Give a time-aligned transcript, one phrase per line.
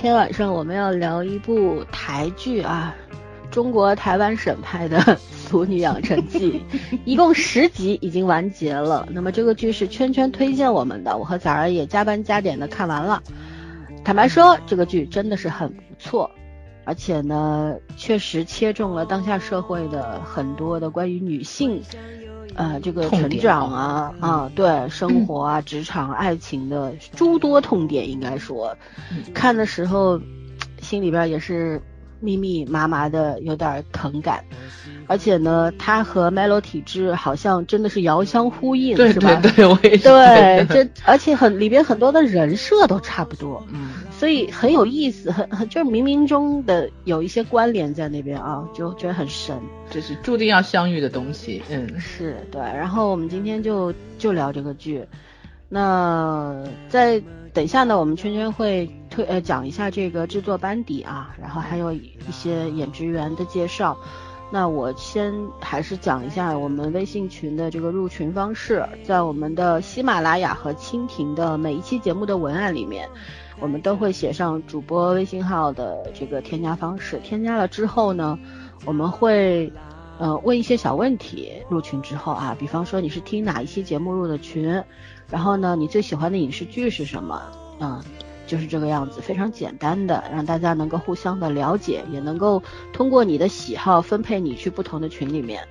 [0.00, 2.96] 今天晚上我们要聊一部台剧啊，
[3.50, 6.64] 中国台湾省拍的《俗女养成记》，
[7.04, 9.06] 一共十集已经完结了。
[9.10, 13.22] 那么这个剧是圈圈推荐我们的，我和崽儿也加班加点的看完了。
[14.02, 16.30] 坦白说，这个剧真的是很不错，
[16.86, 21.82] 而且呢，确实切中了当下社会的很多的关于女性。
[22.54, 28.76] 呃，这个成长啊啊，对生活啊、职场、爱情的诸多痛点，应该说，
[29.32, 30.20] 看的时候
[30.80, 31.80] 心里边也是
[32.20, 34.44] 密密麻麻的，有点疼感。
[35.06, 39.34] 而且呢，他和 Melo 体质好像真的是遥相呼应，是吧？
[39.42, 40.04] 对对对，我也是。
[40.04, 52.60] 对，这而且很里边很多的人设都差不多，嗯，所以很有意思，很 很就是冥冥中的有一些关联在那边啊，就觉得很神，这是注定要相遇的东西，嗯，是对。
[52.60, 55.02] 然后我们今天就就聊这个剧，
[55.70, 56.54] 那
[56.90, 57.18] 在
[57.54, 63.96] 等一下呢，我们圈圈会推呃讲一下这个制作班底啊，然后还有一些演职员的介绍。
[64.52, 73.08] 那我先还是讲一下我们微信群的这个入群方式，在我们的喜马拉雅和蜻蜓的每一期节目的文案里面，
[73.60, 77.20] 我们都会写上主播微信号的这个添加方式。
[77.22, 78.38] 添加了之后呢，
[78.84, 79.72] 我们会
[80.18, 81.52] 呃问一些小问题。
[81.68, 84.82] 入群之后啊，比方说你是听哪一期节目入的群，
[85.28, 87.42] 然后呢，你最喜欢的影视剧是什么？
[87.78, 88.02] 嗯。
[88.46, 92.60] 就是这个样子，非常简单的，让大家能够互相的了解，也能够
[92.92, 95.62] 通过你的喜好分配你去不同的群里面。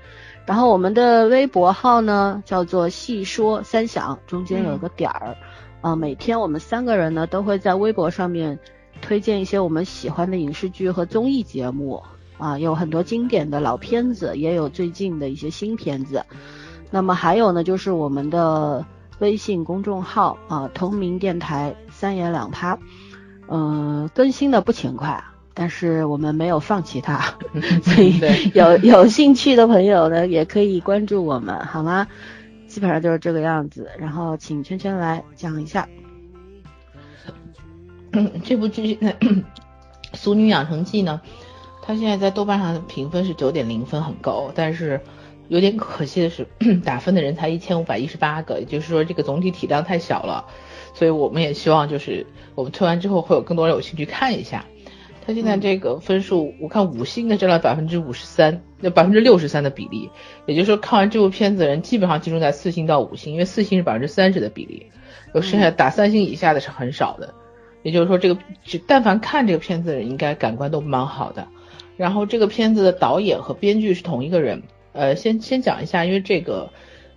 [0.45, 5.35] 然后我们的微博号呢叫做细说三响，中间有个点儿，
[5.81, 8.59] 啊，每天我们三个人呢都会在微博上面
[9.01, 12.03] 推荐一些我们喜欢的影视剧和综艺节目，
[12.37, 16.25] 啊，有很多经典的老片子，也有最近的一些新片子。
[16.91, 18.85] 那么还有呢，就是我们的
[19.19, 21.75] 微信公众号啊，同名电台。
[21.91, 22.77] 三言两拍，
[23.49, 25.21] 嗯，更新的不勤快，
[25.53, 27.19] 但是我们没有放弃它，
[27.83, 28.17] 所以
[28.53, 32.07] 有有兴趣的朋友呢，也可以关注我们，好吗？
[32.69, 33.89] 基本上就是这个样子。
[33.99, 35.89] 然后请圈圈来讲一下，
[38.45, 38.95] 这部剧
[40.13, 41.19] 《俗女养成记》呢，
[41.81, 45.01] 它现在在豆瓣上的评分是九点零分，很高，但是
[45.49, 46.47] 有点可惜的是，
[46.85, 50.45] 打分的人才一千五百一十八个，也就是说这个总体体量太小了。
[50.93, 52.25] 所以我们也希望，就是
[52.55, 54.65] 我们推完之后会有更多人有兴趣看一下。
[55.25, 60.09] 他现在这个分数，我看五星的占了百分之五十三，那百分之六十三的比例，
[60.45, 64.87] 也就是说看完这部片子的人基本上集中在四星到五星，因为四星是百分之三十的比例，
[65.33, 67.33] 有剩下打三星以下的是很少的。
[67.83, 71.47] 也就是说，这个只但凡看这个片子的人，应该感官都蛮好的。
[71.97, 74.63] 然后这个片子的导演和编剧是同一个人。
[74.93, 76.69] 呃，先先讲一下，因为这个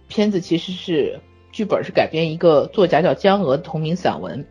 [0.08, 1.20] 片子其实是。
[1.54, 4.46] 剧本是改编一个作家叫江娥的同名散文，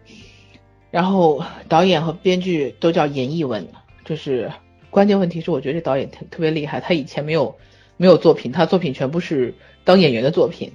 [0.91, 3.67] 然后导演和编剧都叫严艺文。
[4.05, 4.51] 就是
[4.91, 7.57] 关键问题是，我觉得这导演特特别厉害，他以前没有
[7.97, 10.73] 没有作品，他作品全部是当演员的作品，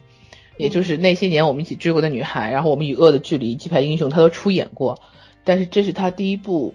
[0.57, 4.99] 也就是那些年我们一起追过的女孩，然后我们与恶的距离、鸡排英雄，他都出演过。
[5.45, 6.75] 但是这是他第一部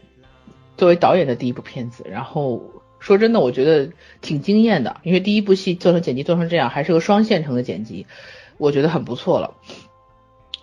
[0.77, 2.63] 作为导演的第一部片子，然后
[2.99, 3.91] 说真的，我觉得
[4.21, 8.05] 挺惊艳的，因为第一部戏做成剪辑做成这样，还是个双线程的剪辑。
[8.57, 9.55] 我觉得很不错了，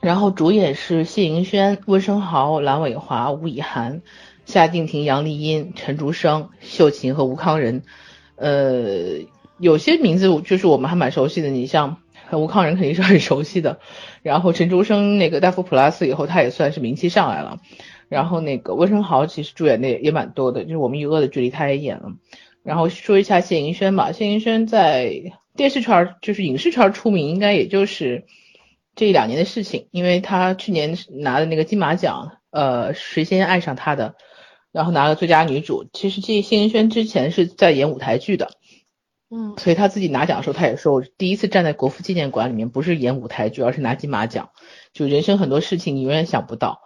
[0.01, 4.03] 然后主演是谢盈萱、温升豪、蓝伟华、吴以涵、
[4.49, 7.83] 夏静婷、杨丽音、陈竹生、秀琴和吴康仁。
[8.37, 9.19] 呃，
[9.59, 11.99] 有些名字就是我们还蛮熟悉的，你像
[12.33, 13.79] 吴康仁肯定是很熟悉的。
[14.23, 17.59] 然后陈竹生那个大夫 plus 以后，他也算是名气上来了。
[18.09, 22.13] 然后那个温升豪其实主演的也蛮多的，就是我们与恶的距离他也演了。
[22.63, 25.35] 然后说一下谢盈萱吧，谢盈萱在。
[25.57, 28.25] 电视圈就是影视圈出名，应该也就是
[28.95, 34.15] 这一两年的事情，因为他去年拿的那个金马奖，呃，谁先爱上他的，
[34.73, 35.87] 然后拿了最佳女主。
[35.93, 38.51] 其实这谢盈萱之前是在演舞台剧的，
[39.31, 44.51] 嗯，所以她自己拿奖的时候，她也说，我第一次站在国父纪念馆里面，不是演舞台剧，而是拿金马奖。
[44.93, 46.81] 就人生很多事情你永远想不到。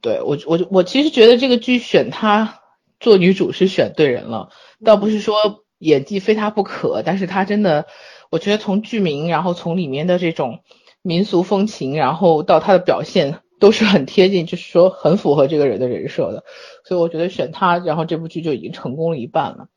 [0.00, 2.60] 对我，我我其实觉得这个剧选她
[3.00, 4.50] 做女主是选对人了，
[4.84, 5.64] 倒不是说。
[5.78, 7.86] 演技非她不可，但是她真的，
[8.30, 10.60] 我觉得从剧名，然后从里面的这种
[11.02, 16.44] 民俗风情，然后到她的表现，都是很贴近，就是说很符合这个人的人设的，
[16.86, 19.68] 所以我觉得选他，然后这部剧就已经成功了一半了。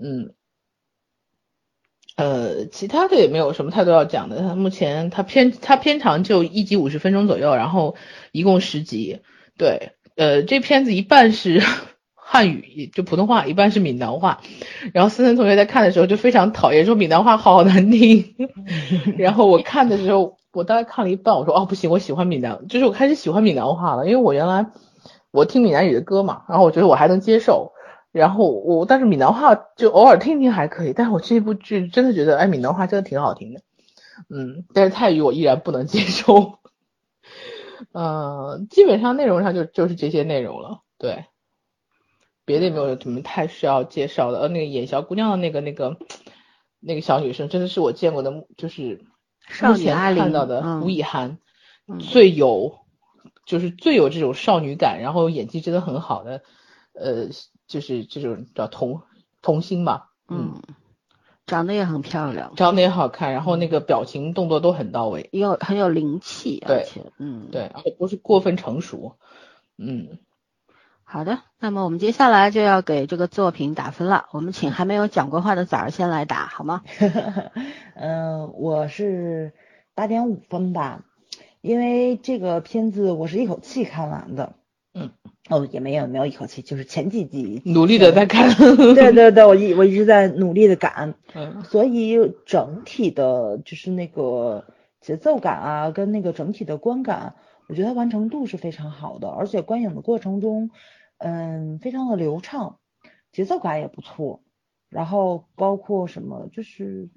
[0.00, 0.34] 嗯，
[2.16, 4.38] 呃，其他的也没有什么太多要讲的。
[4.38, 7.96] 他目前他片他片长就一集五十分钟左右，然后
[8.30, 9.20] 一共十集。
[9.58, 11.60] 对，呃，这片子一半是。
[12.26, 14.40] 汉语就普通话，一半是闽南话。
[14.94, 18.34] 然后思森同学在看的时候就非常讨厌，说闽南话好难听。
[19.18, 24.06] 然后我看的时候，我大概看了一半，我说哦不行，我喜欢闽南，就是我开始喜欢闽南话了。
[24.06, 24.66] 因为我原来
[25.34, 27.72] 我听闽南语的歌嘛，然后我觉得我还能接受，
[28.12, 33.60] 然后我但是闽南话就偶尔听听还可以，但是我这部剧真的觉得哎闽南话真的挺好听的，
[34.30, 36.60] 嗯，但是泰语我依然不能接受，
[37.90, 41.24] 呃，基本上内容上就就是这些内容了，对，
[42.44, 45.96] 别的也没有什么太需要介绍的，呃，那个演小姑娘的那个那个
[46.78, 49.04] 那个小女生真的是我见过的，就是
[49.48, 51.38] 少女阿看到的吴以涵
[51.98, 52.83] 最有。
[53.46, 56.42] 就是最有这种少女感，然后演技真的很好的，
[56.92, 57.28] 呃，
[57.66, 59.02] 就是这种叫童
[59.42, 60.62] 童星嘛，嗯，
[61.46, 69.16] 长得也很漂亮，长得也好看，然后那个表情动作都很到位，有很有灵气，而且，嗯，对，而且不是过分成熟，
[69.76, 70.18] 嗯，
[71.02, 76.82] 好的，那么我们接下来就要给这个作品打分了，我们请还没有讲过话的崽儿先来打，好吗？
[77.94, 79.52] 嗯， 我是
[79.94, 81.04] 八点五分吧。
[81.64, 84.52] 因为这个片子我是一口气看完的，
[84.92, 85.12] 嗯，
[85.48, 87.62] 哦，也没有没有一口气，就是前几集。
[87.64, 88.54] 努力的在看，
[88.94, 94.66] 对对对，我一我一直在努力的赶，嗯，所以整体的就是那个
[95.00, 97.34] 节奏感啊，跟那个整体的观感，
[97.66, 100.68] 我觉得完成度是非常好的，而且观影的过程中，
[101.16, 102.76] 嗯，非常的流畅，
[103.32, 104.42] 节奏感也不错，
[104.90, 107.08] 然后包括什么，就是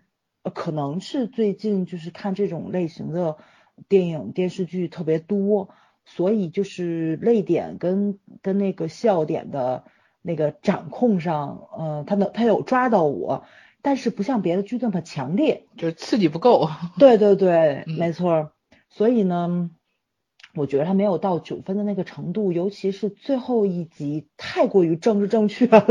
[0.54, 3.36] 可能是最近就是看这种类型的。
[3.88, 5.70] 电影电视剧特别多，
[6.06, 9.84] 所以就是泪点跟跟那个笑点的
[10.22, 13.46] 那个掌控上，呃，他能他有抓到我，
[13.82, 16.70] 但是不像别的剧那么强烈，就是刺激不够。
[17.00, 18.52] 对对对，没错。
[18.90, 19.70] 所以呢。
[20.58, 25.86] 我觉得他没有到九分的那个程度，尤其是最后一集太过于政治正确了，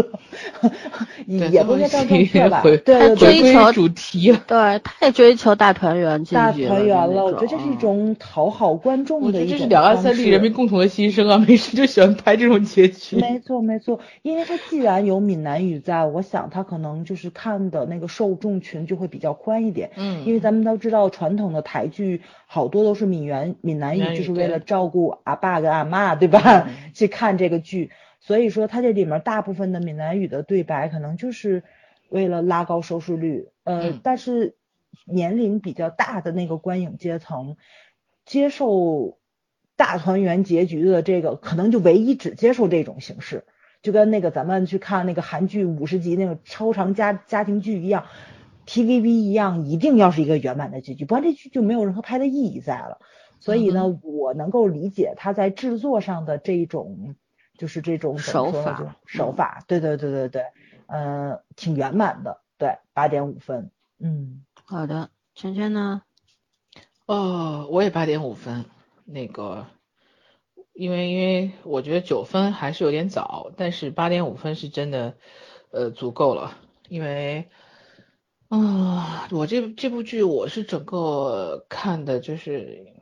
[1.26, 2.60] 也不是政治正确吧？
[2.62, 7.24] 对对对，追求主题，对，太追求大团圆，大团圆了。
[7.24, 11.38] 我觉得这是一种讨好观众的一种这是两岸三地人民共同的心声啊！
[11.38, 13.16] 没事就喜欢拍这种结局。
[13.16, 19.90] 没错没错，因为他既然有闽南语在，我想他可能就是看的那个受众群就会比较宽一点。
[19.96, 24.60] 嗯，因为咱们都知道传统的台剧好多都是闽源闽南语，就是为了。
[24.60, 26.68] 照顾阿爸跟阿妈，对吧？
[26.94, 27.90] 去看这个剧，
[28.20, 31.64] 所以说它这里面大部分的闽南语的对白，可能就是
[32.08, 33.48] 为了拉高收视率。
[33.64, 34.54] 呃，但是
[35.04, 37.56] 年龄比较大的那个观影阶层，
[38.24, 39.18] 接受
[39.76, 43.44] 大团圆结局的这个，可能就唯一只接受这种形式，
[43.82, 48.06] 就跟那个咱们去看那个韩剧五十集那种超长家家庭剧一样
[48.66, 52.98] ，TVB 一样，一定要是一个圆满的结局，不然这剧就没有任何拍的意义在了。
[53.38, 57.14] 所以呢，我能够理解他在制作上的这种，
[57.58, 60.44] 就是这种手法，手法，对对对对对，
[60.86, 63.70] 嗯，挺圆满的，对，八点五分，
[64.00, 66.02] 嗯，好的，圈圈呢？
[67.04, 68.64] 哦，我也八点五分，
[69.04, 69.66] 那个，
[70.72, 75.14] 因为因为我觉得九分还是有点早，但是八点五分是真的，
[75.70, 76.56] 呃，足够了，
[76.88, 77.48] 因为，
[78.48, 82.94] 啊，我这这部剧我是整个看的就是。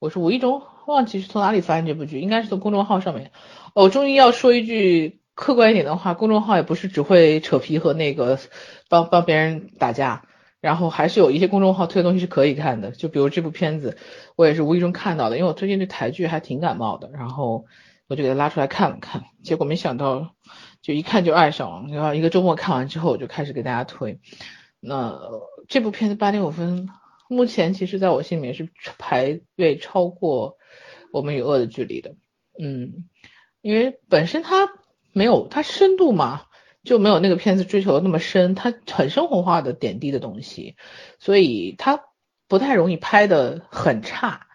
[0.00, 3.32] 我是无意中忘记是从哪里发现这部剧，应该是从公众号上面。
[3.74, 8.38] 我终于要说一句客观一点的话，公众号也不是只会扯皮和那个
[8.88, 10.24] 帮帮别人打架，
[10.62, 12.92] 然后还是有一些公众号推的东西是可以看的。
[12.92, 13.98] 就比如这部片子，
[14.36, 17.66] 我也是无意中看到的，因为我最近对台剧还挺感冒的，然后
[18.08, 20.34] 我就给它拉出来看了看，结果没想到
[20.80, 24.18] 就一看就爱上了，然后一个周末看完之后，我就开始给大家推。
[24.80, 25.20] 那
[25.68, 26.88] 这部片子八点五分。
[27.32, 28.68] 目前其实在我心里面是
[28.98, 30.56] 排位超过
[31.12, 32.16] 我们与恶的距离的，
[32.58, 33.04] 嗯，
[33.60, 34.72] 因为本身它
[35.12, 36.46] 没有它深度嘛，
[36.82, 40.74] 就没有那个片子追求的那么深，它很生活化的点滴的东西，
[41.20, 42.02] 所以它
[42.48, 44.48] 不太容易拍的很差，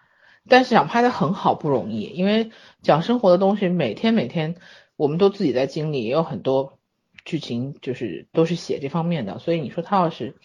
[0.46, 2.50] 但是想拍的很好不容易，因为
[2.82, 4.56] 讲生活的东西每天每天
[4.96, 6.78] 我们都自己在经历，也有很多
[7.26, 10.36] 剧情就是都是写这方面的，所以你说他要是。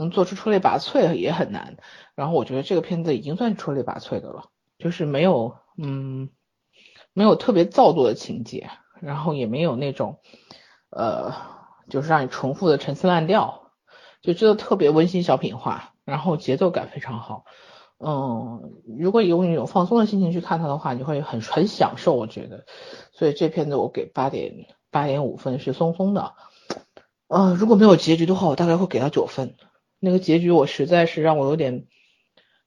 [0.00, 1.76] 能做出出类拔萃也很难，
[2.14, 4.44] 然后我觉得这个片子已经算出类拔萃的了，
[4.78, 6.30] 就是没有，嗯，
[7.12, 8.70] 没有特别造作的情节，
[9.00, 10.20] 然后也没有那种，
[10.90, 11.34] 呃，
[11.90, 13.72] 就是让你重复的陈词滥调，
[14.22, 17.44] 就真的特别温馨小品化，然后节奏感非常好，
[17.98, 22.66] 嗯，如果用一种放松的心情去看它的话，你会很很享受，我觉得，
[23.10, 24.54] 所以这片子我给八点
[24.90, 26.34] 八点五分是松松的，
[27.26, 29.56] 呃，如果没有结局的话，我大概会给到九分。
[29.98, 31.86] 那个结局我实在是让我有点，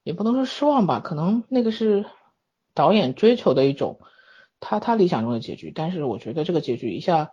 [0.04, 2.06] 也不能说失望吧，可能那个是
[2.74, 4.00] 导演追求的一种
[4.60, 7.32] 他他理想中的结局，但是我觉得这个结局一下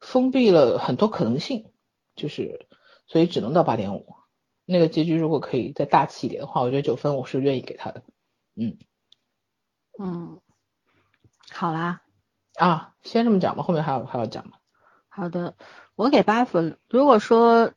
[0.00, 1.70] 封闭了很多可能性，
[2.14, 2.68] 就是
[3.06, 4.14] 所以只能到八点五。
[4.64, 8.04] 那个结局如果可以再大气一点的话，我觉得九分我是愿意给他的。
[8.54, 8.78] 嗯
[9.98, 10.40] 嗯，
[11.50, 12.02] 好啦，
[12.56, 14.52] 啊，先这么讲吧，后面还有还要讲吗？
[15.08, 15.54] 好的，
[15.96, 16.76] 我给八分。
[16.88, 17.72] 如果说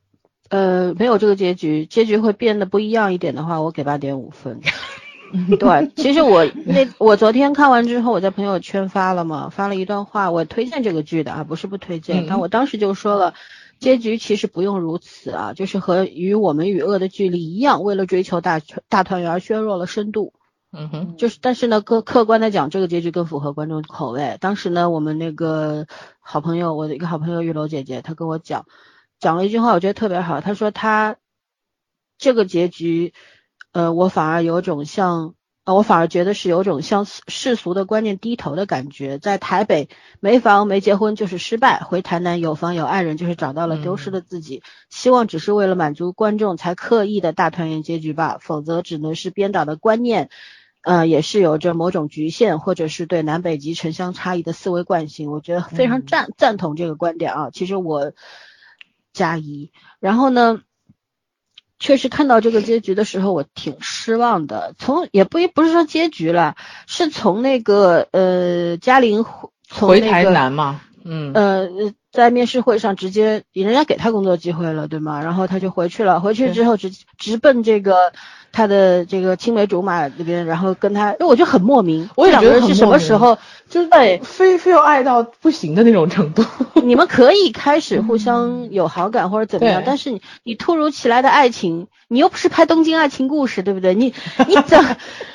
[0.50, 4.60] 呃没有这个结局，结局会变得不一样一点的话，我给八点五分。
[5.58, 13.34] 对，其实我那我昨天看完之后，我在朋友圈发了嘛，发了一段话，我推荐这个剧的啊，不是不推荐，但我当时就说了，
[13.80, 20.34] 结局其实不用如此啊，就是和与我们与恶的距离一样，为了追求大大团圆而削弱了深度。
[20.76, 24.36] 嗯哼，就是但是呢，客客观的讲，这个结局更符合观众口味。
[24.40, 25.86] 当时呢，我们那个
[26.20, 28.66] 好朋友，我的一个好朋友玉楼姐姐，她跟我讲，
[29.20, 31.16] 讲了一句话，我觉得特别好，她说她
[32.18, 33.14] 这个结局。
[33.72, 39.18] 呃，我反而有种像，呃，我反而觉得是有种向世俗的观念低头的感觉。
[39.18, 39.88] 在台北
[40.20, 44.62] 没房没结婚就是失败，回台南有房有爱人就是找到了丢失的自己。
[44.90, 50.30] 希望只是为了满足观众才刻意的大团圆结局吧，否则只能是编导的观念，
[50.84, 55.30] 呃，也是有着某种局限，或者是对南北极城乡差异的思维惯性。
[55.30, 57.50] 我觉得非常赞赞同这个观点啊。
[57.50, 58.12] 其实我
[59.12, 60.60] 加一，然后呢？
[61.80, 64.74] 确实看到这个结局的时候，我挺失望的。
[64.78, 66.54] 从也不不是说结局了，
[66.86, 69.24] 是从那个呃嘉玲
[69.68, 71.68] 回台南嘛，嗯呃
[72.10, 75.20] 在面试会上直接人家给他工作机会了，对吗？
[75.20, 78.12] 然后他就回去了，回去之后直直奔这个。
[78.54, 82.08] 他的这个青梅竹马这边，然后跟他，我觉得很莫名。
[82.14, 83.36] 我也觉得是什么时候，
[83.68, 83.88] 就是
[84.22, 86.44] 非非要爱到不行的那种程度。
[86.84, 93.92] 你们可以开始互相有好感或者怎么样，但是你你突如其来的爱情，你又不是拍《东京爱情故事》，对不对？
[93.96, 94.14] 你
[94.46, 94.78] 你 怎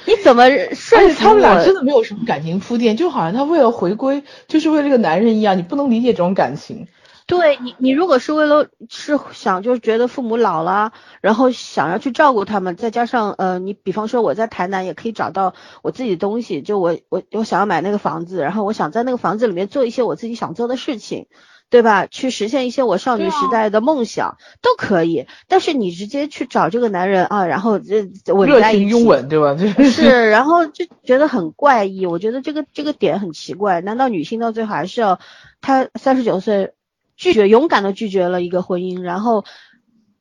[0.06, 1.14] 你怎么顺？
[1.16, 6.88] 他们俩真的没有什么感情铺垫，就好像他为了回归，就是为了这个男人一样，你不能理解这种感情。
[7.30, 21.28] 对你，你如果是为了是想就是觉得父母老了，然后想要去照顾他们，再加上呃，你比方说我在台南也可以找到我自己的东西，就我我我想要买那个房子，然后我想在那个房子里面做一些我自己想做的事情，
[21.70, 22.08] 对吧？
[22.08, 25.28] 去实现一些我少女时代的梦想都可以。
[25.48, 29.56] 但是你直接去找这个男人啊，然后这吻在一起，拥吻对吧？
[29.84, 32.08] 是，然后就觉得很怪异。
[32.08, 33.82] 我觉得这个这个点很奇怪。
[33.82, 35.20] 难道女性到最后还是要
[35.62, 36.74] 她三十九岁？
[37.20, 39.44] 拒绝勇敢的拒绝了一个婚姻，然后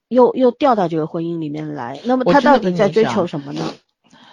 [0.09, 2.01] 又又掉到这个婚姻里面来。
[2.05, 3.63] 那么他到底在追求什么呢？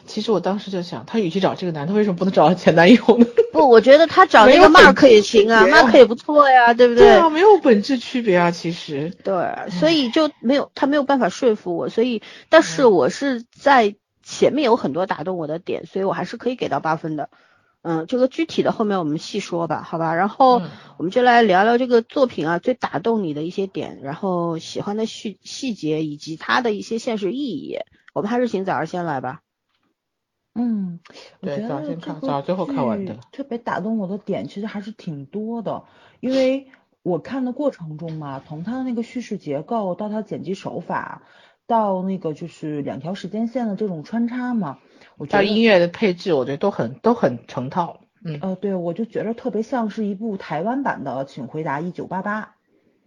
[0.07, 3.25] 其实我当时就想，他与其找这个男，的为什么不能找前男友呢？
[3.53, 7.05] 不，我觉得他找那个 Mark 也行啊，Mark 也不错呀，对不对？
[7.05, 9.11] 对啊，没有本质区别啊，其实。
[9.23, 17.29] 对，所以就没有他没有办法说服我，所以但是我是在前面有很多打动我的点，所以我还是可以给到八分的。
[17.87, 20.15] 嗯，这个具体的后面我们细说吧，好吧。
[20.15, 20.59] 然后
[20.97, 27.77] 我们就来聊聊这个作品啊，最打动你的一些点，然后喜欢的细细节以及它的一些现实意义。
[28.11, 29.41] 我们还是请早儿先来吧。
[30.55, 30.99] 嗯，
[31.41, 33.19] 对，早先看，早最后看完的。
[33.31, 35.83] 特别打动我的点其实还是挺多的，
[36.21, 36.69] 因为
[37.03, 41.21] 我看的过程中嘛，从它的那个叙事结构到它剪辑手法，
[41.67, 44.79] 到那个就是两条时间线的这种穿插嘛。
[45.17, 48.01] 我觉得音乐的配置，我觉得都很都很成套。
[48.23, 52.41] 嗯，呃，对，我就觉得特别像是一部台湾版的《请回答一九八八》。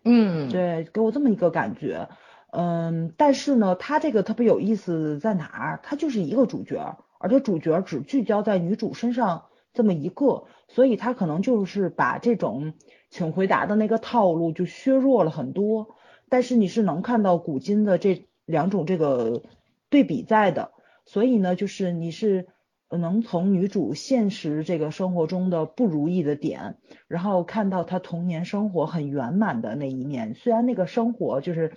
[0.04, 2.08] 嗯，对，给我这么一个感觉。
[2.50, 5.80] 嗯，但是呢，它这个特别有意思在哪儿？
[5.82, 12.72] 它就是一个主角，而且主角只聚焦在女主身上这么一个，所以它可能就是把这种
[13.10, 15.88] 请回答的那个套路就削弱了很多。
[16.30, 19.42] 但是你是能看到古今的这两种这个
[19.90, 20.70] 对比在的。
[21.10, 22.46] 所以呢，就是你是
[22.90, 30.34] 能从女主现实这个生活中的不如意的点，然后看到她童年生活很圆满的那一面。
[30.34, 31.72] 虽然那个生活就是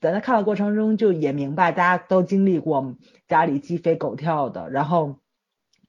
[0.00, 2.94] 在她看的过程中就也明白，大家都经历过
[3.26, 5.18] 家里鸡飞狗跳的，然后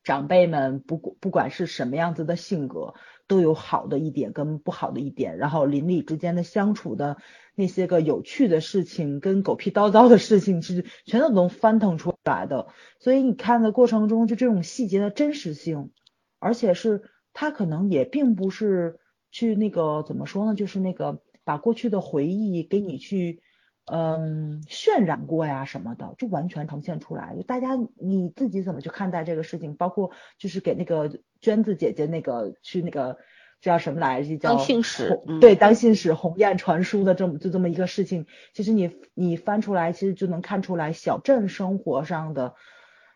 [0.03, 2.95] 长辈们不不管是什么样子的性格，
[3.27, 7.17] 都有好的一点跟不好的一点，然后邻里之间的相处的。
[7.55, 12.67] 那些个有趣的事情跟狗屁叨叨的事情，其实全都能翻腾出来的。
[12.99, 15.91] 所以你看的过程中，就这种细节的真实性，
[16.39, 18.99] 而且是他可能也并不是
[19.31, 23.41] 去那个怎么说呢，就是那个把过去的回忆给你去
[23.85, 27.35] 嗯渲染过呀什么的，就完全呈现出来。
[27.35, 33.17] 就大家你自己怎么去看待这个事情，包括就是给那个娟子姐姐那个去那个。
[33.61, 34.37] 叫什么来着？
[34.37, 38.25] 叫当信使，对，当信使鸿雁传书的这么就这么一个事情。
[38.53, 42.53] 其实你你翻出来，其实就能看出来小镇生活上的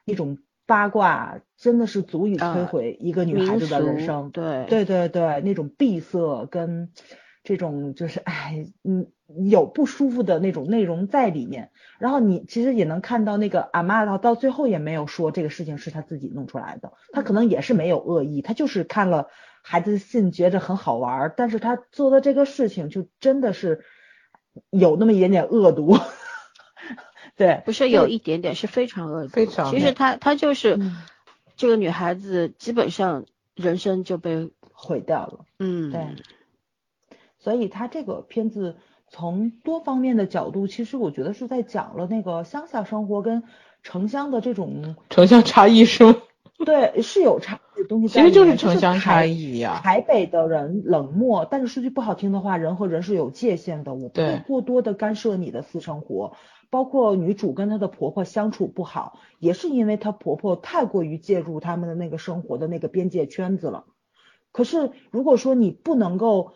[0.05, 4.31] 一种八卦，真的是足以摧毁一个女孩子的人生。
[4.31, 6.89] 对对对对，那种闭塞跟
[7.43, 9.07] 这种就是哎，嗯，
[9.45, 11.71] 有不舒服的那种内容在里面。
[11.99, 19.29] 然后你其实也能看到那个阿妈到到最后也没有说这个事情是他自己弄出来的，他可能也是没有恶意，他就是看了。
[19.65, 23.83] 孩子信觉着很好玩，但是他做的这个事情就真的是
[24.69, 25.97] 有那么一点点恶毒。
[27.35, 29.29] 对，不是有一点点，是非常恶毒。
[29.29, 29.71] 非常。
[29.71, 30.77] 其实他他就是
[31.55, 35.45] 这个女孩子，基本上人生就被毁掉了。
[35.57, 36.15] 嗯，对。
[37.39, 38.75] 所以他这个片子
[39.09, 43.43] 从多方面的角度，其实我觉得是在讲了那个乡下生活跟
[43.81, 46.15] 城乡的这种城乡差异，是吗？
[46.65, 48.07] 对，是有差的东西。
[48.07, 49.81] 其实就是城乡差异呀。
[49.83, 56.35] 台北的人冷漠，但是说句不好听的话，人和人是有界限的，我不会过多的干涉你的私生活。
[56.69, 63.85] 包括女主跟她的婆婆相处不好，也是因为她婆婆太过于介入他们的那个生活的那个边界圈子了。
[64.51, 66.53] 可是如果说你不能够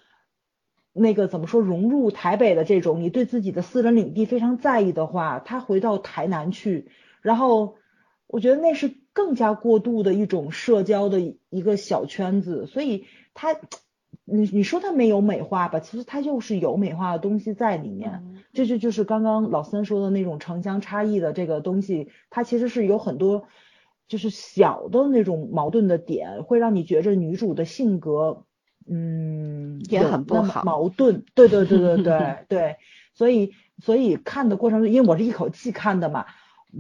[0.92, 6.90] 那个怎么说融入台北的这种，你对自己的私人领地非常在意的话，她回到台南去，
[7.22, 7.76] 然后
[8.26, 11.20] 我觉得那是更加过度的一种社交的
[11.50, 13.56] 一个小圈子，所以它。
[14.30, 23.48] 你你说它没有美化吧，其实它又是有美化的东西在里面，这就就是刚刚老三说的那种城乡差异的这个东西，它其实是有很多
[24.10, 28.44] 就是小的那种矛盾的点，会让你觉着女主的性格，
[28.86, 32.76] 嗯，也很不好，矛盾，对对对对对 对，
[33.14, 36.26] 所以所以看的过程中，因为我是一口气看的嘛，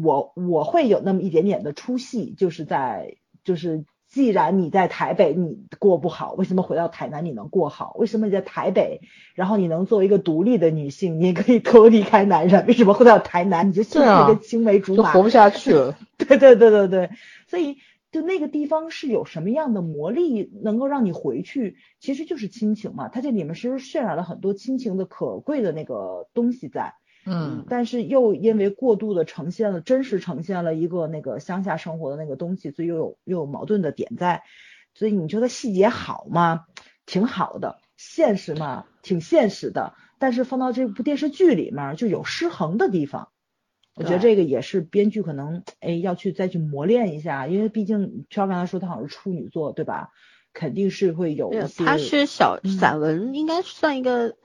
[0.01, 3.85] 我我会有那么一点点的出戏，就是在就是。
[4.09, 7.93] 既然你在台北你过不好，为什么回到台南你能过好？
[7.97, 9.01] 为什么你在台北，
[9.35, 12.65] 然后你能作为一个独立的女性，你也可以脱离开男人？
[12.67, 15.97] 为什么回到台南你就现在一个青梅竹马，活不下去了？
[16.17, 17.09] 对对对对对，
[17.49, 17.75] 所以
[18.09, 21.75] 就那个地方是有什么样的魔力能够让你回去？
[21.99, 26.93] 其实就是亲情嘛，它这里面其实渲染了很多亲情的可贵的那个东西在。
[27.29, 34.43] 嗯，但是又因为过度的呈现了真实呈现了一个那个乡下生活的那个东西，所以又有又有矛盾的点在，
[34.93, 36.65] 所以你觉得细节好吗？
[37.05, 43.27] 挺好的，现实嘛，挺现实的，但是放到这部电视剧里面就有失衡的地方，
[43.95, 50.11] 我觉得这个也是编剧可能哎要去再去磨练一下，因为毕竟超刚才说他好像是处女座对吧？
[50.53, 54.37] 肯定是会有一些，他是小散文，应该算一个。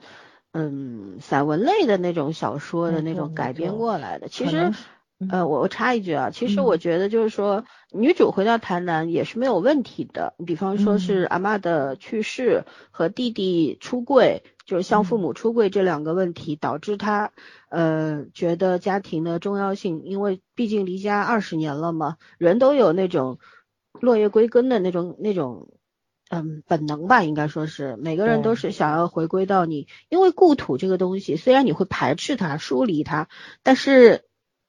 [0.55, 4.71] 嗯，散文类的那种小说的那种改编过来的，其实，
[5.31, 10.35] 呃，我我插一句啊，其实我觉得就是说，女主回到台南也是没有问题的。
[10.45, 17.31] 比方说是阿妈的去世和弟弟出柜，就是向父母出柜这两个问题，导致她
[17.69, 23.39] 呃觉得家庭的重要性，因为毕竟离家二十年了嘛，人都有那种
[23.99, 25.69] 落叶归根的那种那种。
[26.33, 33.27] 嗯，本能吧，应该说是每个人都是想要回归到你，因为故土这个东西，虽然你会排斥它、疏离它，
[33.61, 34.25] 但是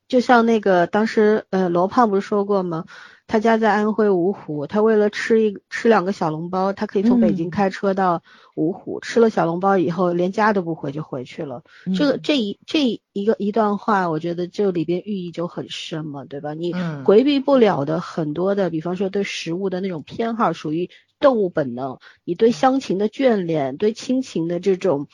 [0.06, 2.84] 就像那个当时呃罗胖不是说过吗？
[3.26, 8.22] 他家在安徽芜湖，他为了吃一吃两个小笼包，他可以从北京开车到
[8.54, 11.62] 芜湖，吃了小笼包以后连家都不回就回去了。
[11.96, 16.52] 这个这一这一个一段话，我觉得这里边寓意就很深嘛，对吧？
[16.52, 16.74] 你
[17.06, 20.90] 回避不了的很多的，比方说对食物的那种偏好，属于。
[21.24, 25.08] 动物本能，你对乡情的眷恋，对亲情的这种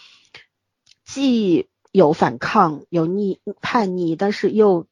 [1.05, 4.89] 既有反抗、有逆叛逆，但是又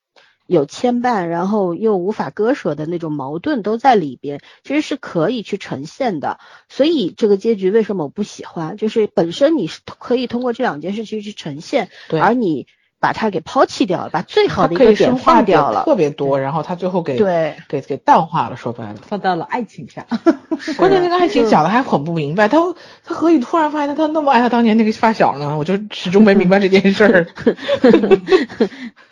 [0.46, 6.38] 有牵绊，然后又无法割舍的那种矛盾都在里边，其实是可以去呈现的。
[6.68, 8.76] 所以这个结局为什么我不喜欢？
[8.76, 12.68] 就是本身你是可以通过这两件事情去呈现，而你。
[13.00, 20.04] 把它给抛弃掉了，把最好的一个点放掉了，特别多，然后他最后给对给给淡化了，说白了，放到了爱情上。
[20.76, 22.58] 关键那个爱情讲的还很不明白， 他
[23.04, 25.56] 他何以突然发现他那么爱他当年那个发小呢？
[25.56, 27.26] 我就始终没明白这件事儿。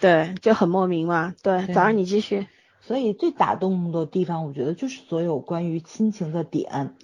[0.00, 1.34] 对，就很莫名嘛。
[1.42, 2.46] 对，早上你继续。
[2.80, 6.94] 所以最打动的地方，我觉得就是所有关于亲情的点。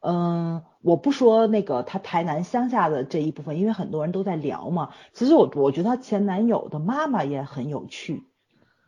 [0.00, 4.90] 嗯，我不说那个他台南乡下的这一部分，因为很多人都在聊嘛。
[5.12, 8.22] 其实我我觉得他前男友的妈妈也很有趣，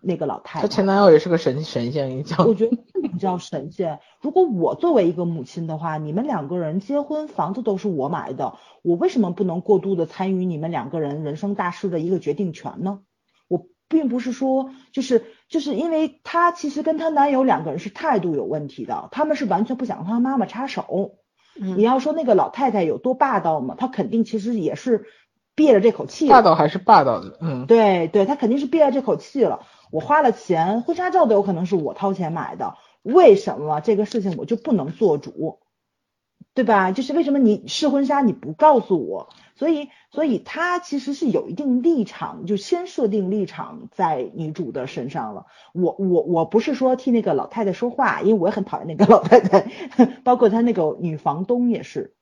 [0.00, 0.68] 那个老太太。
[0.68, 2.46] 他前男友也是个神神仙，你讲。
[2.46, 3.98] 我觉得不叫神仙。
[4.20, 13.00] 如果我作为一个母亲的话，你们两个人结婚，房子都是我买的，我为什么不能过度的参与你们两个人人生大事的一个决定权呢？
[13.90, 21.16] 我并不是说，就是就是因为她其实跟她男友两个人是态度有问题的，他们是完全不想让她妈妈插手。
[21.56, 23.74] 你要说那个老太太有多霸道嘛？
[23.76, 25.06] 她肯定其实也是
[25.56, 26.28] 憋着这口气。
[26.28, 29.66] 霸道还是霸道的，嗯，对对，她肯定是憋着这口气了。
[29.90, 35.58] 我花了钱，婚纱照都有可能是我掏钱买的，为什么这个事情我就不能做主？
[36.54, 36.92] 对吧？
[36.92, 39.28] 就是为什么你试婚纱你不告诉我？
[39.56, 45.46] 所以，所以他其实是有一定立场，就先设定立场在女主的身上了。
[45.72, 49.70] 我我我不是说替那个老太太说话，因为我也很讨厌那个老太太，
[50.24, 52.14] 包括他那个女房东也是。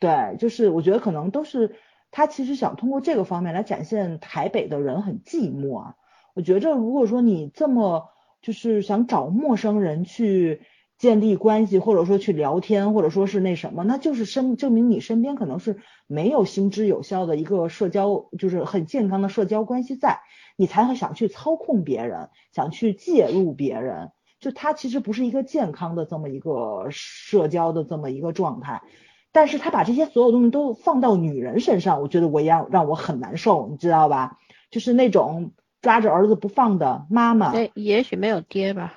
[0.00, 1.76] 对，就是我觉得可能都是
[2.10, 5.94] 他其实想通过这个方面来展现台北的人很寂寞啊。
[6.34, 8.08] 我觉着如果说你这么
[8.42, 10.62] 就是想找陌生人去。
[10.98, 20.20] 建立关系，或者说去聊天，或者说是那什么，那就是身证明你身边可能是没有行之有效的一个社交，就是很健康的社交关系在，
[20.56, 28.82] 你才会想去操控别人，想去介入别人，就他其实不是一个健康的这么一个社交的这么一个状态，
[29.30, 34.38] 但是他把这些所有东西都放到女人身上，我觉得我也让我很难受，你知道吧？
[34.72, 38.94] 就是那种抓着儿子不放的妈妈，对，也许没有爹吧。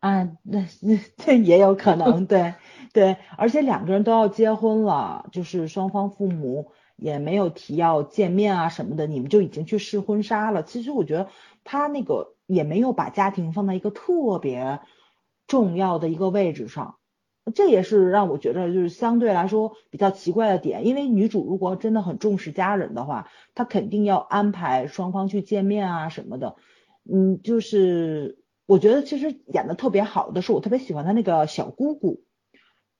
[0.00, 2.54] 啊，那那这也有可能，对
[2.92, 10.62] 对，而且两个人都要结婚了，就是双方父母也没有提要见面啊什么的，你们就已经去试婚纱了。
[10.62, 11.28] 其实我觉得
[11.64, 14.78] 他那个也没有把家庭放在一个特别
[15.48, 16.94] 重要的一个位置上，
[17.52, 20.86] 这也是让我觉得就是相对来说比较奇怪的点。
[20.86, 26.54] 因为女主如果真的很重视家人的话，她肯定要安排双方去见面啊什么的，
[27.12, 28.38] 嗯，就是。
[28.68, 32.22] 我觉得其实演的特别好的是我特别喜欢他那个小姑姑，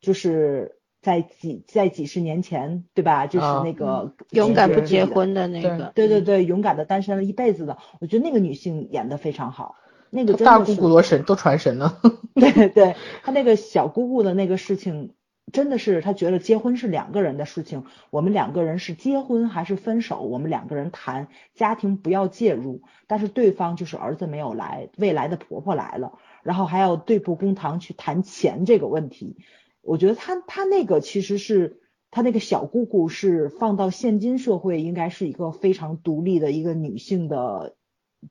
[0.00, 3.26] 就是在几在几十年前，对吧？
[3.26, 9.74] 就是那个勇敢不结婚的那个，对对对，勇敢的单身了一辈子的，我觉得那个女性演的非常好。
[10.08, 11.98] 那个大姑姑多神多传神呢。
[12.34, 15.12] 对对，他那个小姑姑的那个事情。
[15.52, 22.82] 真的是他觉得结婚是两个人的事情，我们两个人是结婚还是分手，我们两个人谈，家庭不要介入。
[23.06, 29.36] 但是对方就是儿子没有来，未来的婆婆来了，然后还要对簿公堂去谈钱这个问题。
[29.80, 31.80] 我觉得他他那个其实是
[32.10, 37.77] 他那个小姑姑是放到现今社会应该是一个非常独立的一个女性的。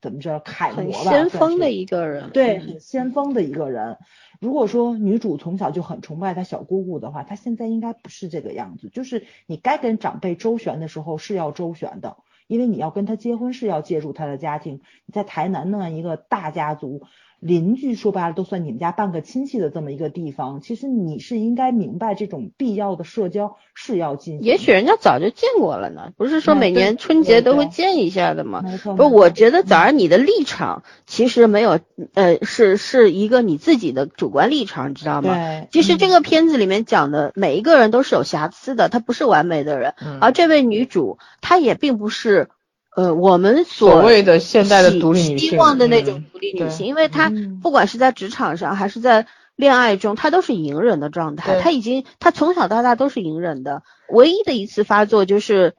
[0.00, 3.98] 怎么着楷模吧，先锋的一个人，对，很先锋的一个人。
[4.40, 8.88] 如果说女主从小就很崇拜她小姑姑的话，她现在应该不是这个样子。
[8.88, 14.80] 就是你该跟长辈周旋的时候是要周旋的，因为你要跟她结婚是要借助她的家庭。
[15.06, 17.02] 你在台南那样一个大家族。
[17.40, 24.42] 邻居说白了都算你们家半个亲戚的这么一个地方，其实你是应该明白这种必要的社交是要进行。
[24.42, 28.62] 也许人家早就见过了呢，不是说每年春节都会见一下的吗？
[28.62, 31.78] 不是，我觉得早上你的立场其实没有，
[32.14, 35.34] 呃，是是一个你自己的主观立场，你知道吗？
[35.34, 35.68] 对。
[35.70, 42.48] 其实这个片子里面讲的每一个人都是有瑕疵的，他不是完美的人，而这位女主她也并不是。
[42.98, 47.30] 呃，我们所谓的现代的独立女性，希望的那种独立女性，因为她
[47.62, 51.60] 不管是在职场上还是在恋爱中，她都是隐忍的状态。
[51.60, 55.74] 她已经，她从小到大都是隐忍的，唯一的一次发作就是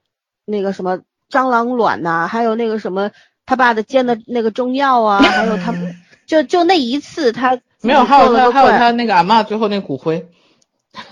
[0.45, 3.12] 那个什么蟑螂卵呐，还有那个什么
[3.45, 5.75] 他爸的煎的那个中药啊，还有他
[6.25, 10.29] 就就那一次他没有，还有他还有他那个阿妈最后那骨灰，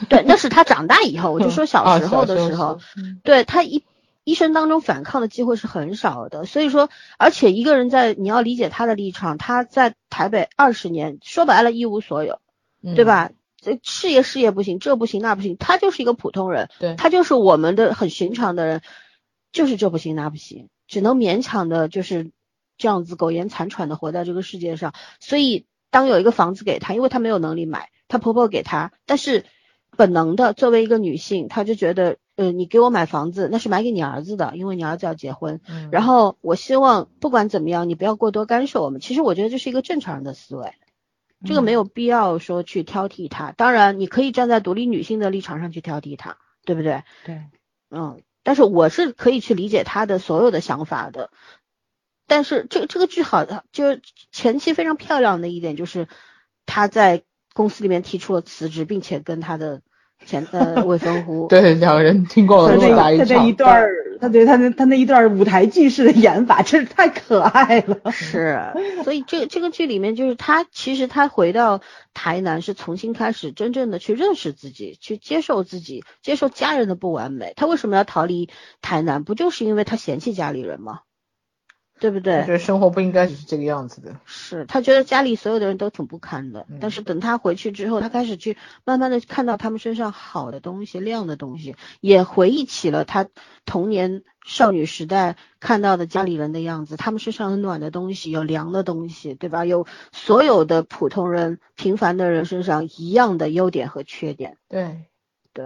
[0.08, 2.80] 对，那是他长大以后，我就说小 时候的时候，
[3.26, 3.84] 对他一。
[4.28, 12.42] 一生当中反抗的机会是很少的，所以说，而且一个人在你要理解他的立场，他在台北二十年，说白了一无所有，
[12.84, 13.32] 对吧？
[13.56, 18.82] 这事业事业不行，这不行那不行，他就是一个普通人，对，他就是我们的很寻常的人，
[19.54, 22.32] 就是这不行那不行，只能勉强的就是
[22.78, 24.94] 这样子苟延残喘的活在这个世界上。
[25.22, 29.46] 所以当有一个房子给他，因为他没有能力买，他婆婆给他，但是
[29.96, 32.18] 本能的作为一个女性，她就觉得。
[32.38, 35.60] 呃，你给我买房子，那是买给你儿子的，因为你儿子要结婚。
[35.67, 35.89] 嗯。
[35.91, 39.02] 然后我希望不管怎么样，你不要过多干涉我们。
[39.02, 40.71] 其实我觉得这是一个正常人的思维，
[41.45, 43.54] 这个没有必要说去挑剔他。
[43.54, 47.04] 当然，你可以站在独立女性的立场上去挑剔他，对不对？
[47.26, 47.41] 对。
[47.89, 51.32] 嗯，但是我是可以去理解他的所有的想法的。
[52.28, 56.08] 但是这这个剧好的，就是前期非常漂亮的一点就是
[56.67, 57.23] 他在
[57.56, 59.82] 公司里面提出了辞职，并且跟他的。
[60.25, 68.12] 前的未婚夫，对两个人听过了他那他那一段儿，他对他那他那一段舞台剧式的演法真是太可爱了。
[68.12, 68.60] 是，
[69.03, 71.82] 所以这这个剧里面就是他其实他回到
[72.13, 77.53] 台南是重新开始真正的去认识自己，去接受自己，接受家人的不完美。
[77.56, 78.49] 他为什么要逃离
[78.82, 79.23] 台南？
[79.23, 80.99] 不就是因为他嫌弃家里人吗？
[82.00, 82.42] 对不对？
[82.46, 84.16] 觉得生活不应该是这个样子的。
[84.26, 93.28] 是他觉得家里所有的人都挺不堪的，但是等他回去之后，他开始去慢慢的看到他们身上好的东西、亮的东西，也回忆起了他
[93.66, 99.66] 童年少女时代看到的家里人的样子，他们身上有暖的东西，有凉的东西，对吧？
[99.66, 104.58] 有所有的普通人、平凡的人身上一样的优点和缺点。
[104.70, 105.06] 对，
[105.54, 105.66] 对，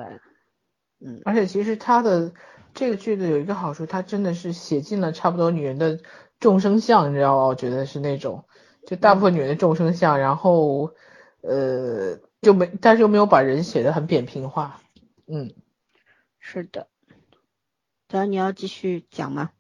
[1.00, 2.32] 嗯，而且其实他的。
[2.74, 6.00] 这个句子有一个好处，它真的是写尽了差不多女人的
[6.40, 7.46] 众生相，你知道吗？
[7.46, 8.46] 我觉得是那种，
[8.88, 10.94] 就大部分女人的众生相，然后
[11.42, 14.82] 呃就没，但是又没有把人写的很扁平化。
[15.28, 15.54] 嗯，
[16.40, 16.88] 是的。
[18.10, 19.52] 然你要继续讲吗？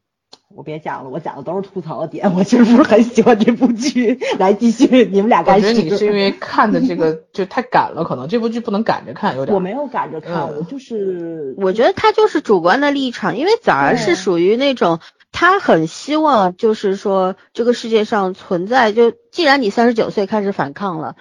[0.55, 2.33] 我别讲了，我讲的都是吐槽的点。
[2.35, 4.19] 我其实不是很喜欢这部剧。
[4.39, 5.67] 来继续，你们俩开始。
[5.67, 9.55] 我觉得你是因为看的这个 就太赶了，可能这部剧不能赶着看，有点。
[9.55, 14.99] 我没有赶着看，我就是我觉得他就是主观的立场，因为早儿是属于那种
[15.31, 21.15] 他很希望，就是说这个世界上存在，就既然你三十九岁开始反抗了。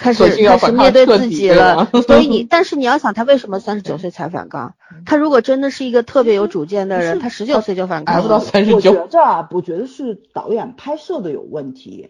[0.00, 4.74] 开始开始面对自己了，所以你， 但是你要想他为什么三十九岁才反抗？
[5.04, 8.22] 他如果真的是一个特别有主见的人，他十九岁就反抗。
[8.22, 8.92] 不到三十九。
[8.92, 12.08] 我觉着啊，我觉得是导演拍摄的有问题，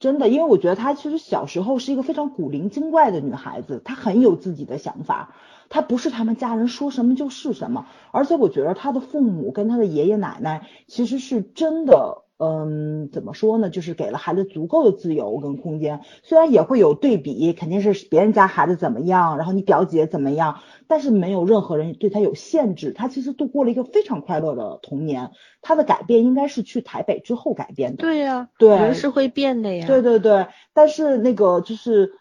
[0.00, 5.34] 真的，因为我觉得她其实小时候是一个非常古灵精怪的女孩子，她很有自己的想法，
[5.68, 12.24] 她不是他们家人说什么就是什么，而且我觉得她的父母跟她的爷爷奶奶其实是真的。
[12.38, 13.68] 嗯，怎么说呢？
[13.68, 25.30] 就是给了孩子足够的自由跟空间，虽然也会有对比，肯定是别人家孩子怎么样，然后你表姐怎么样，但是没有任何人对他有限制，他其实度过了一个非常快乐的童年。
[25.62, 28.02] 他的改变应该是去台北之后改变的。
[28.02, 29.86] 对呀，对，人是会变的呀。
[29.86, 32.12] 对对对，但是那个就是。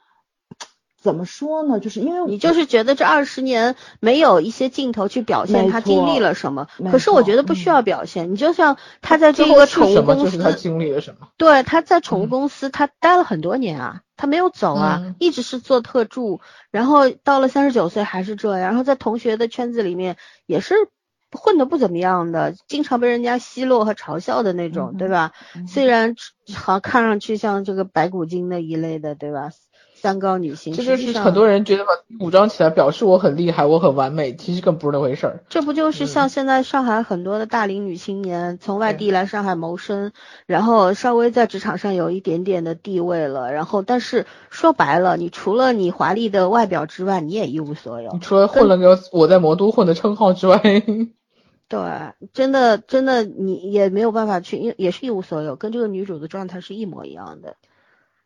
[1.08, 1.80] 怎么说呢？
[1.80, 8.30] 就是因为你就是觉得这二十年没有一些镜头去表现他经历了什么，可是我觉得不需要表现。
[8.30, 11.30] 你就像他在这个宠物公司，他经历了什么？
[11.38, 20.76] 对，他在宠物公司他待了很多年啊，他没有走啊，一直是做特助，然后到了三十九岁还是这样，然后在同学的圈子里面也是
[21.32, 25.32] 混的不怎么样的，经常被人家奚落和嘲笑的那种，对吧？
[25.68, 26.16] 虽然
[26.54, 29.50] 好像看上去像这个白骨精那一类的，对吧？
[30.00, 35.44] 三高女性，这就是很多人觉得把武装起来表示我很厉害，我很完美，其实更不是那回事儿。
[35.50, 40.12] 这不就是像现在上海很多的大龄女青年从外地来上海谋生，
[40.46, 48.12] 然后稍微在职场上有一点点的地位了，然后但是说白了，你除了你华丽的外表之外，你也一无所有。
[48.14, 50.62] 你除了混了个我在魔都混的称号之外，
[51.68, 51.80] 对，
[52.34, 57.56] 真的真的你也没有办法去，也也是一无所有，跟这个女主的状态是一模一样的。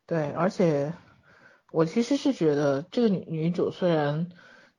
[0.06, 0.92] 对，而且。
[1.72, 4.28] 我其实是觉得这个女女主虽然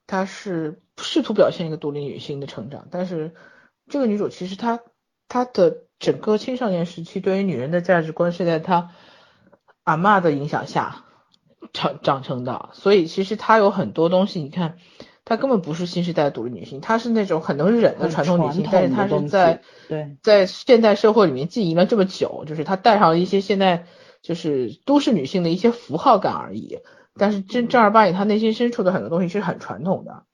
[0.06, 3.34] 她是试图表现一个独立女性的成长，但是
[3.88, 4.80] 这个女主其实她
[5.26, 8.90] 她的整个青少年时期对于女人的价值观是在她
[9.84, 11.04] 阿妈的影响下
[11.72, 14.76] 长长成的，所以其实她有很多东西，你看
[15.24, 23.86] 她根本不是新时代的独立女性，她是那种很能忍的传统女性，但是她是在对在现代社会里面经营了这么久，就是她带上了一些现在。
[24.22, 26.78] 就是都市女性的一些符号感而已，
[27.14, 30.24] 但是真正儿八经她内心深处的很多东西是很传统的，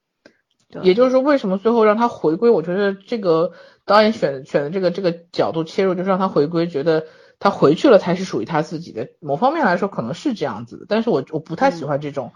[0.82, 2.50] 也就是说为什么最后让她回归？
[2.50, 3.52] 我觉得这个
[3.86, 7.06] 导演选选的这个这个角度切入，就是让她回归，觉得
[7.38, 9.08] 她回去了才是属于她自己的。
[9.20, 12.32] 某方面来说可能是这样子的，但是我我不太喜欢这种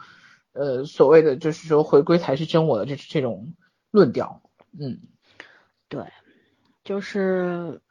[0.55, 3.53] 呃所谓的就是说回归才是真我的这这种
[3.91, 4.41] 论调。
[4.81, 5.01] 嗯，
[5.91, 6.07] 对，
[6.83, 7.83] 就是。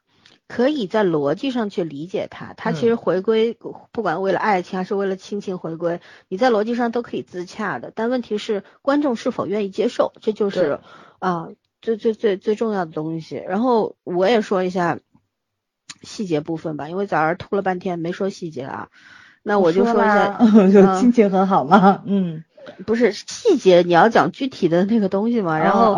[0.54, 3.56] 可以在逻辑上去理解他，他其实回归，
[3.90, 7.90] 不管为了爱情还是为了亲情回归，你在逻辑上都可以自洽的。
[7.94, 10.80] 但问题是观众是否愿意接受，这就是
[11.20, 11.48] 啊
[11.80, 13.42] 最最最最重要的东西。
[13.48, 14.98] 然后我也说一下
[16.02, 18.88] 细节部分吧，因为早上吐了半天没说细节啊，
[19.42, 20.36] 那我就说一下，
[20.70, 22.02] 就心情很好吗？
[22.04, 22.44] 嗯，
[22.84, 25.58] 不是细节，你要讲具体的那个东西嘛。
[25.58, 25.94] 然后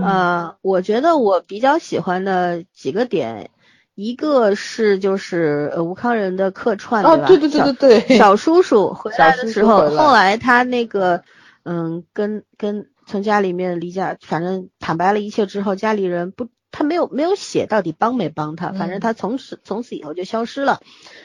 [0.00, 3.50] 啊，我觉得我比较喜欢的几个点。
[3.96, 7.26] 一个是就是呃吴康仁的客串对吧？
[7.26, 8.18] 对对对对对。
[8.18, 11.22] 小叔叔回来的时候，后来他那个
[11.64, 20.82] 嗯跟跟从家里面离家，反正坦白了一切之后，家里人不他没有没有写到底帮没帮他，反正他从此从此以后就消失了。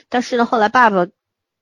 [0.08, 1.08] 但是呢，后来爸爸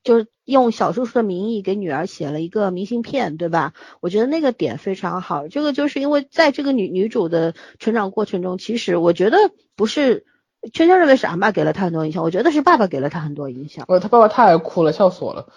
[0.03, 3.73] 就用小叔叔的名义给女儿写了一个明信片，对吧？
[3.99, 5.47] 我觉得那个点非常好。
[5.47, 9.37] 这个就是因为在这个女女主的成长过程中，其实我觉得
[9.75, 10.27] 不是。
[10.73, 13.85] 圈圈认为是阿妈给了他很多影响，我觉得是爸爸给了他很多影响。
[13.87, 15.47] 呃，他爸爸太哭了，笑死我了。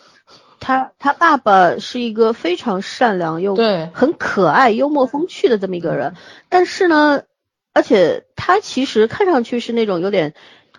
[0.60, 6.14] 他他爸爸是一个非常善良又对很可爱、幽默风趣的这么一个人，
[6.48, 7.22] 但是呢，
[7.72, 10.34] 而且他其实看上去是那种有点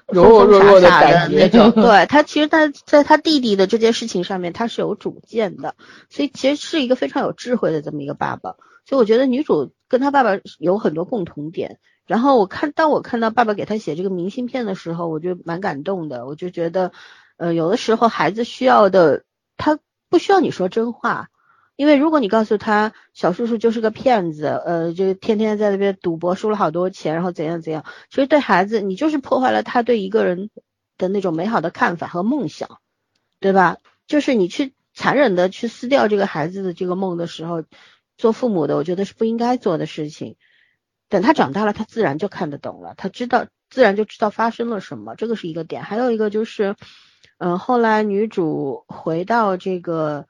[0.08, 1.36] 柔柔弱弱的感觉。
[1.44, 1.72] 那种。
[1.72, 5.76] 对他其实他在他弟弟的这件事情上面他是有主见的，
[6.10, 8.56] 所以其实是一个非常有智慧的这么一个爸爸。
[8.86, 11.80] 所以我觉得女主跟他爸爸有很多共同点。
[12.06, 16.26] 然后我看，当我看到爸爸给他写这个明信片的时候，我就蛮感动的。
[16.26, 16.92] 我就觉得，
[17.38, 19.24] 呃，有的时候孩子需要的，
[19.58, 21.30] 他不需要你说真话，
[21.76, 30.50] 因为如果你告诉他小叔叔就是个骗子，呃，就天天在那边赌博输了好多钱，然后怎样怎样，其实对孩子你就是破坏了他对一个人
[30.98, 32.80] 的那种美好的看法和梦想，
[33.40, 33.78] 对吧？
[34.08, 37.64] 就是你去残忍的去撕掉这个孩子的这个梦的时候，
[38.18, 40.36] 做父母的我觉得是不应该做的事情。
[41.14, 45.84] 等他长大了，他自然就看得懂了，他知道自然就知道发生了什么，这个是一个点。
[45.84, 46.76] 还有一个就是，
[47.38, 50.26] 嗯，后来女主回到这个。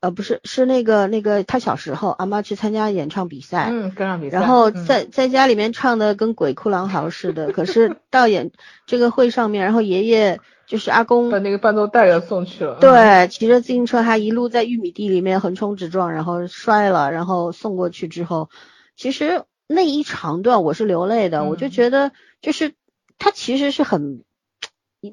[0.00, 8.52] 呃，不是，是那个那个，他小时候，阿妈去参加演唱比赛，嗯，歌唱比赛，然后在在家里面唱的跟鬼哭狼嚎似的，可是到演
[8.84, 18.50] 这个会上面，然后爷爷就是阿公把那个伴奏带给送去了，对，骑着自行车还一路在玉米地里面横冲直撞，然后摔了，然后送过去之后，
[18.96, 22.74] 其实那一长段我是流泪的，我就觉得就是
[23.18, 24.22] 他其实是很。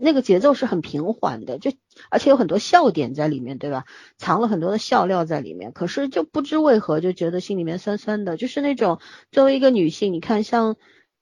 [0.01, 1.71] 那个节奏是很平缓的，就
[2.09, 3.85] 而且有很多笑点在里面，对吧？
[4.17, 8.97] 藏了很多的笑料在里面，可是就不知为何就觉得心里面酸酸的，就是那种
[9.31, 10.77] 作为一个女性，你看像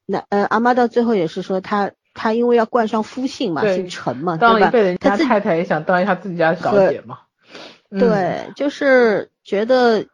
[0.06, 4.60] 那呃阿妈到最后也是说她她因为要冠上夫姓嘛，姓陈嘛，对吧？
[4.60, 7.20] 当一辈人家太太也想当一下自己家小姐嘛。
[7.90, 10.06] 对，就是觉得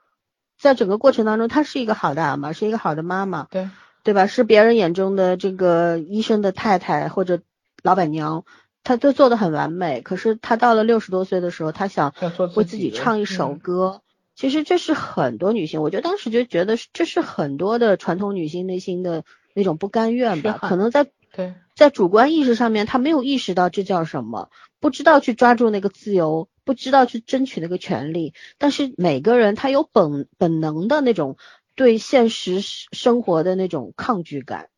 [0.60, 3.70] 在整个过程当中，她是一个好的阿妈，是一个好的妈妈，对
[4.04, 4.28] 对吧？
[4.28, 7.40] 是别人眼中的这个医生的太太或者。
[7.84, 8.44] 老板娘，
[8.84, 12.14] 她都做的很完美，可是她到了六十多岁的时候，她想
[12.56, 14.02] 为自己唱一首歌。
[14.36, 20.58] 其实这是很多女性，我觉得当时就觉得这是很多的传统女性内心的那种不甘愿吧。
[20.60, 28.36] 可能在对在主观意识上面，她没有意识到这叫什么，不知道去抓住那个自由，不知道去争取那个权利。
[28.60, 31.38] 但是每个人他有本本能的那种
[31.74, 34.70] 对现实生活的那种抗拒感。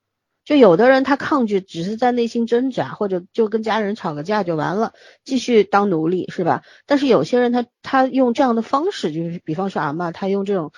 [0.45, 6.63] 就有的人他抗拒，只是在内心挣扎，或者就跟家人吵个架就完了，继续当奴隶是吧？
[6.87, 10.71] 但是有些人他他用这样的方式，就是比方说阿妈，他用这种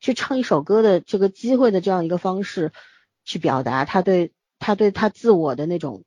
[0.00, 2.72] 去唱一首歌的这个机会的这样一个方式，
[3.24, 6.04] 去表达他对他对他自我的那种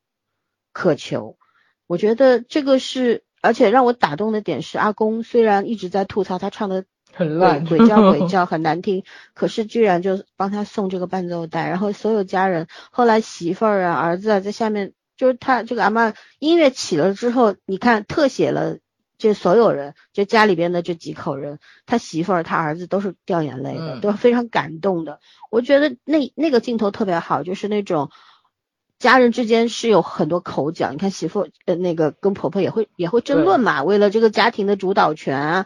[0.72, 1.38] 渴求。
[1.86, 6.86] 我觉得这个是，而且让我打动的点是，阿公虽然一直在吐槽他唱的。
[7.18, 18.80] 很烂，鬼叫鬼 叫很难听，可是居然就帮他送这个伴奏带，然后所有家人后来媳妇儿啊儿子啊在下面，就是他这个阿妈音乐起了之后，你看特写了，
[19.18, 25.22] 就所有人就家里边的这几口人，他媳妇儿他儿子都是掉眼泪的，都非常感动的。
[25.50, 28.10] 我觉得那那个镜头特别好，就是那种
[29.06, 35.66] 家人之间是有很多口角，你看媳妇呃那个跟婆婆也会也会争论嘛，为了这个家庭的主导权啊。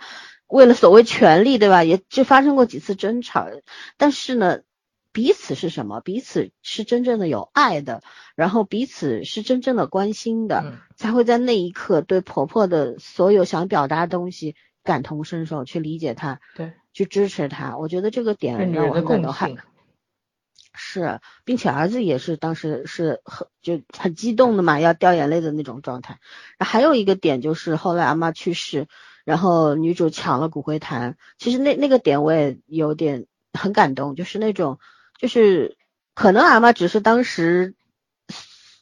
[0.52, 1.84] 为了所谓权利，对吧？
[1.84, 3.46] 也就发生过几次争吵，
[3.98, 4.62] 但是呢，
[5.14, 6.02] 彼此是什么？
[6.02, 8.02] 彼此是真正的有爱的，
[8.36, 10.64] 然后彼此是真正的关心的，
[10.96, 17.78] 才会在那一刻对婆婆的所有想表达的东西感同身受，去理解她，对，去支持她。
[17.78, 19.69] 我觉得这个点让我很感动，
[20.80, 26.20] 是，并且儿子也是当时是很就很激动的嘛，要掉眼泪的那种状态。
[26.58, 28.88] 还有一个点就是后来阿妈去世。
[29.26, 34.80] 然后女主抢了骨灰坛，其实那那个点我也有点很感动，就是那种，
[35.20, 35.78] 就是
[36.16, 37.76] 可能阿妈只是当时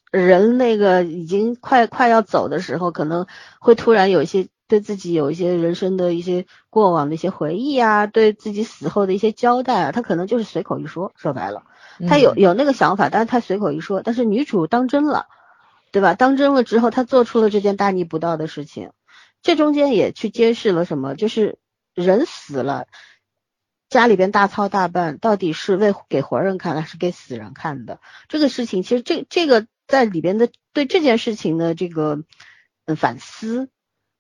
[0.10, 3.28] 人那个已经快快要走的时候，可能
[3.60, 11.64] 会突然有一些对自己有一些人生的一些过往的一些回忆啊，对自己死后的一些交代啊，他可能就是随口一说，说白了，
[12.08, 15.28] 他有有那个想法，但是他随口一说，但是女主当真了，
[15.92, 16.14] 对吧？
[16.14, 18.92] 当真了之后，他做出了这件大逆不道的事情。
[19.42, 21.16] 这中间也去揭示了什么？
[21.16, 21.58] 就是
[21.94, 22.88] 人死了，
[23.90, 28.00] 家里边大操大办，到底是为给活人看还是给死人看的？
[28.28, 32.24] 这个事情其实这这个在里边的对这件事情的这个
[32.86, 33.70] 嗯反思，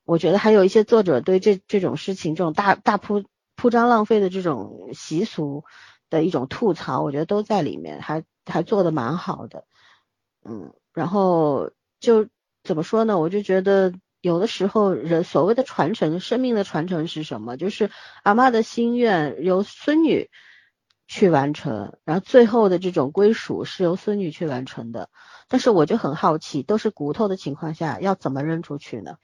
[0.06, 5.66] 我觉得还有一些作者对这这种事情这种大大铺铺张浪费的这种习俗
[6.10, 9.66] 的一种吐槽，我觉得都在里面，还还做的蛮好的。
[10.44, 12.28] 嗯，然后就
[12.64, 13.20] 怎么说呢？
[13.20, 13.94] 我就觉得。
[14.20, 17.56] 有的时候，人所谓的传承，生命的传承是什么？
[17.56, 17.92] 就是
[18.24, 20.30] 阿妈的心愿由孙女
[21.08, 25.10] 去完成，然后最后的这种归属是由孙女去完成的。
[25.48, 29.18] 但是我就很好奇，都是骨头的情况下，要怎么扔出去呢？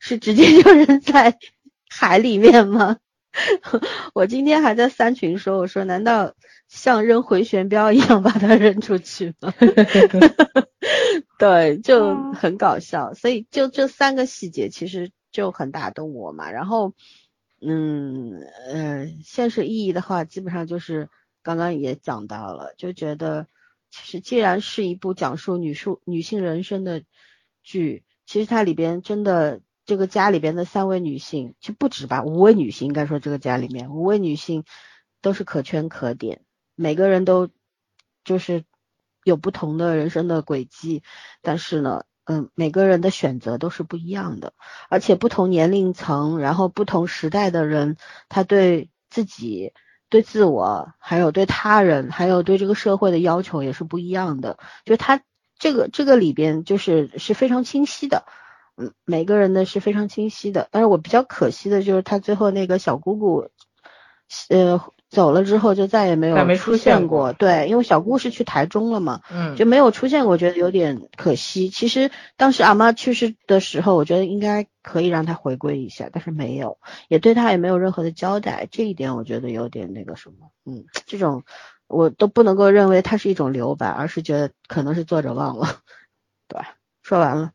[0.00, 1.38] 是直接就扔在
[1.88, 2.98] 海里面吗？
[4.14, 6.34] 我今天还在三群说，我说难道
[6.68, 9.52] 像扔回旋镖一样把它扔出去吗？
[11.38, 16.50] 对，就很搞笑，所以就这三个细节其实就很打动我嘛。
[16.50, 16.92] 然后，
[17.62, 21.08] 嗯呃，现实意义的话，基本上就是
[21.42, 23.46] 刚刚也讲到了，就觉得
[23.90, 27.02] 其实既然是一部讲述女数女性人生的
[27.62, 34.64] 剧，其实它里边真的这个家里边的三位女性，就不止吧，五位女性应该说这个家里面五位女性
[35.20, 36.42] 都是可圈可点，
[36.76, 37.48] 每个人都
[38.24, 38.64] 就是
[39.24, 41.02] 有不同的人生的轨迹，
[41.42, 44.52] 但是呢，嗯，每个人的选择都是不一样的，
[44.88, 47.96] 而且不同年龄层，然后不同时代的人，
[48.28, 49.72] 他对自己、
[50.08, 55.22] 对自我，还有对他人，还有对这个社会的要求也是不一样的，就是他
[55.58, 58.24] 这个这个里边就是是非常清晰的。
[58.80, 63.48] 嗯，每个人的是非常清晰的，但是我比较可惜的就是他最后那个小姑姑，
[64.48, 67.34] 呃，走了之后就再也没有出现过。
[67.34, 71.68] 对，因为小姑是去台中了嘛，嗯，就没有出现过，我觉得有点可惜。
[71.68, 76.78] 其实当时阿妈去世的时候，我觉得应该可以让她回归一下，但是没有，
[77.08, 81.42] 也对她也没有任何的交代，这一点我觉得有点那个什么，嗯，这种
[81.86, 85.80] 我都不能够认为它是一种留白，而是觉得可能是作者忘了。
[86.46, 86.60] 对，
[87.02, 87.50] 说完了。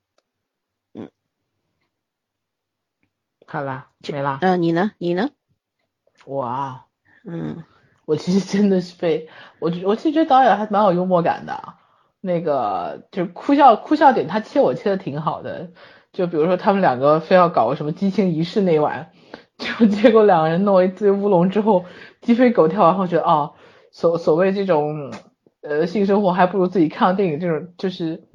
[3.55, 4.39] 好啦，没啦。
[4.41, 4.91] 嗯，你呢？
[4.97, 5.29] 你呢？
[6.25, 6.87] 我啊，
[7.25, 7.63] 嗯，
[8.05, 9.29] 我其实真的是被
[9.59, 11.75] 我，我其实觉得导演还蛮有幽默感的。
[12.19, 15.71] 那个就是哭笑哭笑点，他切我切的挺好的。
[16.11, 19.11] 就比如说他们两个非要搞个什么激情仪式那晚，
[19.57, 21.85] 就结果两个人弄一堆乌龙之后
[22.19, 23.53] 鸡飞狗跳，然后觉得哦，
[23.89, 25.13] 所所谓这种
[25.61, 28.27] 呃性生活还不如自己看个电影这种就是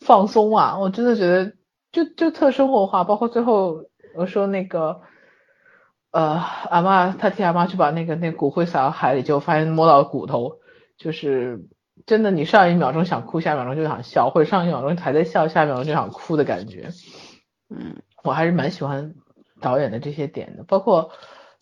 [0.00, 0.78] 放松啊。
[0.80, 1.52] 我真的觉得
[1.92, 3.84] 就就特生活化，包括最后。
[4.16, 5.02] 我说那个，
[6.10, 10.58] 呃，阿妈，他替阿妈去把那个那骨灰撒到海里，就发现摸到骨头，
[10.96, 11.66] 就是
[12.06, 16.90] 真的，你上一秒钟想哭，下一秒钟就想笑，或者上一秒钟还在笑，下一秒钟就想哭的感觉。
[17.68, 19.14] 嗯，我还是蛮喜欢
[19.60, 21.10] 导演的这些点的，包括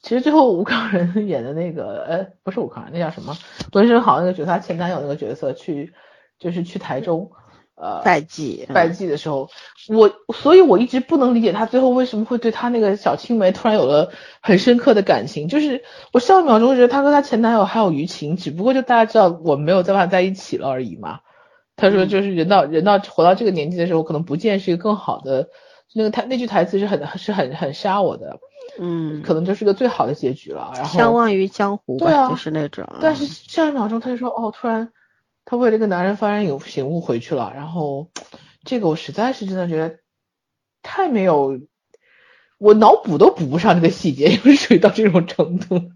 [0.00, 3.34] 其实最后吴康仁演的那个，呃，不是吴康仁，那叫什么？
[3.72, 5.92] 文生豪那个角色，他前男友那个角色去，
[6.38, 7.30] 就是去台中。
[7.82, 9.50] 呃，拜祭拜祭的时候，
[9.88, 15.48] 我所以我一直不能理解他最后为什么会对他那个小青梅突然有了很深刻的感情。
[15.48, 21.18] 就是我上一秒钟觉得他和他前男友还有余情，只不过就大家知道我们没有再办在一起了而已嘛。
[21.74, 25.48] 他说就是人到人到活到这个年纪的时候，可能不见是一个更好的。
[25.92, 28.38] 那个台那句台词是很是很很杀我的，
[28.78, 30.70] 嗯，可能就是个最好的结局了。
[30.76, 32.86] 然后相忘于江湖，对啊，就是那种。
[33.00, 34.92] 但是下一秒钟他就说哦，突然。
[35.44, 38.10] 他为了一个男人幡然有醒悟回去了，然后
[38.64, 39.98] 这个我实在是真的觉得
[40.82, 41.60] 太没有，
[42.58, 45.90] 我脑补都补不上这个细节，因 为属于到这种程度。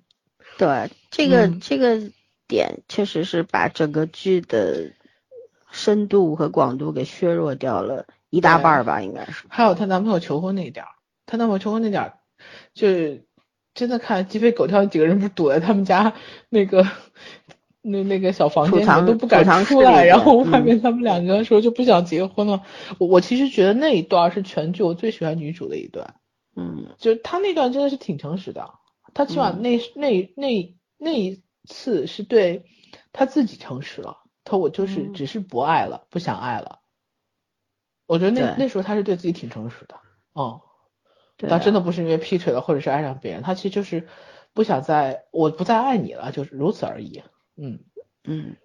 [0.58, 2.10] 对，这个这个
[2.48, 4.90] 点确实是把整个剧的
[5.70, 9.44] 深度和广度给削弱掉了一大半吧，应该是。
[9.48, 10.90] 还有她男朋友求婚那点儿，
[11.24, 12.18] 她男朋友求婚那点儿，
[12.74, 13.24] 就是
[13.74, 16.14] 真的看鸡飞狗跳，几个人不是躲在他们家
[16.48, 16.86] 那个。
[17.88, 22.62] 那那个小房间都不敢出来，然后外面他们两个说就不想结婚了。
[22.98, 26.16] 我我其实觉得那一段是全剧我最喜欢女主的一段，
[26.56, 28.74] 嗯，就她那段真的是挺诚实的，
[29.14, 32.64] 她起码那那那那一次是对
[33.12, 36.80] 她自己诚实了，她我就是只是不爱了，不想爱了。
[38.06, 39.96] 我觉得那那时候她是对自己挺诚实的，
[40.32, 40.62] 哦，
[41.38, 44.08] 她真的不是因为劈腿了或者是爱上别人，她其实就是
[44.54, 47.22] 不想再我不再爱你了，就是如此而已。
[47.56, 47.80] 嗯
[48.24, 48.56] 嗯，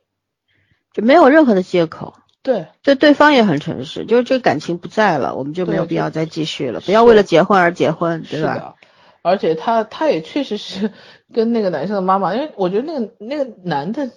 [0.94, 8.76] 就没有任何的借口，对，对，对方也很诚实，就是这个感情不在了，我们就没有必要再继续了，不要为了结婚而结婚，对吧？
[9.24, 10.92] 而且他他也确实是
[11.32, 14.10] 跟那个男生的妈妈，因为我觉得那个那个男的，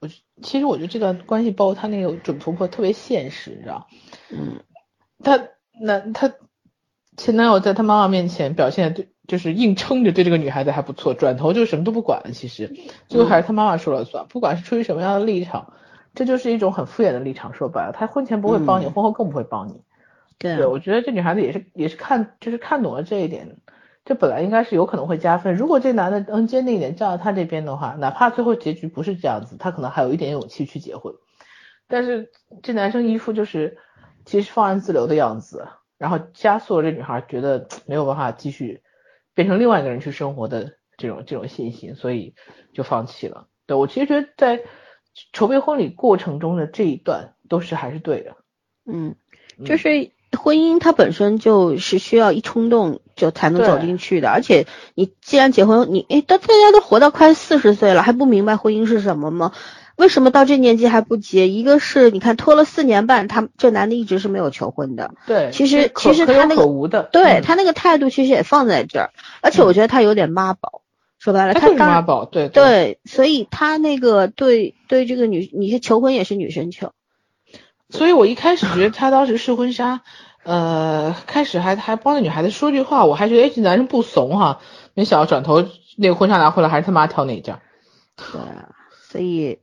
[0.00, 0.08] 我
[0.42, 3.86] 其实我觉得这段关系包括他那个准婆婆特别现实，你知道？
[4.30, 4.60] 嗯，
[5.22, 5.48] 他
[5.80, 6.34] 男他
[7.16, 9.08] 前男友在他妈妈面前表现对。
[9.28, 12.32] 就是硬撑着对这个女孩子还不错，转头就什么都不管了。
[12.32, 12.74] 其实
[13.08, 15.74] 最后还是他妈妈说了算，不管是出于什么样的立场，
[16.14, 17.52] 这就是一种很敷衍的立场。
[17.52, 19.82] 说白了，他婚前不会帮你，婚后更不会帮你。
[20.38, 23.58] 对，我觉得这女孩子也是也是看就是看懂了这一点，
[24.06, 25.54] 这本来应该是有可能会加分。
[25.54, 31.12] 如果这男的能坚定一点站到他这边的话，哪怕最后结局不是这样子，他可能还有一点勇气去结婚。
[31.86, 32.30] 但是
[32.62, 33.76] 这男生一副就是
[34.24, 35.68] 其实放任自流的样子，
[35.98, 38.80] 然后加速了这女孩觉得没有办法继续。
[39.38, 42.34] 变成另外一个人去生活的这种这种信心，所以
[42.74, 43.46] 就放弃了。
[43.68, 44.62] 对我其实觉得在
[45.32, 48.34] 筹备婚礼过程中的这一段都是还是对的。
[48.84, 49.14] 嗯，
[49.64, 54.66] 就是婚姻它本身就是需要一冲动就才能走进去的，而且
[54.96, 59.52] 你既然结婚，你哎，大大家都活到快四十岁了，还不明白婚姻是什么吗？
[59.98, 61.48] 为什么到这年纪还不结？
[61.48, 65.10] 一个是你看拖了四年半，他这男的一直是没有求婚的。
[65.26, 69.10] 对，其实其实他那个对他那个态度其实也放在这儿，
[69.42, 70.82] 而且我觉得他有点妈宝，
[71.18, 76.92] 说白了他刚妈宝，对对，所以他那个对对这个女，你求婚也是女生求。
[77.90, 80.02] 所以我一开始觉得他当时试婚纱，
[80.44, 84.60] 呃，开始还还帮那女孩子说句话，我还觉得哎这男人不怂哈，
[84.94, 87.58] 没想到转头那个婚纱拿回来还是他妈挑哪件。
[88.16, 88.40] 对，
[89.10, 89.58] 所以。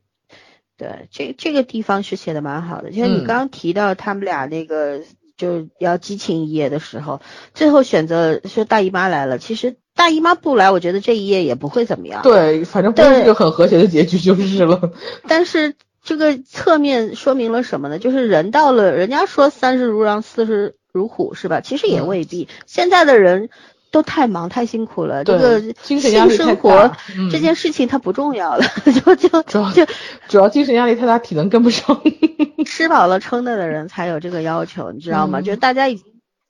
[0.77, 5.01] 对，这这个地方是写的蛮好的，就像你刚刚提到他们俩那个
[5.37, 7.21] 就要激情一夜的时候，
[7.53, 12.21] 最后选择说大姨妈来了，其实大姨妈不来，我觉得这一夜也不会怎么样。
[12.23, 14.91] 对，反正不是一个很和谐的结局就是了。
[15.27, 17.97] 但是这个侧面说明了什么呢？
[17.97, 21.61] 就是人到了，人家说三十如狼，四十如虎，是吧？
[21.61, 23.49] 其实也未必，现在的人。
[23.95, 26.91] 都太忙太辛苦了，这个性生活
[27.31, 28.65] 这件事情它不重要了，
[29.05, 29.63] 就就就
[30.27, 32.01] 主要精神压力太大，体能跟不上。
[32.67, 35.39] 吃饱了撑的的人才有这个要求，你知道吗？
[35.39, 36.05] 就大家已经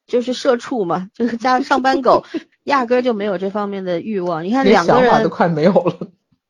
[0.07, 2.25] 就是社畜嘛，就是加上班狗，
[2.63, 4.43] 压根就没有这方面的欲望。
[4.43, 5.97] 你看两个人都快没有了。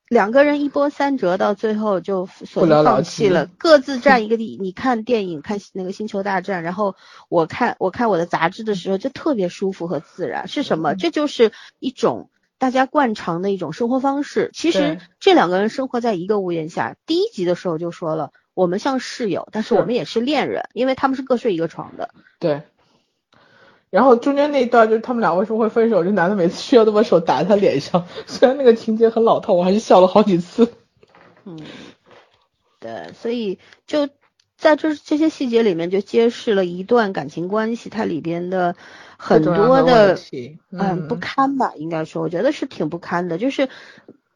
[0.08, 4.58] 两个人一波三折，到最后就索性放弃了，各自占一个地。
[4.62, 6.96] 你看电影，看那个星球大战，然后
[7.28, 10.48] 我看我看我的杂志的时候，就特别舒服和自然。
[10.48, 10.94] 是什么？
[10.94, 12.30] 这就是一种
[12.60, 14.52] 大家惯常的一种生活方式。
[14.54, 22.12] 其实这两个人生活在一个屋檐下，第一集的时候就说了，我们像室友，但是我们也是恋人，因为他们是各睡一个床的。
[22.40, 22.62] 对。
[23.96, 26.04] 然后中间那一段就是他们俩为什么会分手？
[26.04, 30.74] 这男的每次需要都把手打在他脸上，虽然那个情节很老套，我还是笑了好几次。
[31.46, 31.58] 嗯，
[32.82, 34.10] 对，所以就
[34.58, 38.76] 在这这些细节里面，就揭示了一段感情关系它里边的
[39.16, 40.20] 很多的
[40.72, 43.70] 嗯不堪吧，应该说，我觉得是挺不堪的，就是。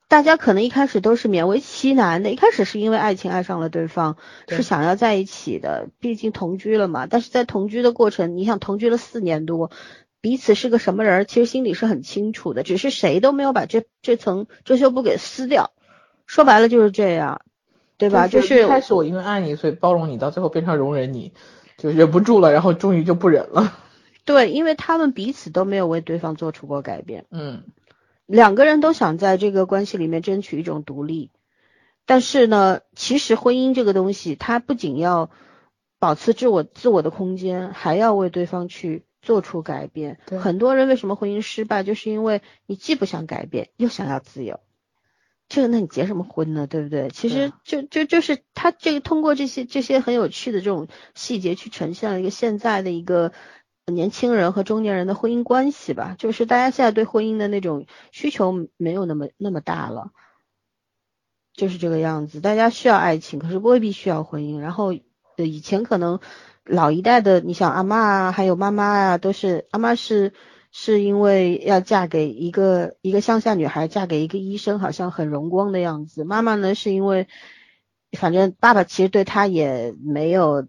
[0.10, 7.05] 大家可能一开始都是勉为其难的，一开始是因为爱情爱上了对方，是想要在一起的，毕竟同居了嘛。
[7.05, 9.70] 但是在同居的过程，你想同居了四年多，
[10.20, 15.70] 彼此是个什么人，其实心里是很清楚的，只是谁都没有把这这层遮羞布给撕掉。
[16.26, 17.41] 说白了就是这样，
[17.99, 18.28] 对吧？
[18.28, 21.34] 就是一开始我因为爱你，所以包容你，到最后变成容忍你，
[21.78, 23.78] 就忍不住了，然后终于就不忍了。
[24.26, 27.26] 对，因为他们彼此都没有为对方做出过改变。
[27.30, 27.62] 嗯。
[28.30, 31.32] 两个人都想在这个关系里面争取一种独立，
[32.05, 35.32] 但是呢，其实婚姻这个东西，它不仅要
[35.97, 40.19] 保持自我自我的空间，还要为对方去做出改变。
[40.39, 44.59] 很多人为什么婚姻失败，就是因为你既不想改变，又想要自由。
[45.47, 46.67] 这个，那你结什么婚呢？
[46.67, 47.09] 对不对？
[47.09, 53.32] 其实就就就是他这个通过这些这些很有趣的这种细节，去呈现了一个现在的一个。
[53.89, 60.11] 年轻人和中年人的婚姻关系吧，就是大家现在对婚姻的那种需求没有那么那么大了，
[61.53, 62.41] 就是这个样子。
[62.41, 64.59] 大家需要爱情，可是未必需要婚姻。
[64.59, 64.93] 然后
[65.37, 66.19] 以前可能
[66.63, 70.33] 老一代的，你想阿妈啊，还有妈妈啊，都是阿妈是
[70.71, 76.23] 是因为要嫁给一个一个乡下女孩，嫁给一个医生，好像很荣光的样子。
[76.23, 77.27] 妈妈呢，是因为
[78.11, 80.67] 反正爸爸其实对她也没有。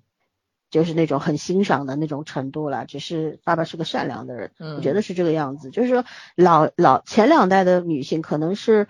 [0.70, 5.70] 就是那种很欣赏的那种程度了，只是爸爸是个善良的人，我觉得是这个样子。
[5.70, 6.04] 就是说
[6.36, 8.88] 老老前两代的女性可能是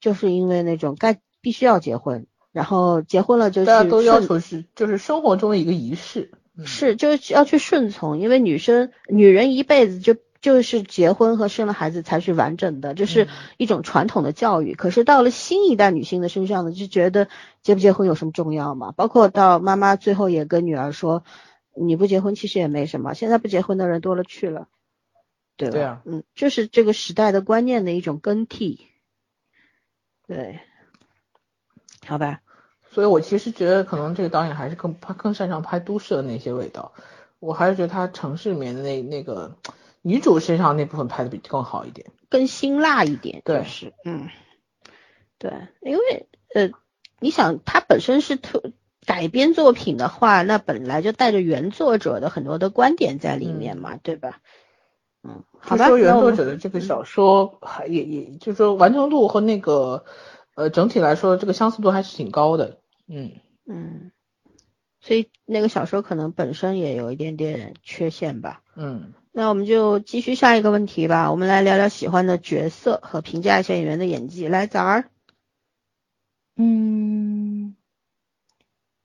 [0.00, 6.30] 就是因为那种该必须要结婚，然后结婚了就是大家都要求是就是生活中的一个仪式，
[6.64, 10.16] 是就是要去顺从，因为女生女人一辈子就。
[10.44, 14.74] 就是结婚和生了孩子才是完整的，这是一种传统的教育。
[14.74, 17.28] 可是到了新一代女性的身上呢，就觉得
[17.62, 18.92] 结不结婚有什么重要吗？
[18.92, 21.24] 包括到妈妈最后也跟女儿说，
[21.74, 24.68] 你不结婚其实也没什么，现在不结婚的人多了去了，
[25.56, 25.72] 对吧？
[25.72, 28.86] 对啊，嗯，就是这个时代的观念的一种更替。
[30.26, 30.60] 对，
[32.06, 32.42] 好吧。
[32.90, 36.92] 所以我其实觉得可能这个导演还是更他更擅长拍都市的那些味道，
[37.38, 39.56] 我还是觉得他城市里面的那那个。
[40.06, 44.28] 女主身上那部分拍的比更好一点，更辛辣一点，对，是，嗯，
[45.38, 45.50] 对，
[45.80, 46.70] 因为呃，
[47.20, 48.72] 你想，它本身是特
[49.06, 54.42] 改编作品的话，那本来就带着原作者的很多的观点在里面嘛，对吧？
[55.22, 55.88] 嗯，好吧。
[55.88, 60.04] 说原作者的这个小说还也也，就是说完成度和那个
[60.54, 62.78] 呃整体来说，这个相似度还是挺高的，
[63.08, 63.32] 嗯。
[63.66, 64.10] 嗯，
[65.00, 69.14] 所以那个小说可能本身也有一点点缺陷吧，嗯。
[69.36, 71.28] 那我们就继续下一个问题吧。
[71.32, 74.46] 我们来聊聊喜欢的角色和评价一下演员的演技。
[74.46, 75.06] 来，早儿。
[76.56, 77.74] 嗯，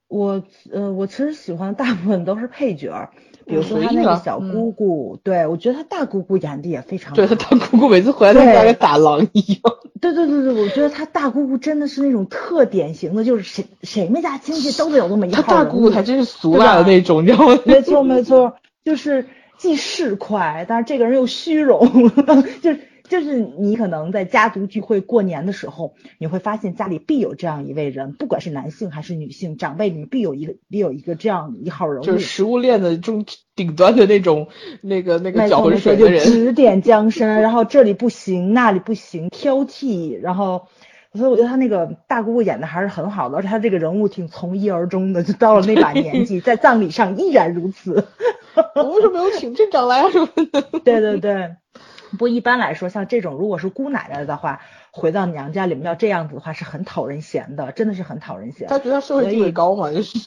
[0.07, 3.09] 我呃，我其实喜欢大部分都是配角，
[3.47, 7.15] 比如说他那个小姑姑，对我觉得他大姑姑演的也非常好。
[7.15, 9.61] 对他大姑姑每次回来都像个打狼一样。
[9.99, 17.59] 对对对对，我觉得他大姑姑真的是那种特典型的，就是谁谁们家亲戚都得有那么一号他大姑姑还真是俗辣的那种，你知道吗？
[17.65, 18.53] 没错没错，
[18.83, 19.25] 就是。
[19.59, 22.09] 既市侩，但是这个人又虚荣，
[22.63, 22.79] 就是
[23.09, 34.47] 就是你可能在家族聚会过年的时候，你会发现家里必有这样一位人，不管是男性还是女性，长辈里面必有一个必有一个这样一号人物，就是食物链的中顶端的那种
[34.81, 40.67] 那个那个搅浑水的人， 指点江山，然后这里不行，那里不行，挑剔，然后。
[41.13, 48.07] 所以我觉得他那个大姑姑演的还是很好的，而且他这个人物挺从一而终的，就到了那把年纪， 在葬礼上依然如此。
[48.75, 50.09] 我为什么没有请镇长来啊？
[50.11, 50.61] 什么的？
[50.83, 51.55] 对对对。
[52.11, 58.67] 不过一般来说，像这种如果是姑奶奶的话，回到娘家里面要这样子的话，是很讨人嫌的，真的是很讨人嫌。
[58.67, 60.17] 他觉得社会地位高嘛，就是。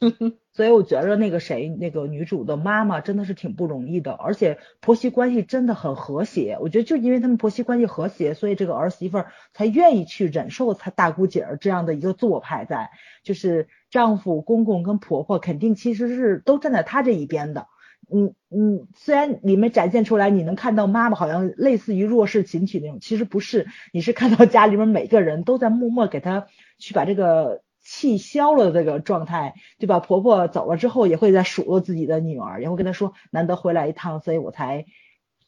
[0.54, 6.58] 所以我觉得那个谁，那个女主的妈妈真的是挺不容易的，而且婆媳关系真的很和谐。
[6.60, 12.90] 我觉得就因为他们婆媳关系和谐，所以这个儿媳妇儿才愿意去忍受她大姑姐儿这样的一个做派在，
[13.22, 17.66] 就是丈夫、公公跟婆婆肯定其实是都站在她这一边的。
[18.12, 26.46] 嗯嗯，虽然里面展现出来你能看到妈妈好像类似于弱势群体那种，其实不是，你是看到家里面每个人都在默默给她
[26.76, 27.62] 去把这个。
[27.82, 29.98] 气消了这个状态，对吧？
[29.98, 34.86] 婆婆走了之后，也会在数落自己的女儿，也会跟她说，难得回来一趟，所以我才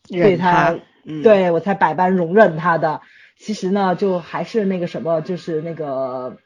[0.09, 0.77] 对她，
[1.23, 3.03] 对我才百般容忍她的。
[3.39, 6.39] 其实呢，就还是那个什么，就是那个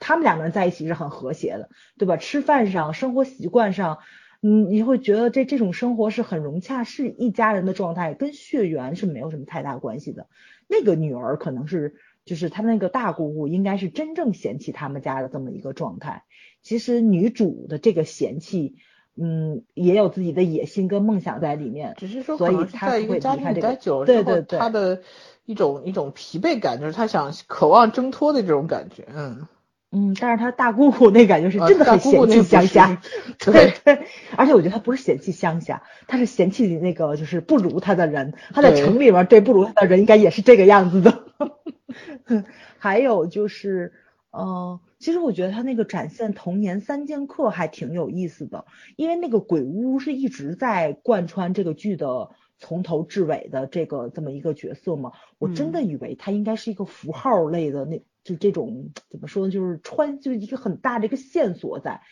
[0.00, 1.68] 他们两个人在一起是很和谐的，
[1.98, 2.16] 对吧？
[2.16, 3.98] 吃饭上、生活习惯上，
[4.42, 10.26] 嗯，你会觉得这这种生活是很融洽，是一家人的状态，跟血缘是没有什么太大关系的。
[10.66, 11.96] 那个女儿可能是。
[12.28, 16.24] 就是他那个大姑姑应该是真正嫌弃他们家的这么一个状态。
[16.62, 18.76] 其实女主的这个嫌弃，
[19.16, 21.94] 嗯，也有自己的野心跟梦想在里面。
[21.96, 25.00] 只是说，所以她在一个家庭待久了之后，她的
[25.46, 29.06] 一种一种疲惫感，就是她想渴望挣脱的这种感觉。
[29.14, 29.46] 嗯
[29.90, 33.00] 嗯，但是她大姑姑那感觉是真的很嫌弃乡下。
[33.40, 34.06] 对对，
[34.36, 38.34] 而且我觉得她不是嫌弃乡下，她是嫌弃那个就是不如她的人。
[38.52, 41.24] 她在城里面对不如她的人，应该也是这个样子的。
[42.78, 43.92] 还有就是，
[44.30, 48.66] 嗯，其实我觉得他那个展现童年三剑客还挺有意思的，
[48.96, 62.02] 因为那个鬼屋是一直在贯穿这个剧的从头至尾的这个这么一个角色嘛，我真的以为他应该是一个符号类的，那就这种怎么说呢，就是穿就是一个很大的一个线索在，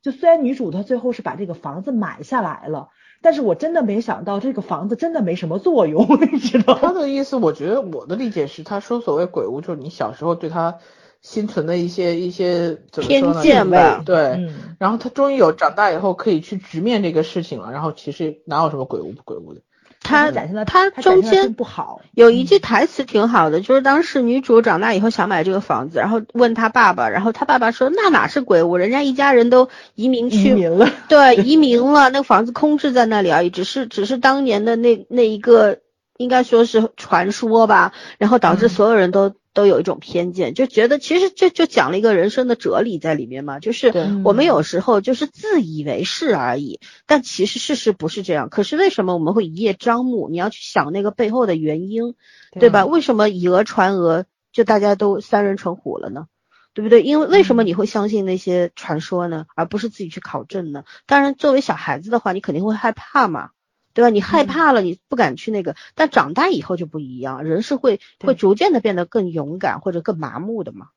[0.00, 2.88] 就虽然女主她最后是把这个房子买下来了。
[3.20, 6.74] 但是我真的没想到这个房子真的没什么作用， 你知道？
[6.74, 10.78] 他的意思，我觉得我的理解是，他说所谓鬼屋，就是你小时候对他
[11.20, 13.42] 心存的一些一些怎么说呢？
[13.42, 14.02] 偏见吧。
[14.04, 14.48] 对。
[14.78, 19.60] 然后他终于有长大以后可以去直面这个事情了，然后其实哪有什么鬼屋不鬼屋的。
[20.00, 20.30] 他
[20.64, 35.78] 他中间不好，有一句台词挺好的，就是当时女主长大以后想买这个房子，然后问他爸爸，然后他爸爸说那哪是鬼屋，人家一家人都移民去，移民了，对，移民了，那个房子空置在那里而已，只是只是当年的那那一个
[36.16, 39.34] 应该说是传说吧，然后导致所有人都。
[39.58, 43.90] 都有一种偏见，就觉得其实这就讲了一个人生的哲理在里面嘛，就是
[44.22, 48.50] 我们有时候就是自以为是而已，但其实事实不是这样。
[48.50, 50.28] 可是为什么我们会一叶障目？
[50.30, 52.14] 你要去想那个背后的原因，
[52.52, 52.86] 对吧？
[52.86, 56.28] 为什么以讹传讹，就大家都三人成虎了呢？
[56.72, 57.02] 对不对？
[57.02, 60.84] 因为为什么你会相信那些传说呢，而不是自己去考证呢？
[61.06, 63.50] 当然，作为小孩子的话，你肯定会害怕嘛。
[63.94, 64.10] 对吧？
[64.10, 70.88] 你害怕了，你不敢去那个，但长大以后就不一样，人是会会逐渐的变得更勇敢或者更麻木的嘛。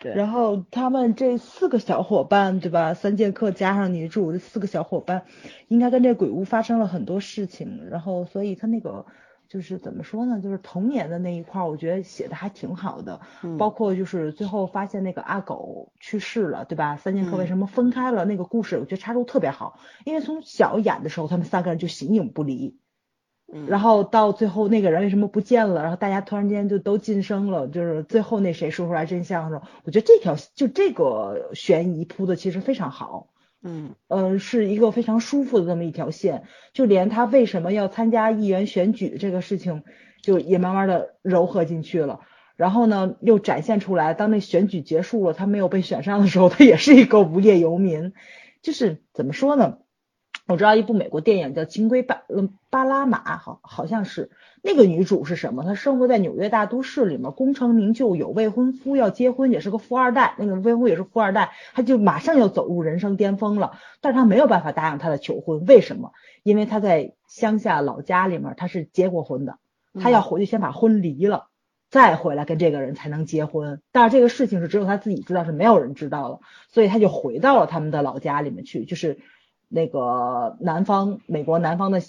[0.00, 0.14] 对。
[0.14, 2.94] 然后他们这四个小伙伴，对吧？
[2.94, 5.24] 三剑客加上女主这四个小伙伴，
[5.68, 9.06] 应该跟这鬼屋发生了很多事情，然后所以他那个。
[9.52, 10.40] 就是怎么说呢？
[10.40, 13.20] 就是童年的那一块，我觉得写的还挺好的。
[13.42, 13.58] 嗯。
[13.58, 16.96] 包括就是最后发现那个阿狗去世了，对吧？
[16.96, 18.24] 三剑客为什么分开了？
[18.24, 22.78] 那个故事我觉得插入特别好，因为从小演的时候，他们三个人就形影不离。
[23.52, 23.66] 嗯。
[23.66, 25.82] 然后到最后那个人为什么不见了？
[25.82, 33.28] 然后大家突然间就都晋升了，就是最后那谁说出来真相的时候，我觉得这条就这个悬疑铺的其实非常好。
[33.62, 39.84] 嗯嗯，是一个非常舒服的这么一条线，就连他为什么要参加议员选举这个事情，
[40.22, 42.20] 就也慢慢的柔和进去了。
[42.56, 48.12] 然后呢，又展现出来，当那选举结束了，他没有被选上的时候，他也是一个无业游民。
[48.62, 49.78] 就是怎么说呢？
[50.46, 52.22] 我知道一部美国电影叫《金龟巴
[52.68, 54.30] 巴拉马》，好好像是。
[54.64, 55.64] 那个女主是什么？
[55.64, 60.34] 她生活在纽约大都市里面，功成名就，有未婚夫，要结婚，也是个富二代。
[60.38, 63.72] 那个未婚夫也是富二代，她就马上要走入人生巅峰了。
[64.00, 66.12] 但是她没有办法答应他的求婚，为什么？
[66.42, 69.58] 因为她在乡下老家里面，她是结过婚的，
[70.00, 71.46] 她要回去先把婚离了，
[71.90, 73.80] 再回来跟这个人才能结婚。
[73.90, 79.18] 但是这个事情是只有他自己知道，是没有人知道的，所以她就回到了他们的老家里面去，就是
[79.72, 82.00] 那个南方美国南方的。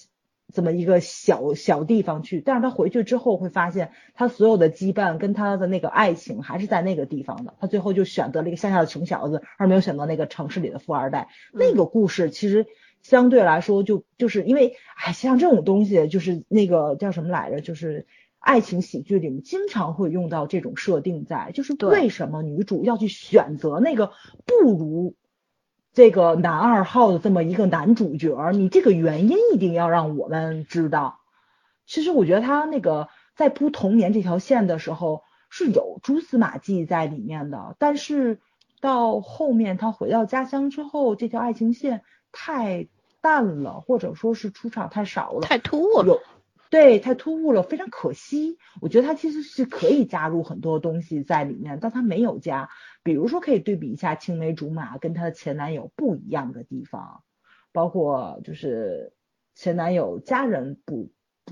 [0.54, 7.56] 这么一个小小地方去，但是他回去之后会发现，他所有的羁绊跟他的那个爱情还是在那个地方的。
[7.60, 11.30] 他最后就选择了一个乡下的穷小子，而没有选择那个城市里的富二代。
[11.54, 12.68] 那个故事其实
[13.02, 18.06] 相对来说就就是因为，哎，像这种东西就是那个叫什么来着，就是
[18.38, 24.12] 爱情喜剧里面经常会用到这种设定在，就是为什么女主要去选择那个
[24.46, 25.16] 不如。
[25.94, 31.20] 这个男二号的这么一个男主角，你这个原因一定要让我们知道。
[31.86, 38.40] 其实我觉得他那个在铺童年这条线的时候是有蛛丝马迹在里面的，但是
[38.82, 42.88] 到后面他回到家乡之后，这条爱情线太
[43.22, 46.20] 淡了，或者说是出场太少了，太突兀了。
[46.74, 48.58] 对，太突兀了，非常可惜。
[48.82, 52.70] 我觉得他其实是可以加入很多东西在里面，但他没有加。
[53.04, 57.22] 比如说，可以对比一下青梅竹马跟她的前男友不一样的地方，
[57.72, 59.14] 包括就是
[59.54, 61.12] 前男友家人不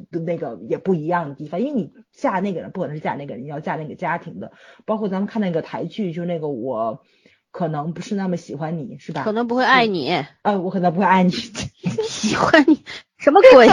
[0.10, 1.62] 不那个也不一样的地方。
[1.62, 4.54] 因为你嫁那个人，不可能是嫁那个人，你要嫁那个家庭的。
[4.88, 7.04] 包括咱们看那个台剧，就那个我
[7.52, 9.24] 可能不是那么喜欢你，是吧？
[9.24, 10.10] 可能不会爱你。
[10.42, 11.30] 呃，我可能不会爱你。
[12.10, 12.84] 喜欢你
[13.22, 13.68] 什么鬼？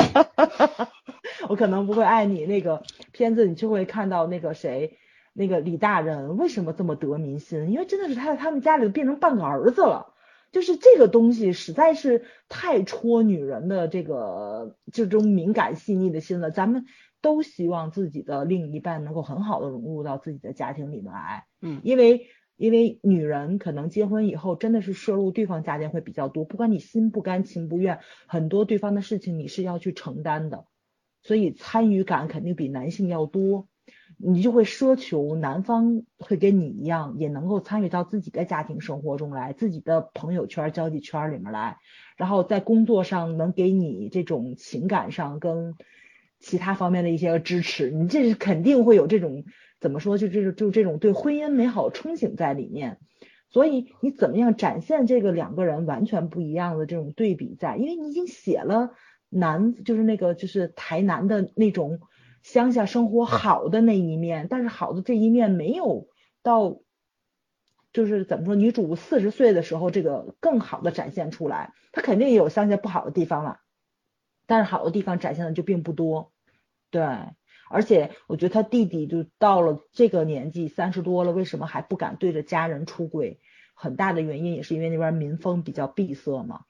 [1.48, 2.82] 我可能不会爱你那个
[3.12, 4.98] 片子，你就会看到那个谁，
[5.32, 7.70] 那个李大人为什么这么得民心？
[7.70, 10.14] 因为真的是他在他们家里变成半个儿子了，
[10.52, 16.50] 就是这个东西实在是太戳女人的这个这种敏感细腻的心了。
[16.50, 16.84] 咱们
[17.22, 22.26] 都希望自己的另一半能够很好的融入到自己的家庭里面来，嗯，因为
[22.58, 30.66] 因为女人可能结婚以后真的是摄入对方家庭会比较多，不管你心不甘情不愿，很多对方的事情你是要去承担的。
[31.22, 33.68] 所以参与感肯定比男性要多，
[34.16, 41.78] 你就会奢求男方会跟你一样，也能够参与到自己的家庭生活中来，自己的朋友圈、交际圈里面来，
[42.16, 45.74] 然后在工作上能给你这种情感上跟
[46.38, 49.44] 其他方面的一些支持，你这是肯定会有这种
[49.80, 52.98] 怎么说，就这种就这种对婚姻美好憧憬在里面。
[53.50, 57.76] 所以你怎么样展现这个两个人完全不一样的这种对比在？
[57.76, 58.90] 因为你已经写了。
[59.30, 62.00] 南就是那个就是台南的那种
[62.42, 66.08] 乡下生活好的那一面，但是好的这一面没有
[66.42, 66.80] 到，
[67.92, 73.58] 就是怎么说，女主四十岁的时候这个更好的展现出来，她肯定也有乡下不好的地方了，
[74.46, 76.32] 但是好的地方展现的就并不多，
[76.90, 77.02] 对，
[77.70, 83.40] 而且我觉得他弟弟就到了这个年纪三十多了，为什么还不敢对着家人出轨？
[83.74, 86.60] 很大的原因也是因为那边民风比较闭塞嘛。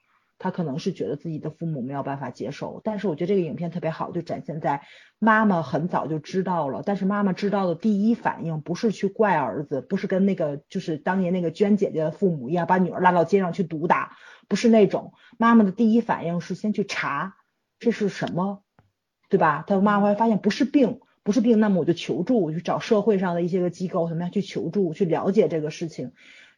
[0.41, 4.83] 他可能是觉得自己的父母没有办法接受，但是我觉得这个影片特别好，就展现在
[5.19, 14.15] 妈妈很早就知道了，但是妈妈知道的第一反应不是去怪儿子，不是跟那个就是当年那个娟姐姐的父母一样把女儿拉到街上去毒打，
[14.47, 17.35] 不是那种，妈妈的第一反应是先去查
[17.77, 18.63] 这是什么，
[19.29, 19.63] 对吧？
[19.67, 26.11] 他妈妈会发现不是病，不是病，那么我就求助，我去找社会上的一些个机构，怎么样去求助，去了解这个事情。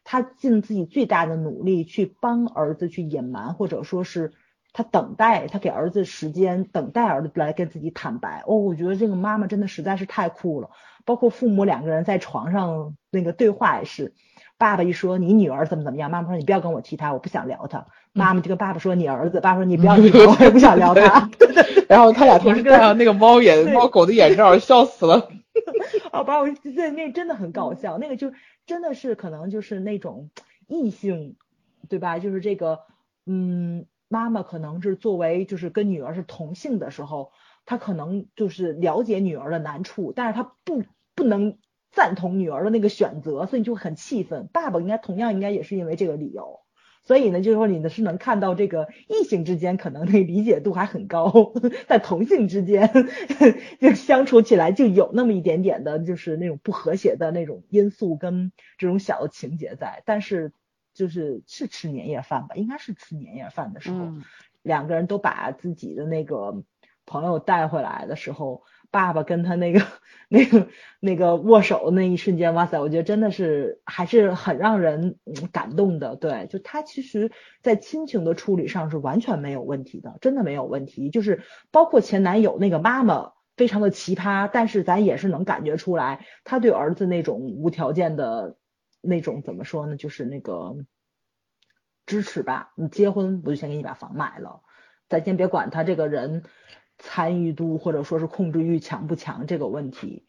[0.04, 4.32] 他尽自己最大的努力去帮儿子去隐瞒，或者说是
[4.72, 8.42] 他等待，他给儿子时间，等待儿子来跟自己坦白。
[8.46, 10.70] 哦，我觉得这个妈妈真的实在是太酷了。
[11.04, 14.14] 包括父母两个人在床上那个对话也是，
[14.56, 17.86] 爸爸一说你女儿怎么怎么样，妈妈说你不要跟我提她，我不想聊他。
[18.12, 21.30] 妈妈就跟爸爸说你儿子，爸爸说你不要提我， 我也不想聊他。
[21.88, 25.28] 然后他俩同时戴上那个猫眼、猫狗的眼罩，笑死了。
[26.12, 28.32] 哦，把我那那真的很搞笑，那个就。
[28.64, 30.30] 真的是可能就是那种
[30.68, 31.34] 异性，
[31.88, 32.20] 对吧？
[32.20, 32.78] 就是这个，
[33.26, 37.32] 嗯，妈妈可能是作为就是跟女儿是同性的时候，
[37.66, 40.84] 她可能就是了解女儿的难处，但是她不
[41.16, 41.58] 不能
[41.90, 44.48] 赞同女儿的那个选择，所以就很气愤。
[44.52, 46.60] 爸爸应该同样应该也是因为这个理由。
[47.04, 51.52] 所以呢，就是说你呢是能看到这个异性之间可能那理解度还很高，
[51.88, 52.90] 在同性之间
[53.80, 60.02] 就相处起来就有那么一点点的，就是那种不和谐的那种因素跟这种小的情节在。
[60.06, 60.52] 但是
[60.94, 64.06] 就是是吃年夜饭吧，应该是吃年夜饭的时候，
[64.62, 66.62] 两个人都把自己的那个
[67.04, 68.62] 朋友带回来的时候。
[68.92, 69.80] 爸爸跟他那个、
[70.28, 70.68] 那个、
[71.00, 75.18] 那个握手那一瞬间，哇塞，我觉得真的是还是很让人
[75.50, 76.14] 感动的。
[76.14, 77.32] 对，就他其实，
[77.62, 81.10] 在亲情的处理上是完全没有问题的，真的没有问题。
[81.10, 88.56] 就是包括前男友那个妈妈非常的奇葩，但是咱也是能感觉出来，他对儿子那种无条件的
[89.00, 89.96] 那种怎么说呢？
[89.96, 90.76] 就是那个
[92.04, 92.72] 支持吧。
[92.76, 94.60] 你结婚，我就先给你把房买了，
[95.08, 96.44] 咱先别管他这个人。
[97.04, 100.24] 参与度或者说是控制欲强不强这个问题，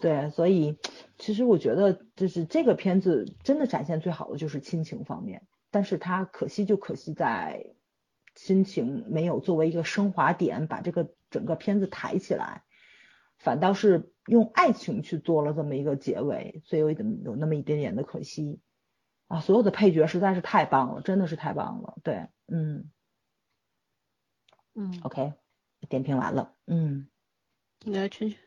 [0.00, 0.78] 对，所以
[1.18, 7.74] 其实我觉得就是这个片子真的展现最好的就是亲情方面，但是它可惜就可惜在
[8.34, 12.62] 亲情没有作为一个升华点，把这个整个片子抬起来，
[13.36, 18.60] 反倒是用爱情去做了这么一个结尾，所以有点有那么一点点的可惜
[19.26, 19.40] 啊。
[19.40, 21.98] 所有的配角实在是太棒了，真的是太棒了。
[22.02, 22.90] 对，嗯
[24.74, 25.34] 嗯，OK，
[25.86, 27.08] 点评完了，嗯，
[27.84, 28.38] 来圈圈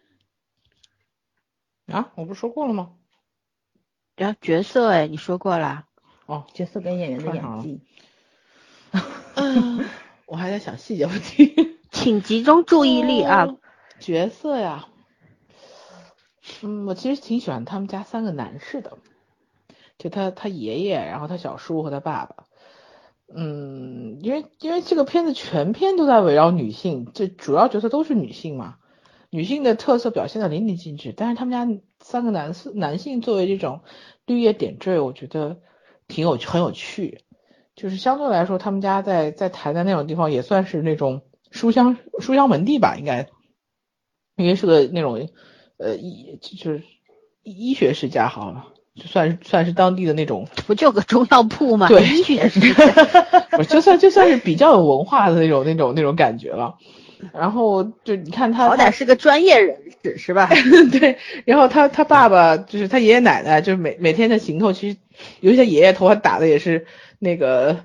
[1.87, 2.95] 啊，我不是说过了吗？
[4.15, 5.87] 然后角色哎，你说过了。
[6.25, 7.81] 哦，角色跟演员的演技。
[9.35, 9.85] 嗯，
[10.27, 13.47] 我还在想细节问题， 请集中注意力啊。
[13.99, 14.87] 角色呀，
[16.61, 18.97] 嗯，我其实挺喜欢他们家三个男士的，
[19.97, 22.45] 就他他爷爷，然后他小叔和他爸爸。
[23.35, 28.75] 嗯，因为因为这个片子全片都在围绕女性，这主要角色都是女性嘛，
[29.29, 31.13] 女性的特色表现的淋漓尽致。
[31.15, 33.81] 但是他们家三个男士男性作为这种
[34.25, 35.61] 绿叶点缀，我觉得
[36.07, 37.23] 挺有很有趣。
[37.73, 41.21] 就是相对来说，他们家在在台南那种地方也算是那种
[41.51, 43.29] 书香书香门第吧，应该，
[44.35, 45.29] 应该是个那种
[45.77, 46.83] 呃医就是
[47.43, 51.87] 医学世家，好了，就算算是当地的那种，不就个中药铺吗？
[51.87, 52.85] 对，医学世家，
[53.51, 56.75] 不就算就算是比较有文化的那种那种那种感觉了。
[57.33, 60.49] 然后就你看他，好歹是个专业人士是吧？
[60.91, 61.17] 对。
[61.45, 64.97] 然后他他爸爸就是他爷爷奶奶，就是每每天的行头，其实
[65.39, 66.85] 有些爷爷头发打的也是。
[67.23, 67.81] 那个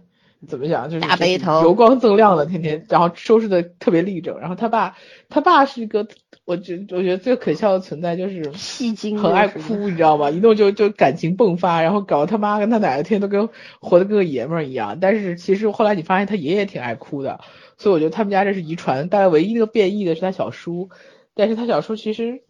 [0.49, 4.41] 怎么讲，就是大背头，油光锃亮的，天天，然后收拾的特别立正。
[4.41, 4.97] 然后他爸，
[5.29, 6.09] 他爸是一个，
[6.47, 10.31] 我觉我觉得最可笑的存在就是戏精，很爱哭，你知道吗？
[10.31, 14.99] 一弄就就感情迸发，然后搞得他妈跟他奶奶天天都跟活的跟个爷们儿一样。
[15.01, 17.41] 但是其实后来你发现他爷爷挺爱哭的，
[17.77, 19.09] 所以我觉得他们家这是遗传。
[19.09, 20.89] 大概唯一那个变异的是他小叔，
[21.35, 22.43] 但是他小叔其实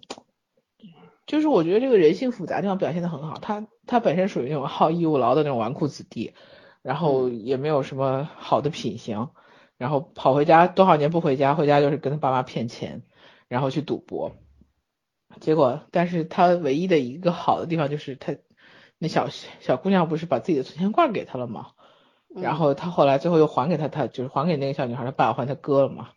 [1.26, 3.38] 就是我觉得这个人性复杂地方表现的很好。
[3.40, 6.32] 他他本身属于那种好逸恶劳的那种纨绔子弟。
[6.82, 9.30] 然后也没有什么好的品行，
[9.76, 13.02] 然后跑回家多少年不回家，回家就是跟他爸妈骗钱，
[13.48, 14.32] 然后去赌博。
[15.40, 18.36] 结果，但是他唯一的一个好的地方就是他
[18.98, 21.72] 那小小姑娘不是把自己的存钱罐给他了吗？
[22.34, 26.10] 然后他后来最后又还给他，他就是还给那个小女孩，他爸还他哥了嘛？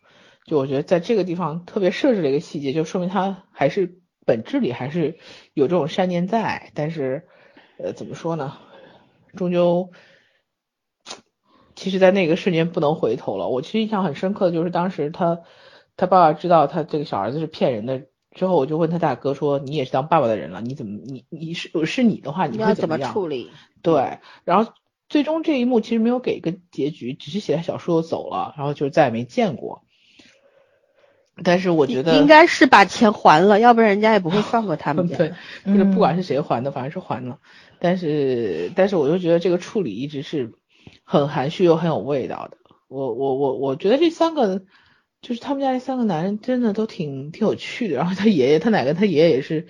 [0.44, 5.18] 就我觉得在这个地方特别设置了一个细节，就说明他还是本质里还是
[5.54, 7.28] 有这种善念在，但是
[7.78, 8.56] 呃怎么说呢，
[9.34, 9.90] 终究。
[11.74, 13.48] 其实，在那个瞬间不能回头了。
[13.48, 15.40] 我其实印象很深刻的就是当时他
[16.00, 23.50] 他爸爸知道他这个小儿子是骗人的之后，我就问他大哥说：“你也是当爸爸的人了，你怎么你你是是你的话，你会怎么处理？”
[23.82, 24.72] 对，然后
[25.08, 29.82] 最终这一幕其实没有给一个结局，只是写在小说走了，然后就再也没见过。
[31.44, 35.06] 但是我觉得应该是把钱还了，要不然人家也不会放过他们。
[35.16, 35.34] 对，
[35.66, 37.38] 就是不管是谁还的，反正是还了。
[37.78, 40.54] 但是但是我就觉得这个处理一直是。
[41.04, 44.62] 很含蓄又很有味道的，我我我我觉得这三个
[45.22, 47.96] 就是他们家那三个男人真的都挺挺有趣的。
[47.96, 49.66] 然后他爷爷他奶奶他爷爷也是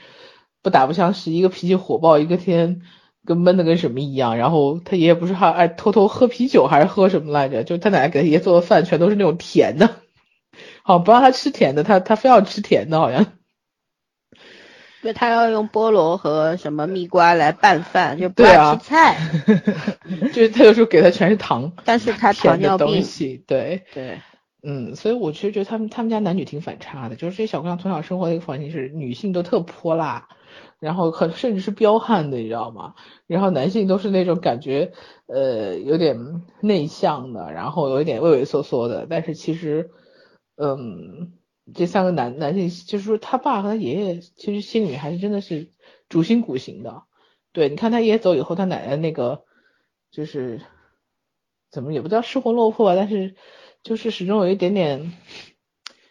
[0.62, 2.82] 不打不相识，一个脾气火爆，一个天
[3.24, 4.36] 跟闷的跟什么一样。
[4.36, 7.64] 然后他爷爷不是还爱偷偷喝啤酒还是喝什么来着？
[7.64, 9.96] 就他奶奶给他爷爷做的饭全都是那种甜的，
[10.82, 13.26] 好不让他吃甜的，他他非要吃甜的，好像。
[15.03, 19.16] 因为他要用菠萝和什么蜜瓜来拌饭，就不爱吃菜。
[20.30, 23.03] 就是他有时候给他全是糖，但是他糖尿病。
[23.46, 24.20] 对对，
[24.62, 30.28] 嗯，所以我其实觉得他们他们家男女挺反差的，就是这些小姑娘从小生活的一个环境是女性都特泼辣，
[30.78, 32.94] 然后很甚至是彪悍的，你知道吗？
[33.26, 34.92] 然后男性都是那种感觉
[35.26, 39.90] 呃有点内向的，然后有一点畏畏缩缩的，但是其实
[40.56, 41.32] 嗯。
[41.72, 45.70] 这三个男男性，就是说他爸和他爷爷，其实心里还是真的是
[46.08, 47.04] 主心骨型的。
[47.52, 49.44] 对，你看他爷爷走以后，他奶奶那个
[50.11, 50.62] 就是
[51.70, 53.36] 怎么也不叫失魂落魄吧，但是
[53.82, 55.12] 就是始终有一点点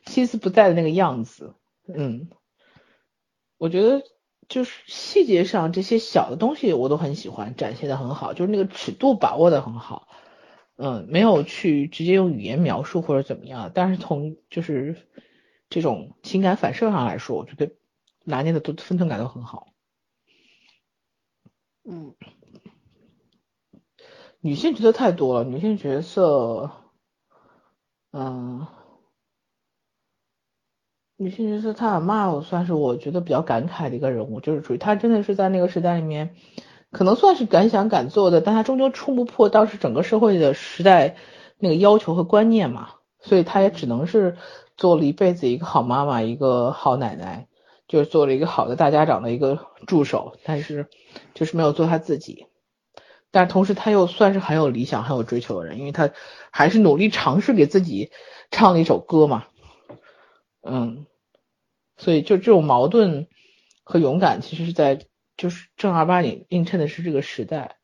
[0.05, 1.55] 心思不在的那个样子。
[1.88, 2.30] 嗯，
[3.57, 4.03] 我觉得
[4.47, 10.07] 就是细节上这些小的东西我都很喜欢，展现的很好，就是那个尺度把握的很好。
[10.76, 14.95] 嗯，没有去直接用语言描述或者怎么样，但是从就是。
[15.72, 17.76] 这种情感反射上来说，我觉得
[18.24, 19.67] 拿捏的都分寸感都很好。
[21.84, 22.15] 嗯，
[24.39, 26.72] 女性角色太多了，女性角色，
[28.12, 28.68] 嗯，
[31.18, 36.36] 女性角色她阿妈，我算是我觉得比较感慨的一个人物，就是属于她真的是在那个时代里面，
[36.91, 41.16] 可能算是敢想敢做的，但她终究冲不破当时整个社会的时代
[41.57, 44.38] 那个要求和观念嘛，所以她也只能是。
[44.80, 47.49] 做了一辈子一个好妈妈，一个好奶奶，
[47.89, 50.88] 就是做了一个好的大家长的一个助手，但是
[51.34, 52.45] 就是没有做他自己。
[53.32, 56.10] 但同时他又算是很有理想、很有追求的人，因为他
[56.52, 58.12] 还是努力尝试给自己
[58.50, 59.46] 唱了一首歌嘛，
[60.62, 61.06] 嗯，
[61.98, 63.28] 所以就这种矛盾
[63.84, 65.06] 和勇敢，其实是在
[65.38, 67.78] 就是正儿八经映衬的是这个时代，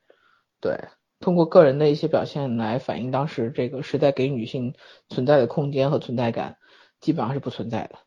[0.60, 0.86] 对，
[1.20, 4.74] 通过个人的一些表现来反映当时这个时代给女性
[5.10, 6.58] 存在的空间和存在感，
[7.00, 8.00] 基本上是不存在的，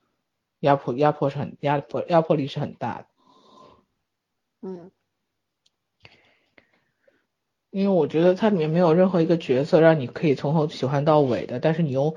[0.58, 3.06] 压迫压迫是很压迫压迫力是很大的，
[4.62, 4.90] 嗯。
[7.70, 12.16] 因为我觉得它里面没有任何一个角色让你可以从头喜欢到尾的，但是你又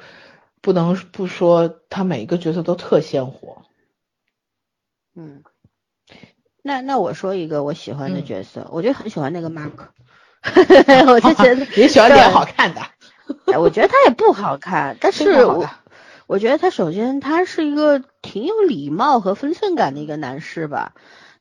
[0.62, 3.64] 不能不说他每一个角色都特鲜活。
[5.16, 5.43] 嗯，
[6.64, 9.89] 那那我说一个我喜欢的角色，我就很喜欢那个 Mark，
[11.12, 12.82] 我就觉得 也喜欢脸好看的。
[13.60, 15.70] 我觉得他也不好看，但是我
[16.28, 20.93] 我觉得他首先他是一个挺有礼貌和分寸感的一个男士吧。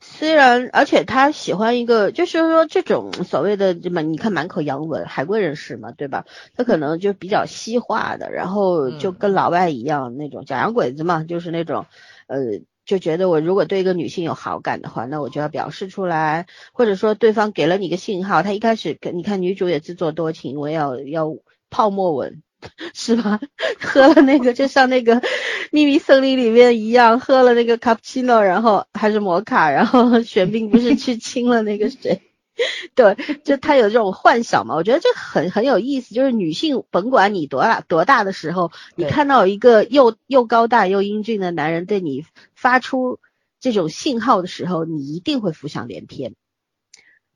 [0.02, 6.24] 虽然，而且他喜欢一个，就是说这种所谓的什么，你看满口洋文，海归人士嘛，对吧？
[6.56, 11.84] 他可能就比较西化的，然后就跟老外一样那种假洋鬼子嘛，就是那种，
[12.28, 12.38] 呃，
[12.86, 21.36] 就觉得我如果对一个女性有好感的话，那我就要表示出来，或者说对方给了你个信号，他一开始跟你看女主也自作多情，我要要
[21.68, 22.42] 泡沫吻。
[22.92, 23.40] 是吧？
[23.80, 25.22] 喝了那个就像那个
[25.70, 32.22] 秘密森林里面一样，喝了那个卡布奇诺，然后还是摩卡，然后玄彬不是去亲了那个谁？
[32.94, 34.74] 对，就他有这种幻想嘛？
[34.74, 36.14] 我觉得这很很有意思。
[36.14, 43.18] 就是女性甭管你多大多大的时候，你看到一个又又高大又英俊的男人对你发出
[43.60, 46.34] 这种信号的时候，你一定会浮想联翩。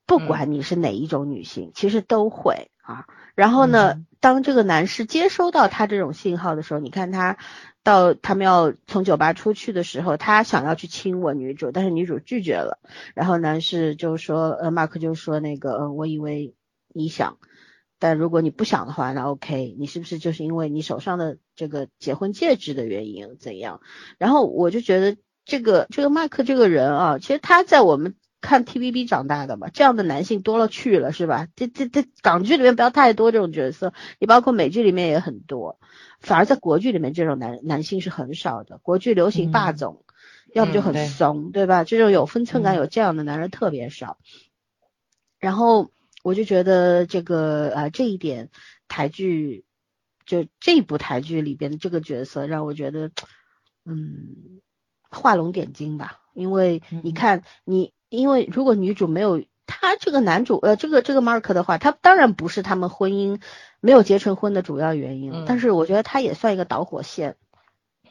[0.05, 3.07] 不管你是哪一种女性，其实都会啊。
[3.35, 7.39] 然后呢，当这个男士接收到他这种信号的时候，你看他
[7.85, 12.81] 到他们要从酒吧出去的时候，他想要去亲吻女主，但是女主拒绝了。
[13.15, 16.55] 然后男士就说，呃，马克就说那个，呃，我以为
[16.93, 17.39] 你想，
[18.01, 23.81] 但如果你不想的话，那 OK，你是不是就是因为你手上的这个结婚戒指的原因怎样？
[24.19, 28.17] 然后我就觉得这个这个麦克这个人啊，其实他在我们。
[28.45, 31.49] 看 TVB 长大的嘛，这样的男性多了去了，是吧？
[31.57, 35.81] 这这这港剧里面不要太多这种角色，你包括美剧里面也很多，
[36.21, 38.77] 反而在国剧里面这种男男性是很少的。
[38.83, 40.05] 国剧流行霸总，
[40.53, 41.85] 要不就很怂，对吧？
[41.85, 44.19] 这种有分寸感、有这样的男人特别少。
[45.39, 45.91] 然后
[46.23, 48.51] 我就觉得这个呃这一点
[48.89, 49.65] 台剧，
[50.27, 53.11] 就这部台剧里边的这个角色让我觉得，
[53.87, 54.61] 嗯，
[55.09, 57.95] 画龙点睛吧，因为你看你。
[58.15, 63.41] 因为如果女主没有他这个男主，呃，这个这个 Mark 的话，他当然不是他们婚姻
[63.81, 67.37] 没有结成婚的主要原因，但是我觉得他也算一个导火线。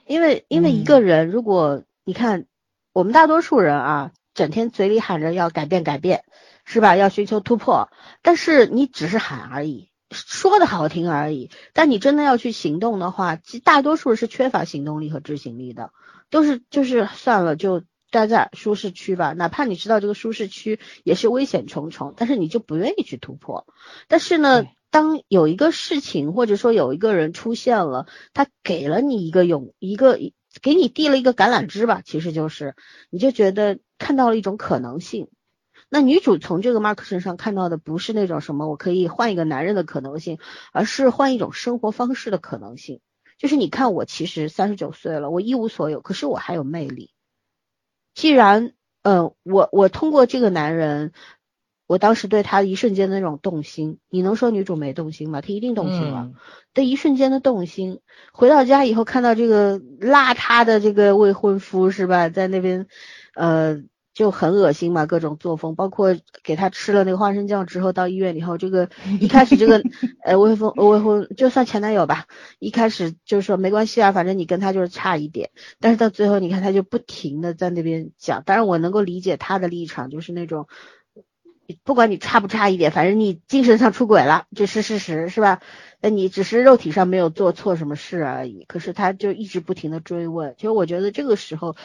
[0.06, 2.48] 因为因为一个人，如果你看
[2.92, 6.24] 我们大多数人啊，整天嘴里喊着要改变改变，
[6.66, 6.96] 是吧？
[6.96, 7.90] 要寻求突破，
[8.24, 15.92] 但是你只是喊而已，说的好听而已，但你真的要去行动的话，其大多数是缺乏行动力和执行力的，
[16.32, 17.84] 都是就是算了就。
[18.14, 23.66] 待在舒适区吧，哪怕你知道这个舒适区也是危险重重，但是你就不愿意去突破。
[24.08, 30.20] 但是呢，当有一个事情或者说有一个人出现了，他给了你一个勇一个
[30.62, 32.76] 给你递了一个橄榄枝吧，其实就是
[33.10, 35.28] 你就觉得看到了一种可能性。
[35.90, 40.38] 那女主从这个 Mark 身上看到的不是那种什么我可以换一个男人的可能性，
[40.72, 43.00] 而是换一种生活方式的可能性。
[43.40, 47.13] 就是你看我其实三十九岁了，我一无所有，可是我还有魅力。
[48.14, 51.12] 既然，嗯，我我通过这个男人，
[51.88, 55.42] 我当时对他一瞬间的那种动心，你能说女主没动心吗？
[55.42, 56.32] 她一定动心了。
[56.74, 58.00] 的一瞬间的动心，
[58.32, 62.88] 回到家以后看到这个邋遢的这个未婚夫是吧，在那边，
[63.36, 63.84] 呃。
[64.14, 68.90] 就很恶心嘛，各种作风，包括给他吃了那个花生酱之后，到医院以后，这个
[69.20, 69.82] 一开始这个
[70.24, 72.28] 呃未婚未婚就算前男友吧，
[72.60, 75.50] 一开始就是说没关系啊，反正你跟他就是差一点，
[75.80, 80.68] 但是到最后你看他就不停的在那边讲，当然我能够理解他的立场，就是那种
[81.84, 85.60] 不管你差不差一点，反正你精神上出轨了，这是事实是吧？
[86.02, 91.76] 那你只是肉体上没有做错什么事而已，可是他就一直不停的追问，其实我觉得这个时候。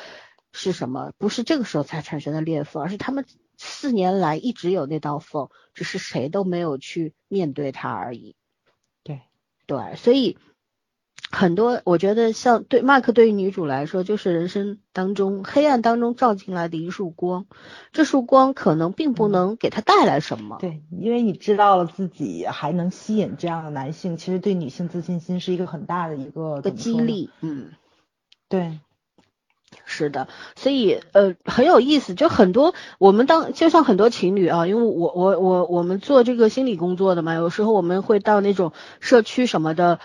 [0.61, 1.13] 是什么？
[1.19, 3.25] 不是这个时候才产生的裂缝，而是他们
[3.57, 8.35] 四年来一直有那道缝，只是谁都没有去面对它而已。
[9.05, 9.21] 对
[9.67, 10.37] 对，所以
[11.31, 17.47] 很多我觉得像对 Mark 对于女主来说，就是人生当中黑暗当中照进来的一束光，
[17.93, 20.57] 这束光可能并不能给他带来什么。
[20.59, 27.31] 对，因为你知道了自己还能吸引这样的男性，其实对女性自信心是一个很大的一个个激励。
[27.43, 27.71] 嗯，
[28.49, 28.81] 对。
[29.85, 40.01] 是的，所以呃很有意思，就很多我们当就像很多情侣啊，因为我我我我们做这个心理工作的嘛，有时候我们会到那种社区什么的，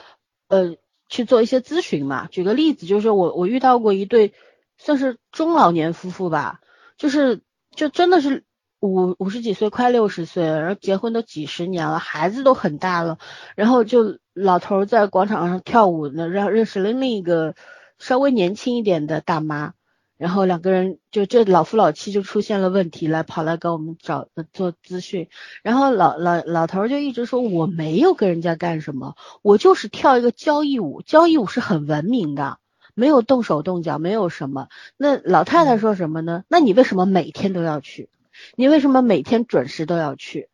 [0.48, 0.76] 呃
[1.08, 2.28] 去做一些咨询嘛。
[2.28, 4.34] 举个例子，就是我我遇到过一对
[4.78, 6.60] 算是中老年夫妇吧，
[6.98, 7.42] 就是
[7.76, 8.44] 就真的是
[8.82, 13.18] 五五十几岁快六十岁，然后结婚都几十年了，孩子都很大了，
[13.56, 17.56] 然后就老头在广场上跳舞呢，让认识了另一个。
[18.04, 19.76] 稍微年轻一点的大妈，
[20.18, 25.30] 然后两个人就这老夫老妻就出现了问题，来跑来给我们找做咨询，
[25.62, 32.58] 然后老老老头就一直说我没有跟人家干什么，我就是跳一个交谊舞，交谊舞是很文明的，
[32.94, 34.68] 没有动手动脚，没有什么。
[34.98, 36.44] 那老太太说什么呢？
[36.50, 38.10] 那你为什么每天都要去？
[38.58, 40.50] 你为什么每天准时都要去？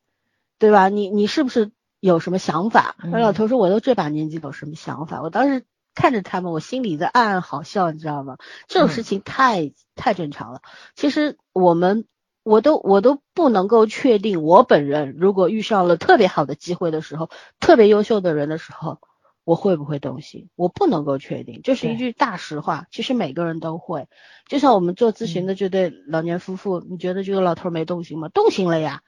[0.60, 0.88] 对吧？
[0.90, 2.96] 你你是不是有什么想法？
[3.02, 5.24] 那老头说我都这把年纪有什么想法？
[5.24, 5.64] 我当时。
[5.96, 8.38] 看着他们，我心里在暗暗好笑，你知道吗？
[8.68, 10.62] 这种事情太太正常了。
[10.96, 12.06] 其实我们，
[12.44, 17.30] 我都我都不能够确定，我本人如果遇上了特别好的机会的时候，
[17.60, 19.00] 特别优秀的人的时候，
[19.44, 20.50] 我会不会动心？
[20.56, 22.86] 我不能够确定，这是一句大实话。
[22.92, 24.08] 其实每个人都会，
[24.48, 28.30] 就像我们做咨询的这对老年夫妇，你觉得这个老头没动心吗？
[28.30, 29.02] 动心了呀，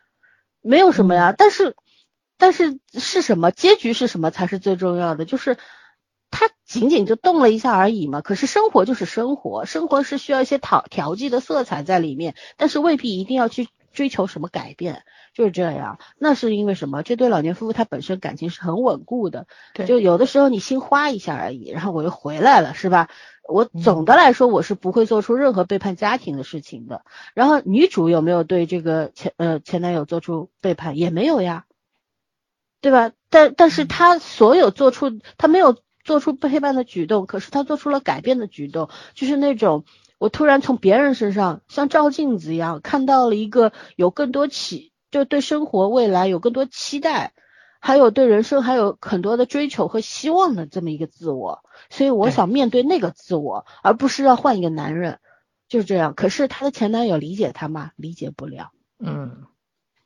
[0.61, 1.33] 没有什么呀。
[1.37, 1.77] 但是，
[2.37, 3.51] 但是是什么？
[3.51, 5.23] 结局是什么才是最重要的？
[5.23, 5.57] 就是。
[6.31, 15.03] 他仅仅就动了一下而已嘛，可是生活就是生活，生活是需要一些调调剂的色彩在里面，但是未必一定要去追求什么改变，
[15.33, 15.99] 就是这样。
[16.17, 17.03] 那是因为什么？
[17.03, 19.45] 这对老年夫妇他本身感情是很稳固的，
[19.85, 23.09] 就有的时候你心花一下而已，然后我又回来了，是吧？
[23.49, 27.03] 我总的来说我是不会做出任何背叛家庭的事情的。
[27.33, 30.97] 然后女主有没有对这个前呃前男友做出背叛？
[30.97, 31.65] 也没有呀，
[32.79, 33.11] 对吧？
[33.29, 35.75] 但但是她所有做出她没有。
[36.03, 39.85] 做出背叛的举动，可是他做出了改变的举动，就是那种
[40.17, 47.33] 我突然从别人身上像照镜子一样看到了一个有更多期，就对生活未来有更多期待，
[47.79, 55.19] 还有对人生还有很多的追求和希望的这么一个自我，所以我想面对那个自我，而不是要换一个男人，
[55.67, 56.13] 就是这样。
[56.15, 57.91] 可是她的前男友理解她吗？
[57.95, 58.71] 理解不了。
[58.99, 59.43] 嗯，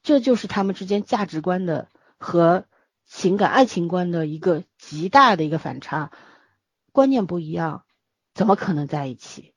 [0.03, 1.87] 这就是他们之间价值观的
[2.17, 2.65] 和。
[3.05, 6.11] 情感爱情观的一个极大的一个反差，
[6.91, 7.85] 观念不一样，
[8.33, 9.53] 怎么可能在一起？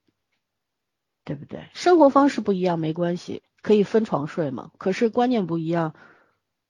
[1.24, 1.68] 对不对？
[1.74, 4.70] 生活方式不一样没关系，可以分床睡嘛。
[4.78, 5.94] 可是观念不一样，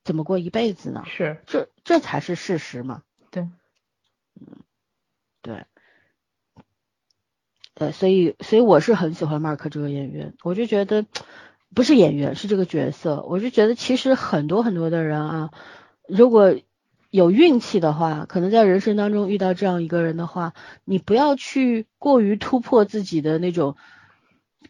[0.03, 1.05] 怎么过一辈子呢？
[1.07, 3.03] 是，这这才是事实嘛。
[3.31, 3.49] 对，
[4.41, 4.59] 嗯，
[5.43, 5.65] 对，
[7.75, 11.07] 呃，所以所以我是很喜欢马克这个演员，我就觉得
[11.73, 15.51] 不是演员是这个角色，我就觉得其实很多很多的人啊，
[16.09, 16.57] 如果
[17.11, 20.53] 有运气的话，可能在人生当中遇到这样一个人的话，
[20.85, 23.77] 你不要去过于突破自己的那种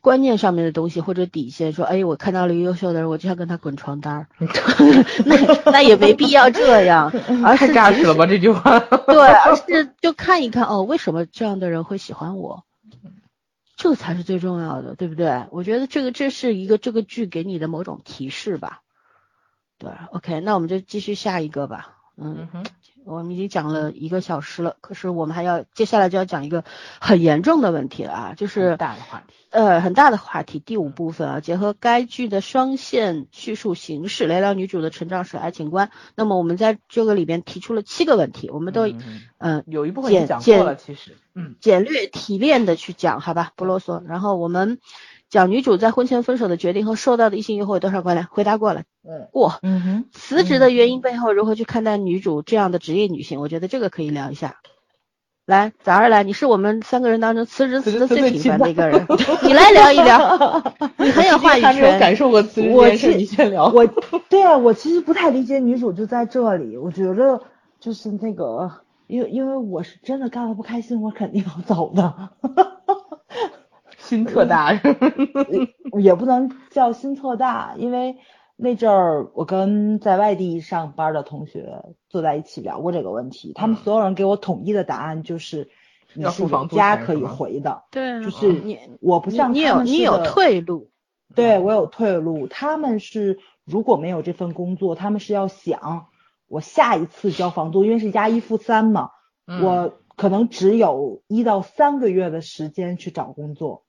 [0.00, 4.28] 观念上面的东西或者底线，说哎，我看到了一个优秀的人，我就要跟他滚床单儿，
[5.26, 7.10] 那那也没必要这样，
[7.44, 8.78] 而是太实了吧这句话？
[8.78, 12.64] 对，而是就看一看哦，为什么这样的人会喜欢我？
[13.76, 15.46] 这才是最重要的，对不对？
[15.50, 18.82] 我觉得这个这是一个这个剧给你的某种提示吧。
[19.78, 21.97] 对，OK，那我们就继续下一个吧。
[22.20, 22.64] 嗯哼，
[23.04, 26.64] 我们已经讲了一个小时了，可是我们还要接下来就要讲一个
[27.00, 30.58] 很严重的问题了啊，就是大的话题，呃，很大的话题。
[30.58, 35.90] 第五部分啊，结合该剧的双线叙述形式，聊聊女主的成长史、爱情观。
[36.16, 38.88] 那么我们在这个里边提出了七个问题，我们都
[39.38, 44.02] 嗯有一部分讲过了，其实嗯简略提炼的去讲，好吧，不啰嗦。
[44.06, 44.78] 然后我们。
[45.30, 48.26] 讲女主在婚前分手的决定和受到的异性诱惑有多少关联？
[48.28, 49.58] 回答过了，嗯，过。
[49.62, 53.40] 嗯哼，辞职的原因背后如何去看待女主这样的职业女性？
[53.40, 54.56] 我觉得这个可以聊一下。
[55.46, 59.06] 来，早上来，你是我们三个人当中辞职辞的最频繁的一个人，
[59.42, 60.62] 你来聊一聊。
[60.98, 61.74] 你很有话语权。
[61.76, 63.72] 没有感受过辞职这件事，你先聊。
[63.72, 63.86] 我，
[64.28, 66.76] 对啊，我其实不太理解女主就在这里。
[66.76, 67.40] 我觉得
[67.80, 68.70] 就是那个，
[69.06, 72.28] 因为因为我是真的干的不开心，我肯定要走的。
[73.96, 74.78] 心特大，
[75.98, 78.16] 也不能叫心特大，因为
[78.60, 85.70] 那阵儿我跟在外地上班的同学坐在一起聊过这个问题，他们所有人给我统一的答案就是
[86.14, 90.90] 你是家可以回的，对，就是你我不像你有你有退路，
[91.36, 96.08] 对我有退路，他们是如果没有这份工作，他们是要想
[96.48, 99.10] 我下一次交房租，因为是押一付三嘛，
[99.62, 103.84] 我可能只有一到三个月的时间去找工作。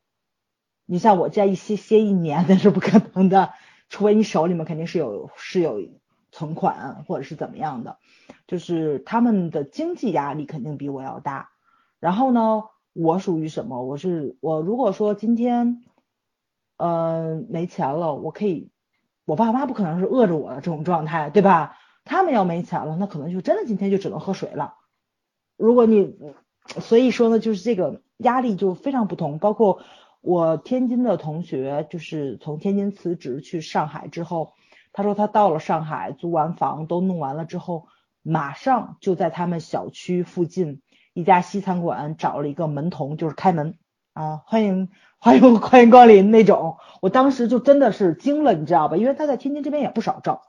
[0.86, 3.52] 你像我这样一歇歇一年那是不可能的，
[3.90, 5.82] 除非你手里面肯定是有是有
[6.32, 7.98] 存款或者是怎么样的，
[8.48, 11.50] 就是他们的经济压力肯定比我要大。
[12.00, 12.64] 然后呢，
[12.94, 13.84] 我属于什么？
[13.84, 15.84] 我是我如果说今天，
[16.78, 18.72] 呃，没钱了，我可以，
[19.26, 21.78] 我爸妈不可能是饿着我的这种状态，对吧？
[22.06, 24.76] 他们要没钱了，那可能就真的今天就只能喝水了。
[25.58, 26.16] 如果你，
[26.66, 29.40] 所以说呢，就是这个压力就非常不同。
[29.40, 29.82] 包括
[30.22, 34.54] 我天津的同学，就是从天津辞职去上海之后，
[34.92, 37.88] 他说他到了上海，租完房都弄完了之后，
[38.22, 40.82] 马上就在他们小区附近。
[41.14, 43.78] 一家西餐馆找了一个门童，就是开门
[44.14, 46.78] 啊，欢迎欢迎欢迎光临那种。
[47.02, 48.96] 我当时就真的是惊了，你知道吧？
[48.96, 50.40] 因为他在天津这边也不少挣，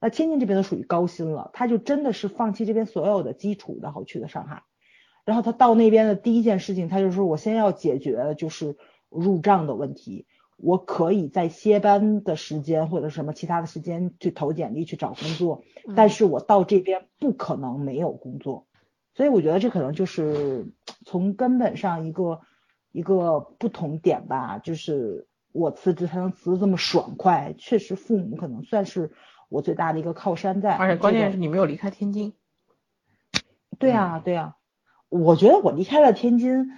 [0.00, 4.62] 那天津这边都属于高薪了，他就真的是放弃这边所有的基础，然后去的上海。
[5.24, 8.76] 然后他到那边的第一件事情，他就说：“我先要解决就是
[9.08, 10.26] 入账的问题。
[10.56, 15.62] 我可以在歇班的时间或者什么其他的时间去投简历去找工作，
[15.94, 18.66] 但是我到这边不可能没有工作。”
[19.14, 20.72] 所以我觉得这可能就是
[21.04, 22.40] 从根本上一个
[22.92, 29.12] 一个不同点吧，就是我辞职才能辞的这么爽快，确实父母可能算是
[29.50, 30.74] 我最大的一个靠山在。
[30.74, 32.34] 而且关键是你没有离开天津。
[33.78, 34.56] 对啊，对啊，
[35.10, 36.70] 我觉得我离开了天津，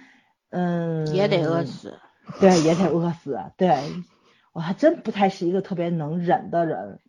[0.49, 1.97] 嗯，也得饿死。
[2.39, 3.37] 对，也得饿死。
[3.57, 3.77] 对，
[4.53, 6.99] 我还真不太是一个特别能忍的人，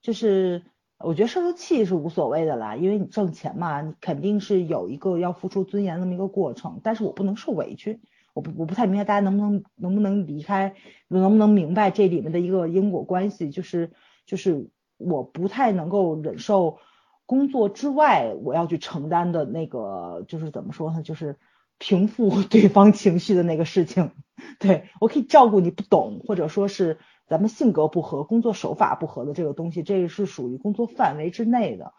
[0.00, 0.62] 就是。
[1.04, 6.80] 我觉得受受气是无所谓的啦，因为你挣钱嘛，你肯定是有一个要付出尊严那么一个过程。
[6.84, 8.00] 但是我不能受委屈，
[8.34, 10.76] 我不我不太明白大家能不能能不能离开，
[11.08, 13.90] 能不能明白这里面的一个因果关系，就是
[14.26, 16.78] 就是我不太能够忍受
[17.26, 21.36] 工作之外我要去承担的那个，就是怎么说呢，就是
[21.82, 24.12] 平复 对方情绪的那个事情。
[24.58, 26.98] 对我可以照顾你不懂，或者说是。
[27.28, 31.94] 咱们性格不合、工作手法不合的这个东西，这个是属于工作范围之内的。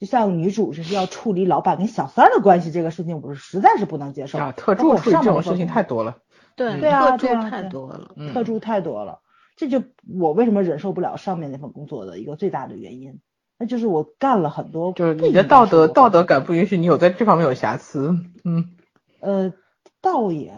[0.00, 4.40] 就像女主是要处理老板跟小三的关系这个事情，我是实在是不能接受。
[4.40, 6.16] 啊，特助处理这种事情太多了。
[6.56, 9.20] 对对啊，特助太多了，特助太多了。
[9.56, 9.84] 这就
[10.18, 13.20] 我为什么忍受不了上面那份工作的一个最大的原因，
[13.60, 14.92] 那就是我干了很多。
[14.94, 18.16] 就是你的道德道德感不允许你有在这方面有瑕疵。
[18.42, 18.70] 嗯。
[19.22, 19.54] 呃，
[20.02, 20.52] 倒也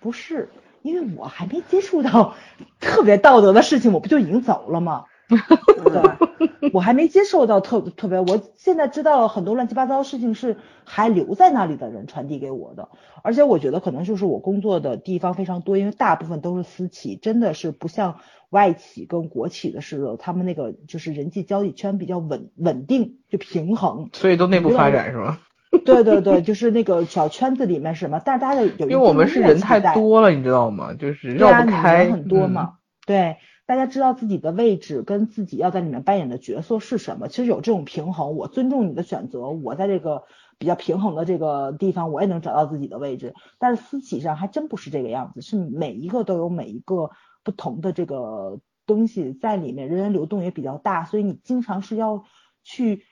[0.00, 0.50] 不是。
[0.82, 2.34] 因为我还没接触到
[2.80, 5.06] 特别道德的事情，我不就已经走了吗？
[5.28, 12.88] 对，我还没接受到特特别，我现在知道了很多乱七八糟的事情是还留在那里的人传递给我的，
[13.22, 25.40] 而且我觉得可能就是我工作的地方非常多，因为大部分都是私企，真的是不像外企跟国企的是他们那个就是人际交际圈比较稳稳定就平衡，所以都内部发展是吗？
[25.84, 28.20] 对对对，就是那个小圈子里面是什么？
[28.24, 30.94] 但是大家有因为我们是人太多了，你知道吗？
[30.94, 32.04] 就是绕不开。
[32.04, 33.36] 人很多嘛，对，
[33.66, 37.28] 大家知道自己的位置跟自己要在里面扮演的角色是什么。
[37.28, 40.24] 其实有这种平衡，我尊重你的选择，我在这个
[40.58, 43.34] 比较平衡的这个地方，我也能找到自己的位置。
[43.58, 47.10] 但是私企上还真不是这个样子，是每一个都有每一个
[47.44, 52.24] 不同的这个东西在里面，人员流动也比较大，所以你经常是要
[52.62, 53.02] 去。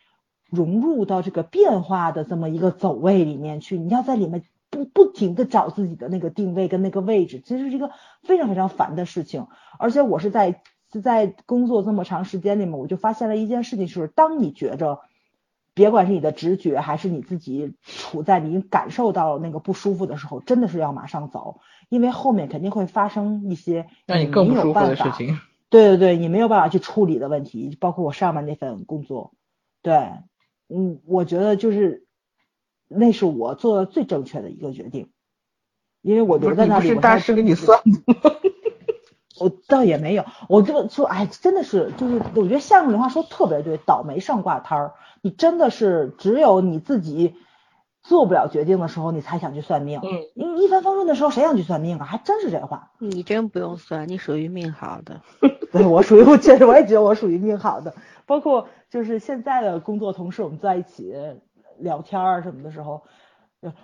[0.51, 7.91] 融入到这个变化的这么一个走位里面去，你要在里面不不停的找自己的那个定位跟那个位置，其实是一个
[8.23, 9.47] 非常非常烦的事情。
[9.79, 10.63] 而且我是在
[10.93, 15.01] 是在工作这么长时间里面，我就发现了一件事情，就是当你觉着，
[15.75, 25.39] 别管是你的直觉还是你自己处在你感受到那个不舒服的时候，真的是要马上走，因为后面肯定会发生一些让你更不舒服的事情。
[25.69, 29.33] 对对对，你没有办法去处理的问题，包括我上面那份工作，
[29.83, 30.13] 对。
[30.69, 32.07] 嗯，我觉得就是
[32.89, 35.11] 那是我做的最正确的一个决定，
[36.03, 36.89] 因为我留在那里。
[36.89, 38.37] 不是大师给你算的
[39.39, 44.95] 我倒也没有，我就说，哎，真的是，就是我觉得相声的话说特别对，倒霉上挂摊儿。
[45.21, 47.35] 你真的是只有你自己
[48.09, 50.01] 做不了决定的时候，你才想去算命。
[50.03, 52.05] 嗯，你一帆风顺的时候，谁想去算命啊？
[52.05, 52.91] 还真是这话。
[52.99, 55.21] 你真不用算，你属于命好的。
[55.73, 57.95] 对，我属于，我确实我也觉得我属于命好的，
[58.27, 58.69] 包括。
[58.89, 61.13] 就是现在的工作同事，我们在一起
[61.77, 63.03] 聊天啊什么的时候，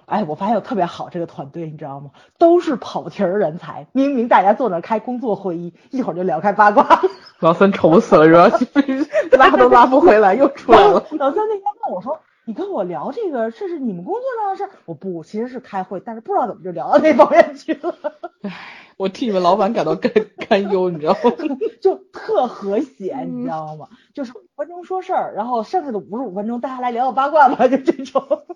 [0.07, 2.13] 哎，我发现我特别好这个团队，你知道吗？
[2.39, 3.89] 都是跑题儿人才。
[3.93, 7.03] 明明大家坐那开工作会议，一会儿就聊开八卦。
[7.41, 8.59] 老三愁死了，是吧？
[9.37, 11.05] 拉都拉不回来，又出来了。
[11.19, 17.95] 老三那天问我说：“你跟我聊这个，这是你们工作上的事儿？”我不，其实是开会，但是不知道怎么就聊到那方面去了。
[18.43, 18.51] 唉，
[18.97, 21.21] 我替你们老板感到堪堪忧，你知道吗？
[21.81, 23.89] 就特和谐，你知道吗？
[24.15, 28.23] 就是五分钟说事儿，然后剩下的五十五分钟大家来聊聊八卦吧，就这种。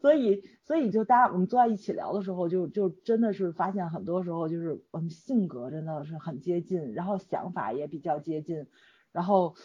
[0.00, 8.68] 所以，所以就大家我们坐在一起聊的时候，就就真的是发现很多时候就是我们性格真的是很接近，然后想法也比较接近，
[9.10, 9.56] 然后，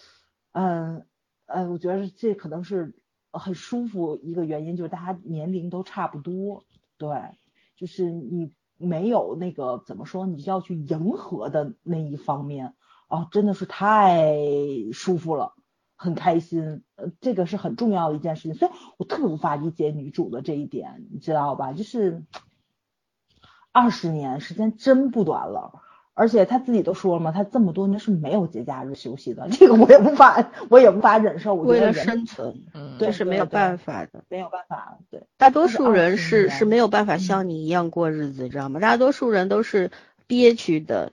[0.54, 1.06] 嗯，
[1.54, 2.96] 呃，我觉得这可能是
[3.32, 6.64] 很舒服一个原因就是大家年龄都差不多，
[6.98, 7.16] 对，
[7.76, 12.74] 就是你没有那个怎么说，你要去迎合的那一方面，
[13.08, 14.36] 哦，真的是太
[14.94, 15.54] 舒服了。
[15.96, 21.72] 很开心，呃，这个是很重要的一件事情，所以我特别无法理解女主的这一点，你知道吧？
[21.72, 22.24] 就是
[23.72, 25.82] 二十年时间真不短了，
[26.14, 31.56] 而且他自己都说了嘛，他这么多年是没有节假日休息的，这个我也无法，我也无法忍受。
[31.56, 34.98] 为了生存，嗯，这是没有办法的，没有办法。
[35.10, 38.80] 对，大多数人是是没有办法像你一样过日子，知道吗？
[38.80, 39.92] 大多数人都是
[40.28, 41.12] 憋屈的，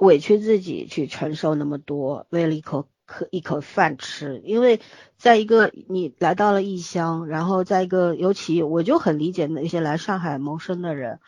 [0.00, 2.86] 委屈自己去承受那么多，为了一口。
[3.10, 4.80] 可一口饭吃，因为
[5.16, 11.18] 在一个你来到了异乡，然后在一个尤其我就很理解那些来上海谋生的人，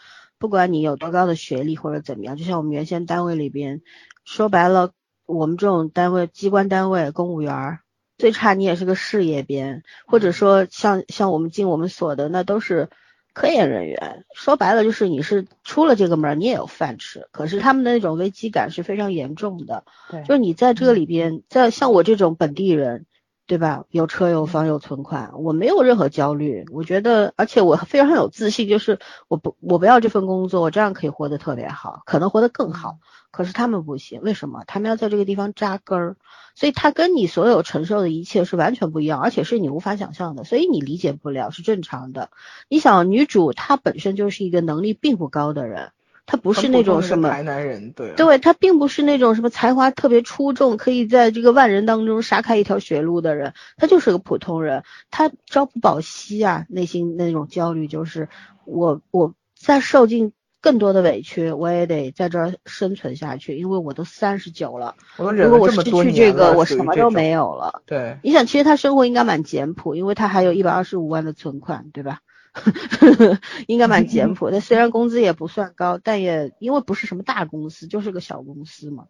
[0.41, 3.83] 不管你有多高的学历或者怎么样，就像我们原先单位里边，
[4.25, 4.91] 说白了，
[5.27, 7.79] 我们这种单位机关单位公务员，
[8.19, 12.89] 最差你也是个事业编，或者说像像我们进我们所的那都是。
[13.33, 19.85] 科研人员说白了就是你是出了这个门你也有饭吃，可是他们的那种危机感是非常严重的。
[20.27, 23.07] 就是你在这个里边，在像我这种本地人，
[23.51, 23.85] 对吧？
[23.90, 26.64] 有车有房有存款，我没有任何焦虑。
[26.70, 33.01] 我觉得，而且我非常有自信，就是我不我不要这份工作，我这样可以活得特别好，可能活得更好。
[33.32, 34.62] 可是他们不行，为什么？
[34.68, 36.16] 他们要在这个地方扎根儿，
[36.55, 42.31] 所以他跟你所有承受的一切是完全不一样，而且是你无法想象的，所以你理解不了是正常的。
[42.68, 45.90] 你想，女主她本身就是一个能力并不高的人，
[46.31, 58.28] 她不是那种什么台南人，对，对，他并不是那种什么才华特别出众，可以在这个万人当中杀开一条血路的人，他就是个普通人，他朝不保夕啊，内心那种焦虑就是
[58.65, 60.32] 我我在受尽。
[60.62, 64.94] 更多的委屈，我也得在这儿生存下去，因为我都三十九了。
[65.16, 67.81] 如果我失去这个，我什么都没有了。
[67.86, 72.20] 对，你想，其实他生活应该蛮简朴，因为他还有一百二十五万的存款，对吧？
[73.68, 74.51] 应该蛮简朴。
[74.51, 79.09] 他虽然工资也不算高，但也因为不是什么大公司，就是个小公司嘛。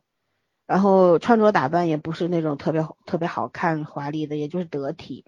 [0.66, 5.24] 然后穿着打扮也不是那种特别特别好看、华丽的，也就是得体。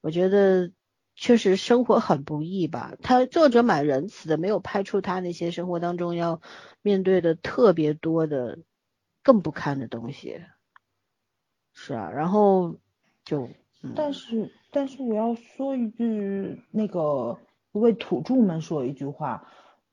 [0.00, 0.70] 我觉得。
[1.14, 2.94] 确实生活很不易吧？
[3.02, 6.40] 他作者蛮仁慈的，没有拍出他那些生活当中要
[6.80, 8.60] 面对的特别多的
[9.22, 10.42] 更不堪的东西。
[11.74, 12.76] 是啊，然后
[13.26, 13.50] 就，
[13.94, 17.38] 但是但是我要说一句，那个
[17.80, 19.46] 为土著们说一句话，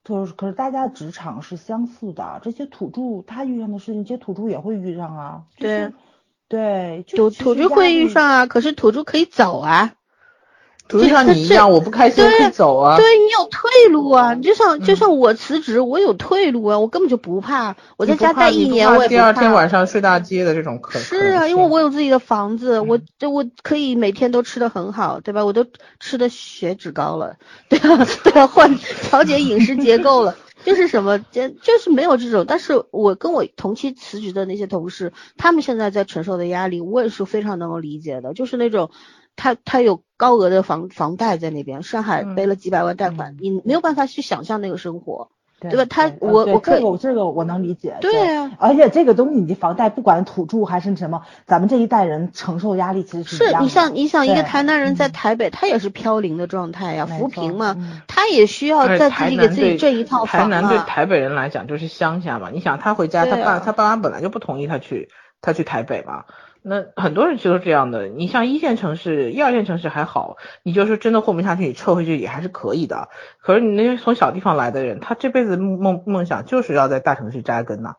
[0.03, 5.43] 就是可是大家职场是相似的，这些土著他遇上的事情，这些土著也会遇上啊。
[5.57, 5.93] 对
[6.47, 9.93] 对，土土著会遇上啊，可是土著可以走啊。
[10.89, 12.97] 就像你一样，我不开心可以走啊。
[12.97, 19.07] 对你有退路啊，就像就像我辞职，我有退路啊，我根本就不怕，我在家待一年我也不怕。
[19.07, 25.45] 第二天晚上睡大街的这种可是啊，因为我有自己的房子，我这我可以每天都吃的很好，对吧？
[25.45, 25.63] 我都
[25.99, 27.35] 吃的血脂高了，
[27.69, 30.35] 对啊， 对啊，换调节饮食结构了，
[30.65, 32.45] 就是什么，就就是没有这种。
[32.47, 38.89] 但是我跟我同期辞职的那些同事，他们现在在承受的压力，我也是非常能够理解的，就是那种。
[39.39, 45.29] 他他有高额的房房贷在那边，上海背了几百万贷款，你没有办法去想象那个生活，
[45.61, 45.85] 对吧？
[45.89, 60.41] 他我我这个这个我能理解，对啊，而且这个东西你房贷不管土著还是什么，咱们这一代人承受压力其实是是你像你想一个台南人在台北，他也是飘零的状态呀，扶贫嘛，他也需要在自己给自己挣一套房。
[60.41, 65.07] 台南对台北人来讲就是乡下嘛，你想他回家，他爸他爸妈本来就不同意他去
[65.39, 66.25] 他去台北嘛。
[66.61, 73.09] 那很多人其实都这样的，你像一线城市、一二线城市还好，你就是真的混不下去，你撤回去也还是可以的。
[73.39, 77.95] 可是你那些从小地方来的人，他这辈子梦梦想就是要在大城市扎根呐。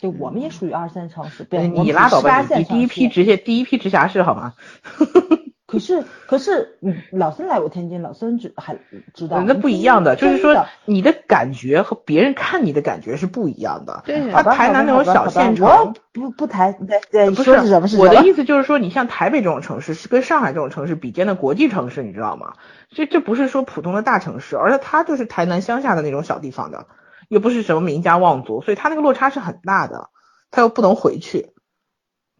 [0.00, 4.54] 对我们也属于二线城市，对，你拉倒吧，你第一批直接第一批直辖市好吗？
[5.70, 8.76] 可是，可是，嗯，老孙来过天津，老孙知还
[9.14, 14.02] 知道，那不一样的，就是说你的感觉和别人看你的感觉是不一样的。
[14.04, 17.88] 对，台南那种小县城，不不台，对对，不是什么？
[17.98, 22.54] 我的意思就是说，你像台北这种城市，是跟上海这种城市比肩的国际城市，你知道吗？
[22.90, 26.86] 这这不是说普通的大城市，而且它就是台南乡下的那种小地方的，
[27.28, 30.10] 又不是什么名家望族，所以他那个落差是很大的，
[30.50, 31.52] 他又不能回去。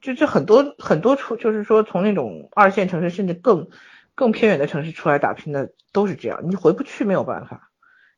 [0.00, 3.68] 就这很多很多出，就是说从那种二线城市甚至更
[4.14, 7.70] 更偏远的城市出来打拼的都是这样，你回不去没有办法，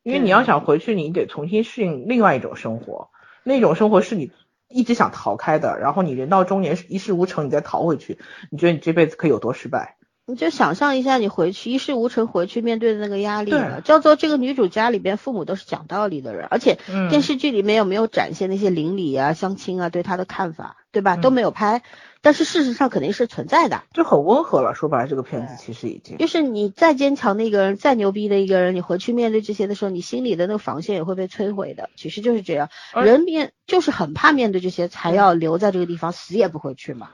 [0.03, 3.11] 因为你要想回去，你得重新适应另外一种生活，
[3.45, 4.33] 那种生活是你
[4.69, 8.19] 一直想逃开的，然后你人到中年一事无成，你再逃回去，
[8.51, 9.97] 你觉得你这辈子可以有多失败？
[10.33, 13.83] 你就想象一下，你回去一事无成，回去面对的那个压力了。
[13.83, 16.79] 叫做这个女主家里边父母都是讲道理的人，而且
[17.11, 21.17] 电视剧里面有没有展现那些邻里啊、相亲啊对她的看法，对吧？
[21.17, 21.83] 都没有拍，
[22.23, 23.83] 但是事实上肯定是存在的。
[23.93, 31.91] 就很温和了，说白了，这个片子其实已经就是你再坚强的一个人，再牛逼的一个人，你回去面对这些的时候，你心里的那个防线也会被摧毁的。
[31.97, 37.11] 其实就是这样，人面就是很怕面对这些，才要留在这个地方，死也不回去嘛。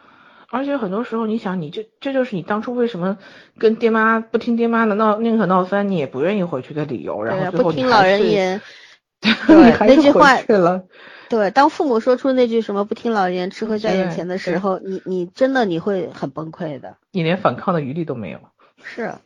[0.51, 3.19] 而且很多时候，你想，你这这就是你当初为什么
[3.59, 7.23] 跟爹妈不听爹妈的闹，宁可闹翻，你也不愿意回去的理由。
[7.23, 8.61] 然后最后不听老人言，
[9.21, 10.85] 对那句话了。
[11.29, 16.97] 对，当父母说出那句什么“不听老人言，吃亏在眼前”的时候，你你真的你会很崩溃的。
[17.13, 18.41] 你连反抗的余地都没有。
[18.83, 19.17] 是，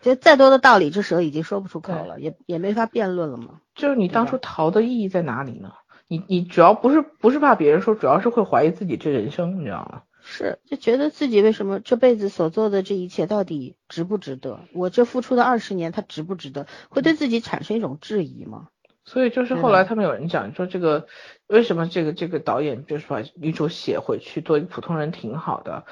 [0.00, 3.60] 就再多的道理，这时候已经说不出口了，也也没法辩论了嘛。
[3.74, 5.72] 就是你当初逃的意义在哪里呢？
[6.08, 10.02] 你你主要不是不是怕别人说，主要是会怀疑自己这人生，你知道吗？
[10.20, 14.60] 是，就觉得自己为什么这辈子所做的这一切到底值不值得？
[14.74, 16.66] 我这付出的二十年，他值不值得？
[16.88, 18.68] 会对自己产生一种质疑吗？
[19.04, 21.06] 所以就是后来他们有人讲说，这个
[21.46, 25.84] 为什么这个这个导演就是把女主写回去做一个普通人挺好的？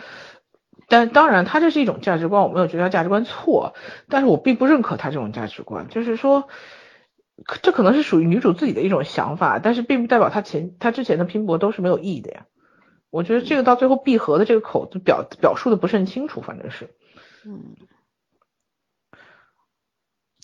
[0.88, 3.74] 但当然，他这是一种价值观，我没有觉得价值观错，
[4.09, 6.48] 但是我并不认可他这种价值观，就是说。
[7.62, 12.46] 这可能是属于女主自己的一种想法，但是并不代表她前她之前的拼搏都是没有意义的呀。
[13.10, 16.94] 我觉得这个到最后闭合的这个口子表表述的不是很清楚，反正是，
[17.44, 17.76] 嗯，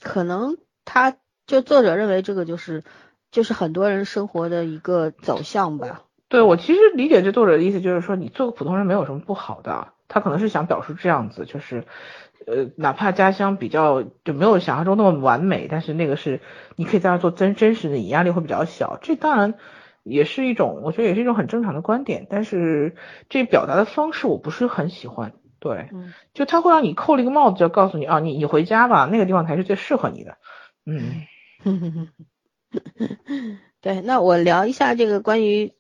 [0.00, 1.16] 可能他
[1.46, 2.84] 就作者认为这个就是
[3.30, 6.02] 就是很多人生活的一个走向吧。
[6.28, 11.84] 对我其实理解这作者的意思就是说，你做个普通人没有什么不好的，他可能是想表述这样子，就是。
[12.44, 16.40] 呃，哪怕家乡比较就没有想象中那么完美，但是那个是
[16.74, 18.98] 你可以在那做真真实的，你压力会比较小。
[19.00, 19.54] 这当然
[20.02, 22.26] 也是一种，我觉得也是一种很正常的观点。
[22.28, 22.96] 但是
[23.28, 25.34] 这表达的方式我不是很喜欢。
[25.60, 25.88] 对，
[26.34, 30.36] 就他会让你扣了一个帽子，就告诉你啊，你你回家吧，那个地方才是最适合你的。
[30.84, 31.22] 嗯，
[33.80, 35.74] 对，那我聊一下这个关于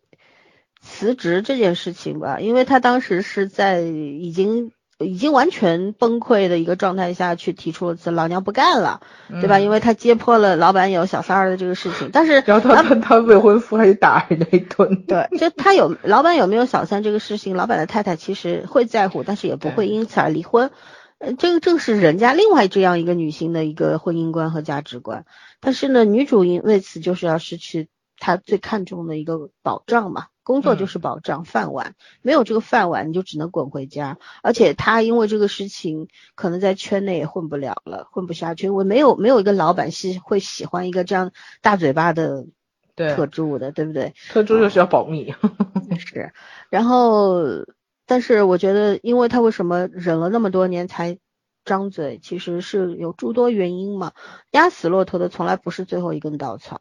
[0.82, 4.72] 辞职这件事情吧，因为他当时是在已经。
[4.98, 9.58] 已经完全崩溃的一个状态下去提出了辞，老娘不干了，对吧？
[9.58, 15.04] 因为他揭破了老板有小三儿的这个事情，但是然后他他他未婚夫还得打人家一顿。
[15.06, 20.70] 对，就他有老板有没有小三这个事情，老板的太太其实会在乎，但是也不会因此而离婚。
[21.18, 25.24] 呃，这个正是人家另外这样一个女性的一个婚姻观和价值观。
[25.58, 27.88] 但是呢，女主因为此就是要失去
[28.22, 30.28] 她最看重的一个保障嘛。
[30.44, 34.18] 工作就是保障饭碗，没有这个饭碗，你就只能滚回家。
[34.42, 38.68] 而且他因为这个事情，可能在圈内也混不了了，混不下去。
[38.68, 41.30] 我没有没有一个老板是会喜欢一个这样
[41.60, 42.44] 大嘴巴的
[42.96, 44.14] 特助的，对不对？
[44.30, 45.32] 特助就是要保密。
[45.96, 46.32] 是，
[46.70, 47.40] 然后，
[48.04, 51.18] 但是我觉得，因为他为什么忍了那么多年才
[51.64, 54.10] 张嘴，其实是有诸多原因嘛。
[54.50, 56.80] 压死骆驼的从来不是最后一根稻草。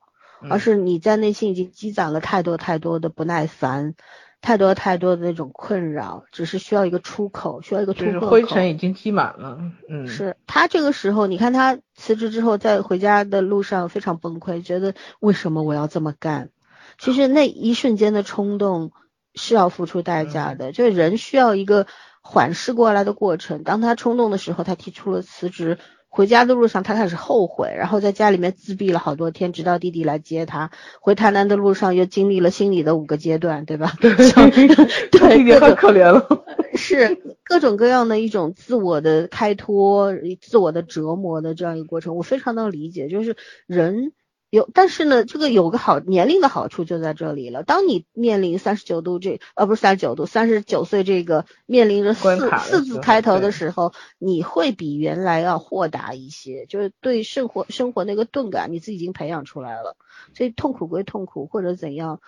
[0.50, 3.94] 而是你在内心已经积攒了太多太多的不耐烦，
[4.42, 8.30] 太多太多的那种困扰，只是需要一个出口，需要一个突破口。
[8.30, 9.60] 灰尘已经积满了，
[9.90, 10.08] 嗯。
[10.08, 16.50] 是他这个时候，你看他辞职之后，在回家的路上非常崩溃，觉得为什么我要这么干？
[16.98, 18.92] 其实那一瞬间的冲动
[19.36, 21.86] 是要付出代价的，就是人需要一个
[22.22, 23.64] 缓释过来的过程。
[23.64, 25.78] 当他冲动的时候，他提出了辞职。
[26.14, 30.70] 回家的路上，他开始后悔，然后在家里面自闭了好多天，直到弟弟来接他。
[31.00, 33.94] 回台南的路上，又经历了心理的五个阶段，对吧？
[34.02, 34.14] 对，
[35.10, 36.28] 弟弟太可怜了。
[36.76, 44.12] 是各种各样的一种自我的开脱、自我的折磨的这样一个过程，我非常能理解，就是人。
[44.52, 47.64] 有，但是呢，这个有个好年龄的好处就在这里了。
[47.64, 59.96] 当你面临三十九度这，呃，不是三十九度，三十九岁这个面临着四四字开头的时候，你会比原来要豁达一些，就是对生活生活那个钝感，你自己已经培养出来了。
[60.36, 62.20] 所以痛苦归痛苦，或者怎样，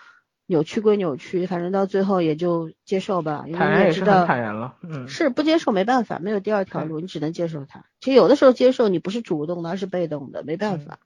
[0.46, 3.44] 扭曲归扭曲，反正到最后也就接受吧。
[3.52, 7.84] 坦然也是很坦然了，嗯，是不接受没办法，没有第二条路，你只能接受它。
[8.00, 10.98] 其实有的时候接受你不是主动的，而是被动的，没办法，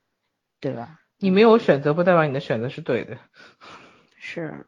[0.61, 1.01] 对吧？
[1.19, 3.19] 你没有选择，不代表你的选择是对的。
[4.19, 4.67] 是，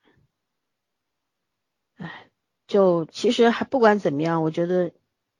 [1.96, 2.26] 哎，
[2.66, 4.90] 就其实还不管怎么样，我觉得，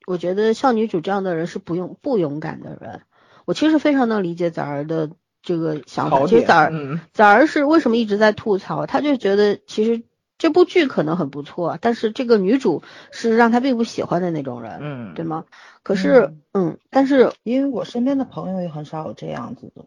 [0.06, 3.02] 我觉得像女主这样的人是不用不勇敢的人。
[3.44, 5.10] 我其实非常能理解崽儿的
[5.42, 6.26] 这个想法。
[6.26, 8.86] 其实崽儿，崽儿是为什么一直在吐槽？
[8.86, 10.04] 他就觉得其实
[10.38, 15.44] 这部剧可能很不错，但是这个女主是让他并不喜欢的那种人，嗯，对吗？
[15.82, 19.86] 可是，嗯，但是因为我身边的朋友也很少有这样子的。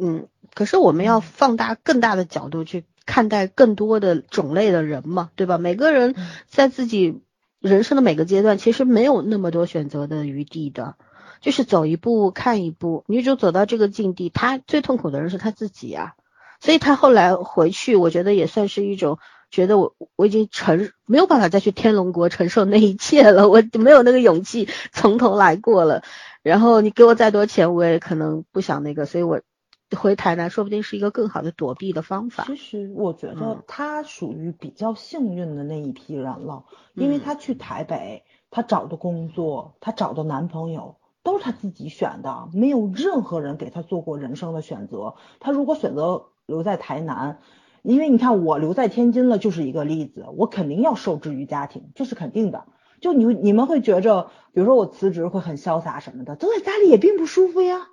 [0.00, 5.56] 嗯，可是我们要放大更大的角度去看待更多的种类的人嘛，对吧？
[5.56, 6.16] 每个人
[6.48, 7.20] 在自己
[7.60, 10.96] 人生的每个阶段其实没有那么多选择的余地的，
[11.40, 13.04] 就是走一步看一步。
[13.06, 16.14] 女主走到这个境地，她最痛苦的人是她自己啊，
[16.60, 19.18] 所以她后来回去，我觉得也算是一种
[19.50, 26.02] 觉得我我已经承没有办法再去天龙国承受那一切了，我没有那个勇气从头来过了。
[26.42, 29.40] 然后你给我再多钱，我也可能不想那个，所以我。
[29.90, 32.44] 回台南说不定是一个更好的躲避的方法。
[32.44, 45.14] 其实我觉得他属于比较幸运的那一批人了，因为他去台北，他找的工作，他找的男朋友都是他自己选的，没有任何人给他做过人生的选择。
[45.38, 47.38] 他如果选择留在台南，
[47.82, 52.66] 因为你看我留在天津了就是一个例子，我肯定要受制于家庭，这是肯定的。
[53.00, 57.88] 就你你们会觉着，比如说我辞职会很潇洒什么的，都在家里也并不舒服呀。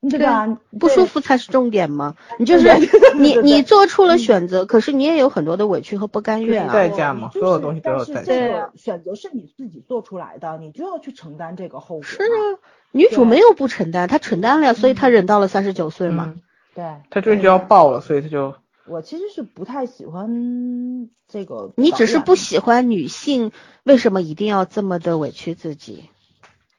[0.00, 0.46] 对吧？
[0.78, 2.14] 不舒服才是重点嘛。
[2.38, 2.70] 你就是
[3.16, 6.72] 你，你做出了选择，可是你也有很多的委屈和不甘愿啊。
[6.72, 8.22] 代价嘛，所有东西都有代价。
[8.22, 12.02] 对，选择是你自己做出来的，你就要去承担这个后果。
[12.04, 12.62] 是啊，
[12.92, 16.34] 女主没有不承担，她承担了呀，所以她忍到了三十九岁嘛。
[16.76, 16.84] 对。
[17.10, 18.54] 她终于就要爆了，所以她就。
[18.86, 21.72] 我其实是不太喜欢这个。
[21.74, 23.50] 你只是不喜欢女性，
[23.82, 26.08] 为什么一定要这么的委屈自己？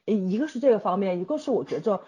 [0.06, 2.00] 一个是这个方面，一个是我觉着。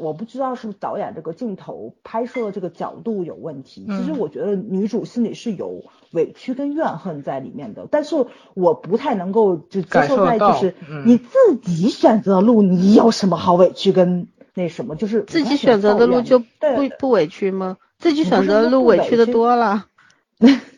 [0.00, 3.86] 我不知道是不是导演这个镜头拍摄的这个角度有问题。
[3.88, 10.74] 其实我觉得女主心里是有委屈跟怨恨在里面的，但是我不太能够就接受在就是
[11.06, 14.96] 你自己选择的路，你有什么好委屈跟那什么？
[14.96, 16.46] 就是自己选择的路就不
[16.98, 17.76] 不委屈吗？
[17.98, 19.86] 自己选择的路委屈的多了。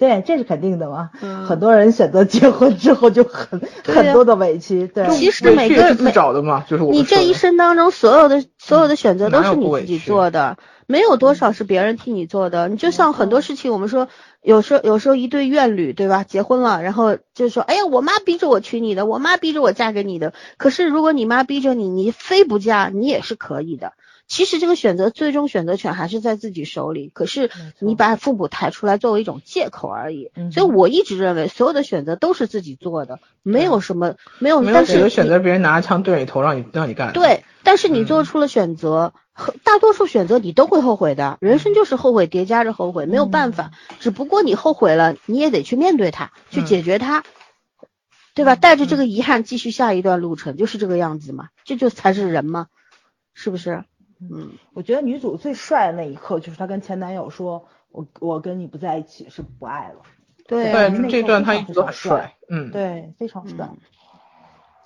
[0.00, 1.10] 对，这是肯定的嘛。
[1.46, 4.88] 很多人选择结婚之后就很很多的委屈。
[4.88, 10.56] 对，其实每个每找的嘛，就是你这一生当中所有的所有的选择都是你自己做的，
[10.86, 12.68] 没有多少是别人替你做的。
[12.68, 14.08] 你就像很多事情，我们说
[14.40, 16.24] 有时候有时候一对怨侣，对吧？
[16.24, 20.32] 结婚了，然后就说，哎呀，我妈逼着我娶你的，我妈逼着我嫁给你的。
[20.56, 23.92] 可是如果你妈逼着你，你非不嫁，你也是可以的。
[24.30, 27.50] 其实这个选择最终选择权还是在自己手里，可是
[27.80, 30.30] 你把父母抬出来作为一种借口而已。
[30.52, 34.60] 所以我一直认为所有的选择都是自己做的，没有什么没有。
[34.62, 37.12] 没有选择选择别人拿着枪对着你头让你让你干。
[37.12, 39.14] 对，但是你做出了选择，
[39.64, 41.36] 大多数选择你都会后悔的。
[41.40, 43.72] 人生就是后悔叠加着后悔，没有办法。
[43.98, 47.24] 只不过你后悔了，你也得去面对它，去解决它，
[48.34, 48.54] 对吧？
[48.54, 51.48] 带着这个遗憾继续下一段路程，就是这个样子嘛。
[51.64, 52.68] 这就才是人嘛，
[53.34, 53.82] 是不是？
[54.20, 60.02] 嗯，我觉得女主最帅的那一刻就是她跟前男友说：“我我跟你不在一起是不爱了。”
[60.48, 60.72] 对，
[61.08, 63.70] 这段他一直都很帅，嗯，对，非常帅。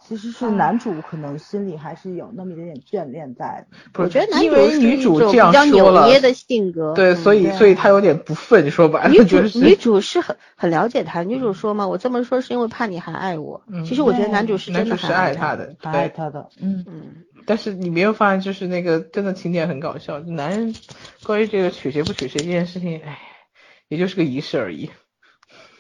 [0.07, 3.67] 其实是男主可能心里还是有那么一点点眷恋在。
[3.95, 11.23] 我觉得男主是女主比较扭捏的性格，对，所以所以他有点不忿，说白了，女主女主是很很了解他。
[11.23, 13.63] 女主说嘛，我这么说是因为怕你还爱我。
[13.87, 17.03] 其实我觉得男主是真的是爱他的，爱他的，嗯嗯。
[17.47, 20.21] 但是你没有发现，就是那个真的情节很搞笑。
[20.21, 20.75] 男人
[21.25, 23.19] 关于这个娶谁不娶谁这件事情，哎，
[23.89, 24.91] 也就是个仪式而已。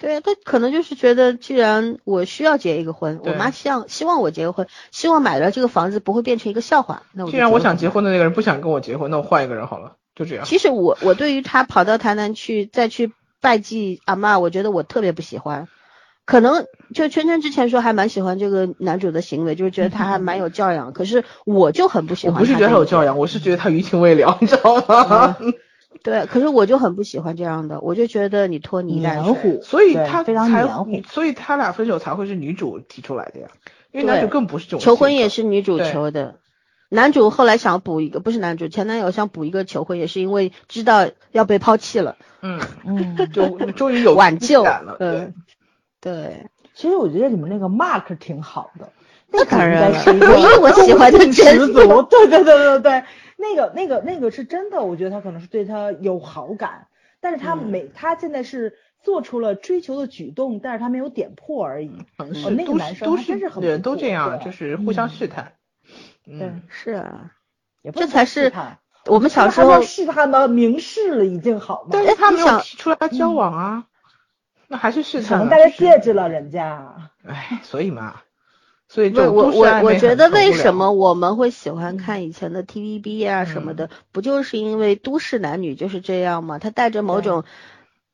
[0.00, 7.02] 对他可能就是觉得，既然我需要结一个婚，我妈希望希望我结个婚，希望买了这个房子不会变成一个笑话。
[7.12, 10.44] 那既然我想结婚的那个人不想跟我结婚，那我换一个人好了，就这样。
[10.44, 15.68] 其实我我对于他跑到台南去再去拜祭阿妈，我觉得我特别不喜欢。
[16.26, 16.64] 可能
[16.94, 20.94] 就圈圈之前说还蛮喜欢这个男主的行为，就是觉得他还蛮有教养。
[20.94, 22.36] 可是我就很不喜欢。
[22.36, 25.36] 我不是觉得他有教养，我是觉得他余情未了，你知道吗？
[26.04, 33.48] 对，可是我就很不喜欢这样的，我就觉得你拖泥带水，所以他非常黏糊，所以他俩分手才会是女主提出来的呀，
[33.90, 34.80] 因为男主更不是这种。
[34.80, 36.36] 求婚也是女主求的，
[36.90, 45.32] 男主后来想补一个，不是男主前男友想补一个求婚，也是因为知道要被抛弃了，嗯嗯， 就终于有挽救了，对
[46.02, 46.46] 对。
[46.74, 48.90] 其实我觉得你们那个 Mark 挺好的，
[49.30, 53.04] 那当然了，因为我喜欢的十足，对对对对对。
[53.44, 56.86] 那个、那个、那个是真的，我觉得他可能是对他有好感，
[57.20, 61.90] 但是他没，他现在是做出了追求的举动，但是他没有点破而已。
[62.16, 62.26] 哦，
[62.56, 65.52] 那个男生真是很人都这样，就是互相试探。
[66.26, 67.32] 嗯，是啊，
[67.92, 68.50] 这才是
[69.06, 71.90] 我们小时候试探的明示了，已经好吗？
[71.92, 73.86] 但是他没有提出来交往啊，
[74.68, 75.38] 那还是试探。
[75.38, 77.10] 可能戴着戒指了，人家。
[77.26, 78.22] 哎，所以嘛。
[78.94, 86.60] 所以就我我我觉得为什么我们会喜欢看以前的 TVB 啊什么的，不就是因为都市男女就是这样吗？
[86.60, 87.42] 他带着某种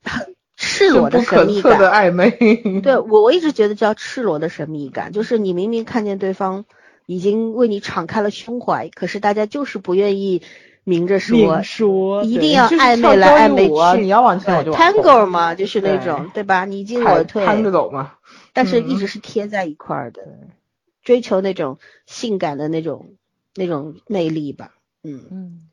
[0.57, 2.31] 赤裸的神秘感的暧昧。
[2.81, 6.65] 对 我我一直觉得叫赤裸的神秘感，就是你明明看见对方
[7.05, 10.41] 已经为你敞开了胸怀，可是大家就是不愿意
[10.83, 14.01] 明着说，说一定要暧昧来暧昧去。
[14.01, 16.65] 你要往前我就 Tango 嘛，就是那种对吧？
[16.65, 17.45] 你进我退。
[17.45, 18.13] 攀着走嘛。
[18.53, 20.21] 但是一直是贴在一块儿的，
[21.03, 23.15] 追求那种性感的那种
[23.55, 24.75] 那种魅力吧。
[25.03, 25.69] 嗯嗯，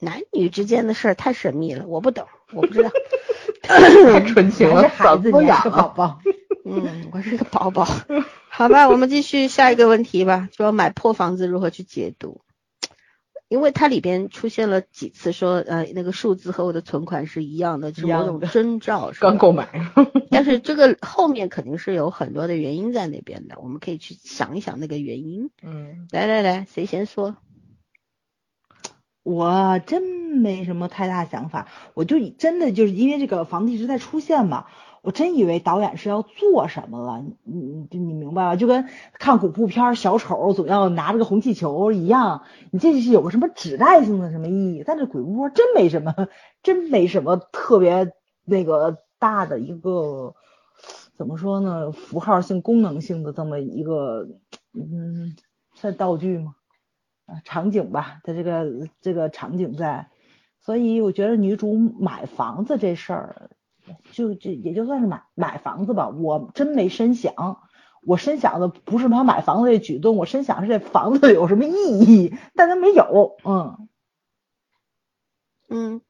[0.00, 2.90] 男女之间的事儿太神秘了，我不懂，我不知道。
[3.62, 6.18] 太纯情了，还是孩子，你是个宝宝。
[6.64, 7.86] 嗯，我是个宝宝。
[8.50, 12.40] 好吧，我们继续下一个问题吧，说买破房子如何去解读？
[13.52, 19.68] 因为它里边出现了几次说，呃，那个数字和我的存款是一样的，是某种征兆，刚购买。
[20.32, 25.50] 但是这个后面肯定是有很多的原因在那边的，我们可以去想一想那个原因。
[25.62, 27.36] 嗯，来来来，谁先说？
[29.22, 34.64] 我真没什么太大想法，我就真的就是因为这个房地一直在出现嘛。
[35.02, 38.56] 我真以为导演是要做什么了，你你你明白吧？
[38.56, 44.84] 就跟看恐怖片小丑总要拿着个红气球一样，你这是有个什么指代性的什么意义？
[44.86, 46.28] 但这鬼屋真没什么，
[46.62, 48.12] 真没什么特别
[48.44, 50.36] 那个大的一个
[51.16, 51.90] 怎么说呢？
[51.90, 54.28] 符号性、功能性的这么一个，
[54.72, 55.34] 嗯，
[55.74, 56.54] 算道具吗？
[57.26, 60.10] 啊，场景吧，它这个这个场景在，
[60.60, 63.50] 所以我觉得女主买房子这事儿。
[64.10, 67.60] 就这也就算是买买房子吧，我真没深想，
[68.04, 73.88] 我深想的不是他买房子这举动，我深想是这房子有什么意义，但他没有，嗯
[75.68, 76.00] 嗯，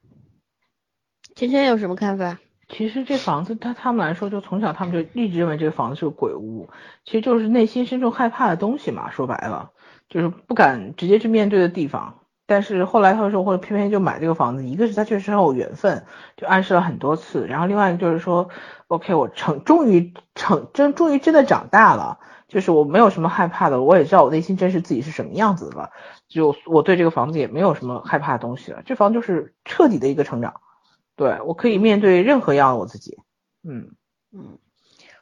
[1.35, 2.39] 芊芊有什么看法？
[2.69, 6.71] 其实这房子，他他们来说，就从小他们就一直认为这个房子是个鬼屋，
[7.05, 9.73] 其实就是内心深处害怕的东西嘛，说白了
[10.09, 12.22] 就是不敢直接去面对的地方。
[12.53, 16.05] 但是后来他说，或者偏偏就买这个房子，一个是他确实很有缘分，
[16.37, 18.51] 就暗示了很多次，然后另外就是说
[18.89, 22.19] ，OK，我成终于成真终于真的长大了，
[22.49, 25.91] 就是我没有什么害怕的，我也知道我内心真实自己是什么样子的了，
[26.29, 30.61] 就我对这个房子也没有什么害怕的东西了，这房就是彻底的一个成长，
[31.17, 33.19] 对我可以面对任何样的我自己，
[33.65, 33.93] 嗯
[34.31, 34.59] 嗯，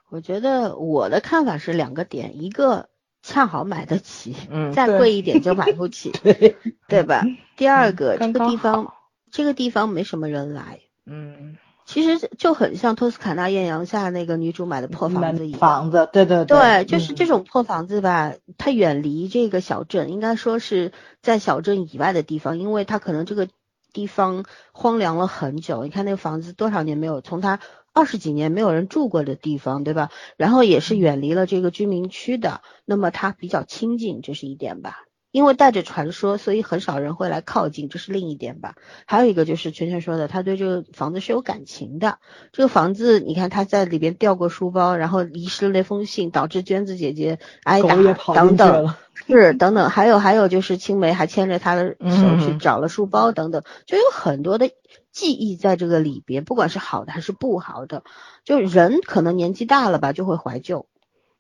[0.09, 2.90] 我觉得我的看法是两个点，一个。
[3.23, 6.57] 恰好买得起，嗯，再贵一点就买不起，对
[6.89, 7.25] 对吧？
[7.57, 8.95] 第二个，这个地方
[9.31, 23.49] 这个地方没什么人来，嗯，其实就很像托斯卡纳艳阳下那个女主买的破房子一样，房子，对对对，就是这种破房子吧，它远离这个小镇，应该说是在小镇以外的地方，因为它可能这个
[23.93, 27.61] 地方荒凉了很久，你看那个房子多少年没有从它。
[27.93, 30.11] 二十几年没有人住过的地方，对吧？
[30.37, 35.05] 然后也是远离了这个居民区的，那么它比较亲近，这是一点吧。
[35.33, 38.75] 因为带着传说，所以很少人会来靠近，这是另一点吧。
[39.07, 42.19] 还有一个就是圈圈说的，他对这个房子是有感情的。
[42.51, 47.95] 这个房子，你看他在里边掉过书包，然后遗失了那封信，导致娟子姐姐挨打
[48.35, 49.89] 等等，是等等。
[49.89, 54.73] 还有还有就是青梅还牵着他的手去找了书包等等，就有很多的。
[55.13, 58.05] 记忆在这个里边，不管是好的还是不好的，
[58.45, 60.87] 就人可能年纪大了吧，就会怀旧，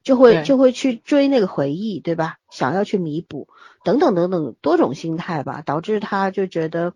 [0.03, 2.39] 就会就会去追那个回忆，对吧？
[2.51, 3.49] 想要去弥补，
[3.85, 6.95] 等等等等多种心态吧，导致他就觉得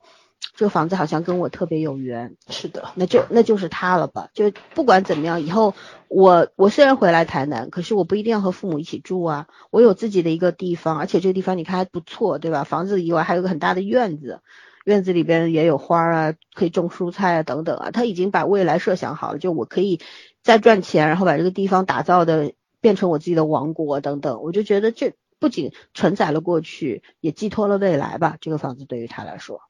[0.57, 2.37] 这个房子好像跟我特别有缘。
[2.49, 4.29] 是的，那就那就是他了吧？
[4.35, 5.75] 就不管怎么样，以后
[6.09, 12.65] 我我虽然回来台南，可是我不一定要和父母一起住啊，我有自己的一个地方，而且这个地方你看还不错，对吧？
[12.65, 14.41] 房子以外还有个很大的院子。
[14.85, 17.91] 院子里边也有花啊，可以种蔬菜啊，等等啊。
[17.91, 20.01] 他已经把未来设想好了，就我可以
[20.43, 24.43] 再赚钱，然后把这个地方打造的变成我自己的王国等等。
[24.43, 28.37] 我就觉得这不仅承载了过去，也寄托了未来吧。
[28.41, 29.63] 这个房子对于他来说，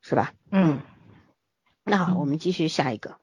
[0.00, 0.32] 是吧？
[0.50, 0.80] 嗯。
[1.82, 3.16] 那好，我们继续下一个，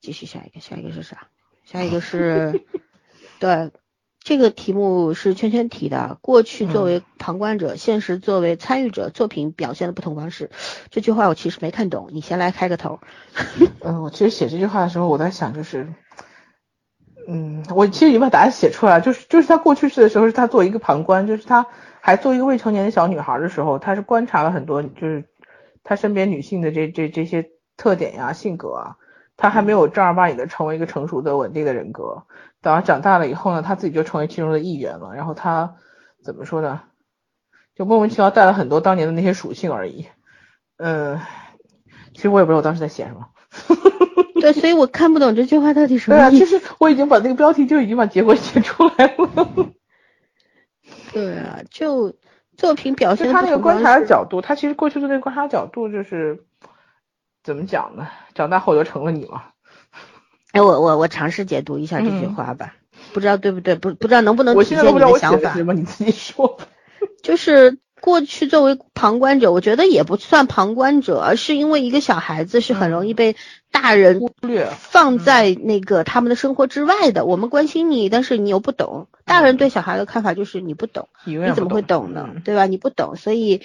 [0.00, 1.28] 继续下一个，下一个是啥？
[1.64, 2.64] 下一个是，
[3.38, 3.70] 对。
[4.24, 10.50] 这个题目是圈圈提的，过去作为旁观者，现实作为参与者，作品表现的不同方式。
[10.90, 13.00] 这句话我其实没看懂，你先来开个头。
[13.82, 15.92] 嗯，我其实写这句话的时候，我在想就是，
[17.26, 21.66] 嗯，我其实已经把答案写出来了，就是就是他过去式的时候是他作为一个旁观，就是他
[22.00, 25.24] 还做一个未成年的小女孩的时候，他是观察了很多，就是
[25.82, 28.96] 他身边女性的这这这些特点呀、性格啊。
[29.42, 32.22] 他还没有正儿八经的成为一个成熟的稳定的人格，
[32.60, 35.16] 等他长大了以后呢，他自己就成为其中的一员了。
[35.16, 35.74] 然后他
[36.22, 36.82] 怎么说呢？
[37.74, 40.06] 就莫名其妙带了很多当年的那些属性而已。
[40.76, 41.18] 嗯，
[42.14, 43.30] 其实我也不知道我当时在写什么。
[44.40, 46.44] 对，所以我看不懂这句话到底什么意思。
[46.44, 49.72] 其实我已经把那个标题就已经把结果写出来了。
[51.12, 52.14] 对啊，就
[52.56, 56.44] 作品表现他那个观察的角度，他其实过去的那个观察角度就是。
[57.42, 58.08] 怎么讲呢？
[58.34, 59.42] 长大后就成了你了？
[60.52, 62.74] 哎，我我我尝试解读一下这句话吧，
[63.12, 65.54] 不知道对不对，不不知道能不能体现你的想法。
[65.54, 65.72] 什么？
[65.74, 66.58] 你自己说。
[67.22, 73.34] 就是过去作为旁观者，我觉得也不算旁观者，而是因为一个小孩子是很容易被
[73.70, 77.24] 大人忽略放在那个他们的生活之外的。
[77.24, 79.08] 我们关心你，但是你又不懂。
[79.24, 82.28] 大人对小孩的看法就是你不懂，你你怎么会懂呢？
[82.34, 82.66] 嗯对吧？
[82.66, 83.62] 你不懂，所以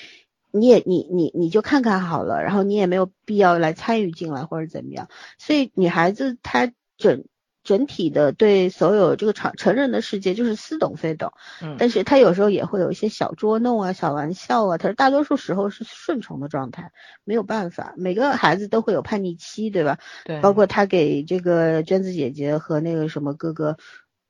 [0.52, 5.10] 你也你你你就看看好了，然后你也没有必要来参与进来或者怎么样。
[5.38, 7.26] 所以女孩子她整
[7.64, 16.94] 整体的对所有这个成成人的世界就是似懂非懂，嗯但是她有时候也会有一些小捉弄啊、小玩笑啊，她大多数时候是顺从的状态，
[17.26, 20.00] 没有办法，每个孩子都会有叛逆期，对吧？
[20.24, 23.76] 对，包括她给这个娟子姐姐和那个什么哥哥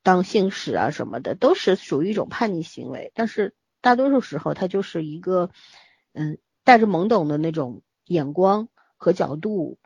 [0.01, 3.11] 当信使啊什么的，都是属于一种叛逆行为。
[3.13, 5.51] 但是大多数时候，她就是一个
[6.17, 8.67] 嗯带着懵懂的那种眼光
[8.97, 9.77] 和角度，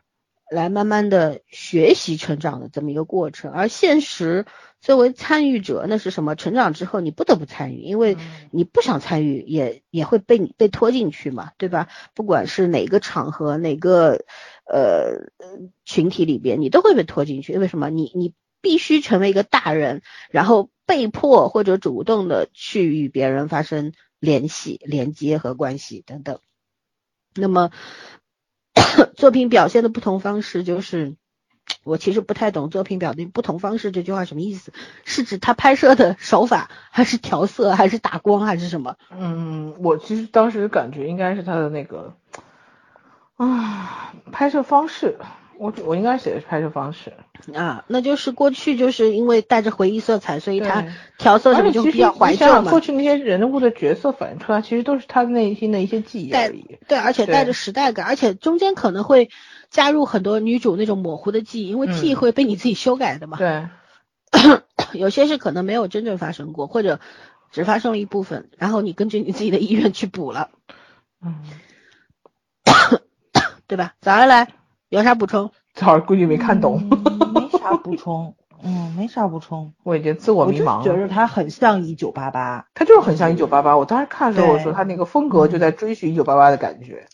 [0.50, 3.52] 来慢慢的学习成长的这么一个过程。
[3.52, 4.46] 而现实
[4.80, 6.34] 作为参与者，那是什么？
[6.34, 8.16] 成长之后你不得不参与，因为
[8.50, 11.88] 你不想参与，也也会被你被拖进去嘛，对吧？
[12.14, 14.24] 不管是哪个场合，哪个
[14.66, 15.30] 呃
[15.84, 17.52] 群体里边，你都会被拖进去。
[17.52, 17.90] 因为什么？
[17.90, 23.92] 你你必须成为一个大人，然后被迫或者主动的去与别人发生
[24.22, 26.38] 联系、连接和关系等等。
[27.34, 27.72] 那么
[29.16, 31.16] 作品表现的不同方式，就是
[31.82, 34.72] 我其实不太懂作品表现不同方式这句话什么意思？
[35.04, 38.96] 是指他拍摄的手法，还是调色，还是打光，还是什么？
[39.10, 42.14] 嗯，我其实当时感觉应该是他的那个
[43.34, 45.18] 啊拍摄方式，
[45.62, 47.12] 我我应该写的是拍摄方式，
[47.54, 50.84] 啊，那就是过去就是因为带着回忆色彩，所以他
[51.18, 52.70] 调色什么就比较怀旧嘛。
[52.72, 56.78] 过去那些人物的角色反映出来，其实都是他内心的一些记忆带而已。
[56.88, 59.30] 对，而且带着时代感，而且中间可能会
[59.70, 63.38] 加入很多女主那种模糊的记忆，因为记忆嗯会被你自己修改的嘛。
[63.38, 63.68] 对，
[64.98, 66.98] 有些是可能没有真正发生过，或者
[67.52, 70.50] 只发生了一部分，然后你根据你自己的意愿去补了，
[71.24, 71.40] 嗯，
[73.68, 73.94] 对吧？
[74.00, 74.48] 早上来
[74.92, 75.50] 有啥补充？
[75.72, 79.72] 早上估计没看懂，嗯没啥补充，嗯，没啥补充。
[79.84, 80.84] 我已经自我迷茫了。
[80.84, 87.06] 觉得他很像一九八八，他就是很像一九八八，我当时看的时候，我说他那个风格就在追寻一九八八的感觉。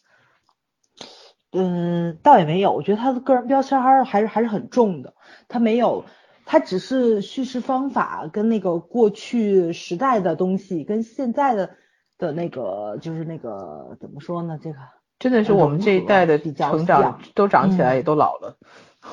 [1.52, 5.14] 嗯，倒也没有，我觉得他的个人标签还是还是还是很重的，
[5.46, 6.04] 他没有，
[6.46, 11.70] 他只是叙事方法跟那个过去时代的东西跟现在的
[12.18, 14.58] 的那个就是那个怎么说呢？
[14.60, 14.78] 这个
[15.18, 18.56] 真的是我们这一代的比较成长都长起来嗯也都老了。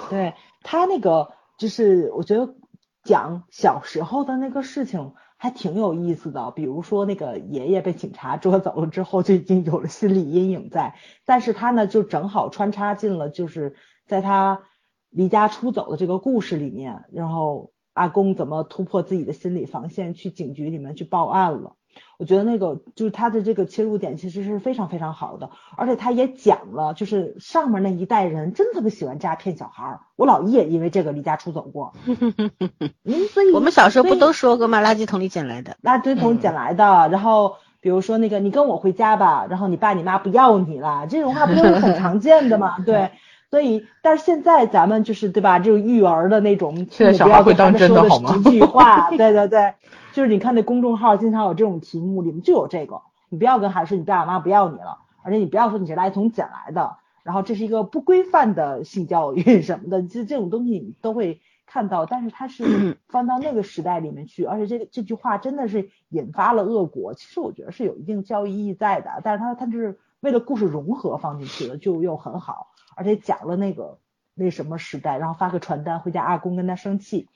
[0.10, 2.56] 对他那个就是我觉得
[3.04, 10.96] 讲小时候的那个事情还挺有意思的，比如说那个爷爷被警察捉走了之后就已经有了心理阴影在，
[11.26, 13.76] 但是他呢就正好穿插进了就是
[14.08, 14.64] 在他
[15.10, 21.76] 离家出走的这个故事里面，然后阿公怎么突破自己的心理防线去警局里面去报案了。
[22.18, 30.00] 我觉得那个就是他的这个切入点其实是非常非常好的，而且他也讲了，就是上面那一代人真特别喜欢诈骗小孩儿。
[30.16, 34.82] 我老姨也因为这个离家出走过， 嗯，所以我们小时候不都说过吗？
[34.82, 35.78] 垃圾桶里捡来的。
[35.84, 42.78] 垃圾桶捡来的，然后比如说那个你跟我回家吧，然后你爸你妈不要你了，这种话不都是很常见的吗？
[42.86, 43.12] 对。
[43.52, 45.60] 所以，但是现在咱们就是对吧？
[45.60, 49.76] 这种育儿的那种，现在小孩会当真的好吗十句话，对对对，
[50.16, 67.14] 就是你看那公众号经常有这种题目，里面就有这个，你不要跟孩子说你爸妈不要你了，而且你不要说你是垃圾桶捡来的，然后这是一个不规范的性教育 什么的，其实这种东西你都会看到，但是它是 放到那个时代里面去，而且这个这句话真的是引发了恶果。
[67.14, 74.00] 其实我觉得是有一定教育意义在的，但是它它是为了故事融合放进去的，就又很好，而且讲了那个
[74.34, 77.28] 那什么时代，然后发个传单回家，阿公跟他生气，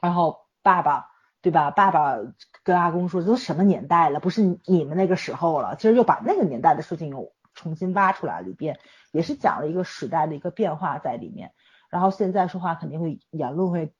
[0.00, 1.12] 然后爸爸
[1.44, 1.70] 对吧？
[1.70, 2.16] 爸爸
[2.62, 8.78] 跟阿公说这都什么年代了，不是你们那个时候了，其实又把那个年代的事情又重新挖出来了一遍，
[9.12, 11.52] 也是讲了一个时代的一个变化在里面。
[11.90, 13.92] 然后现在说话肯定会言论会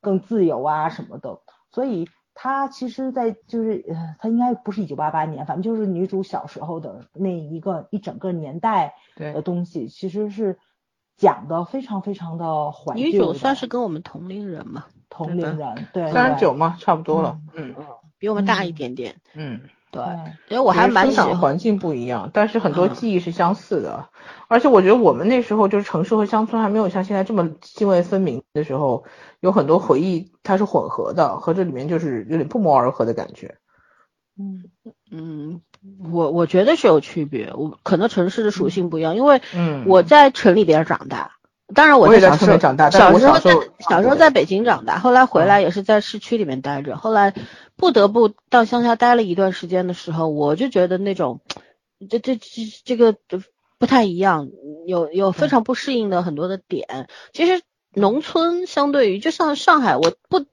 [0.00, 1.40] 更自由啊什么的，
[1.70, 8.94] 所以他其实，在就是呃，他应该不是一九八八年，反正就是女主小时候的那一个一整个年代
[9.34, 10.58] 的，东西，其实是
[11.18, 12.94] 讲的非常非常的怀。
[12.94, 17.38] 女主算是跟我们同龄人嘛，同龄人，对，三十九嘛，差不多了。
[17.54, 17.74] 嗯
[18.18, 19.14] 比我们大一点点。
[19.34, 19.60] 嗯，
[19.92, 20.02] 对，
[20.48, 21.28] 因为我还蛮生喜欢。
[21.30, 24.08] 长环境不一样，但是很多嗯记忆是相似的。
[24.48, 29.04] 而且我觉得我们那时候就是城市和乡村还没有像现在这么泾渭分明的时候，
[29.38, 33.58] 有很多回忆它是混合的，和这里面就是有点不谋而合的感觉。
[34.36, 34.64] 嗯
[35.12, 35.60] 嗯，
[36.12, 41.37] 我我觉得是有区别，我可能城市的属性不一样，因为嗯，我在城里边长大，
[41.74, 47.34] 当然我小时候长大，小时候在小时候在北京长大，后来回来也是在市区里面待着，后来
[47.76, 51.40] 不得不到乡下待了一段时间的时候，我就觉得那种
[52.08, 53.14] 这这这这个
[53.78, 54.48] 不太一样，
[54.86, 57.08] 有有非常不适应的很多的点。
[57.34, 57.62] 其实
[57.92, 60.46] 农村相对于就像上海，我不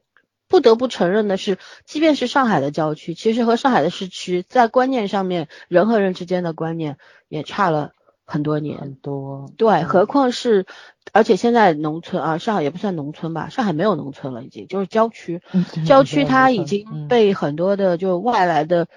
[0.50, 6.98] 不得不承认的是，即便是上海的郊区，其实和上海的市区在观念上面，人和人之间的观念
[7.30, 7.94] 也差了。
[8.26, 10.66] 很多年，很多，对，何况是，
[11.14, 15.42] 而且现在农村啊，上海也不算农村吧，上海没有农村了，已经就是郊区，
[15.86, 18.88] 郊区它已经被很多的就外来的，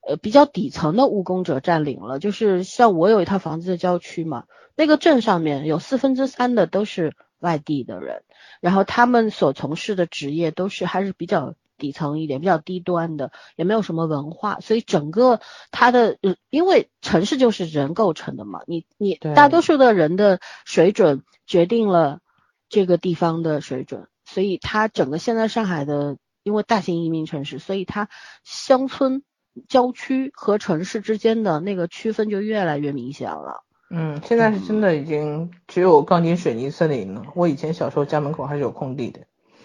[0.00, 2.18] 呃，比较底层的务工者占领了。
[2.18, 4.44] 就是像我有一套房子的郊区嘛，
[4.74, 8.22] 那个镇上面有四分之三的都是外地的人，
[8.60, 11.54] 然后他们所从事的职业都是还是比较。
[11.78, 15.40] 底层一点比较低端的，也没有什么文化，所以整个
[15.70, 16.18] 它的，
[16.50, 22.20] 因为城市就是人构成的嘛，你你大多数的人的水准决定了
[22.68, 28.08] 这个地方的水准，所以它整个现在上海的，因为大型移民城市，所以它
[28.44, 29.22] 乡村、
[29.68, 33.64] 郊区和城市之间的那个区分就越来越明显了。
[33.90, 37.22] 嗯，现在是真的已经只有钢筋水泥森林了。
[37.34, 39.20] 我以前小时候家门口还是有空地的。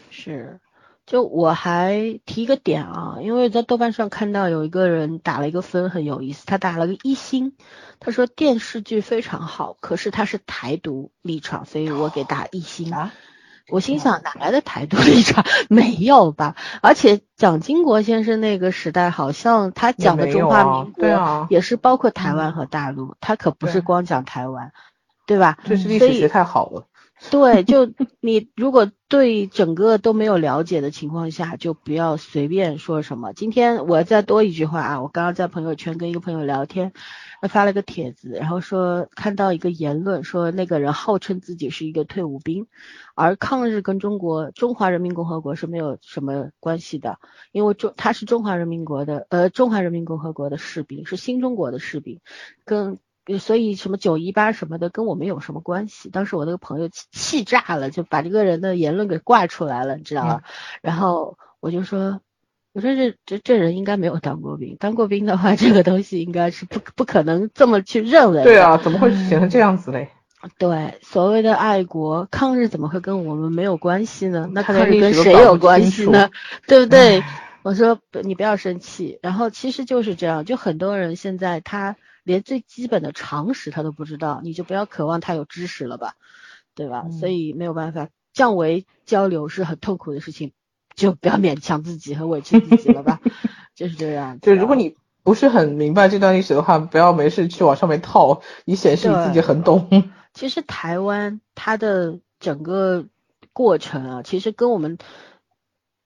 [0.10, 0.61] 是。
[1.05, 7.53] 就我还提一个点啊，因为在豆瓣上看到有一个人打了一个分很有意思，他打了个一星，
[7.99, 12.93] 他说电视剧非常好，可是他是台独立场，所以我给打一星。
[13.69, 15.45] 我心想哪来的台独立场？
[15.69, 16.55] 没有吧？
[16.81, 24.73] 而且蒋经国先生那个时代好像他讲的中华民国也是包括台湾和大陆，他可不是光讲台湾，
[25.25, 25.57] 对吧？
[25.65, 26.88] 这是历史学太好了。
[27.32, 33.32] 对，就你如果对整个都没有了解的情况下，就不要随便说什么。
[33.34, 36.91] 今天我再多一句话啊，我刚刚在朋友圈跟一个朋友聊天，
[37.50, 42.68] 发了个帖子，然后说看到一个言论，说那个人号称自己是一个退伍兵，
[43.16, 47.20] 而抗日跟中国中华人民共和国是没有什么关系的，
[47.52, 52.20] 因为中他是中华人民国的呃中华人民共和国的士兵，是新中国的士兵，
[52.66, 53.00] 跟。
[53.40, 56.10] 所以什么九一八什么的跟我们有什么关系？
[56.10, 60.41] 当时我那个朋友气气炸了，就把这个人的言论给挂出来了，你知道吗？
[60.82, 62.20] 然后我就说，
[62.74, 68.44] 我说这这这人应该没有当过兵，当过兵的话，这个东西应该是不不可能这么去认为。
[68.44, 70.10] 对啊，怎么会写成这样子嘞？
[70.58, 74.50] 对，所谓的爱国抗日怎么会跟我们没有关系呢？
[74.52, 76.30] 那抗日跟谁有关系呢？
[76.68, 77.24] 对不对？
[77.62, 79.18] 我说你不要生气。
[79.22, 81.95] 然后其实就是这样，就很多人现在他。
[82.24, 86.16] 连最基本的常识他都不知道，你就不要渴望他有知识了吧，
[86.76, 87.06] 对吧？
[87.20, 90.54] 所以没有办法，降维交流是很痛苦的事情，
[90.95, 93.20] 就不要勉强自己和委屈自己了吧，
[93.76, 94.40] 就是这样。
[94.40, 100.12] 就如果你不是很明白这段历史的话，不要没事去往上面套，以显示你自己很懂。
[100.34, 103.06] 其实台湾它的整个
[103.52, 104.98] 过程啊，其实跟我们。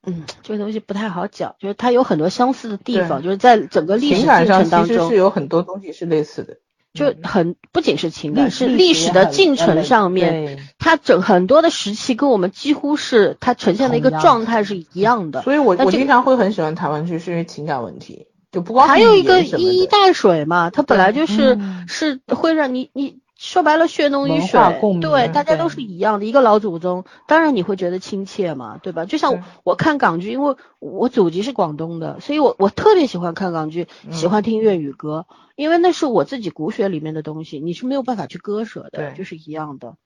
[0.07, 6.57] 嗯，这个东西不太好讲，就是它有很多相似的地方，就是在整个历史进程当中，其实是有很多东西是类似的，
[6.93, 15.41] 就很不仅是情感，是历史的进程上面，它整很多的时期跟我们几乎是它呈现的一个状态是一样的。
[15.41, 23.19] 所以我我经常会很喜欢台湾剧，是因为情感问题，就不光还有一个一衣带水嘛，它本来就是是会让你你。
[23.37, 24.59] 说白了，血浓于水，
[24.99, 29.05] 对，大家都是一样的，一个老祖宗，当然你会觉得亲切嘛，对吧？
[29.05, 39.97] 就像我看港剧，因为我祖籍是广东的，所以我我特别喜欢看港剧，喜欢听粤语歌，因为那是我自己骨血里面的东西，你是没有办法去割舍的，就是一样的，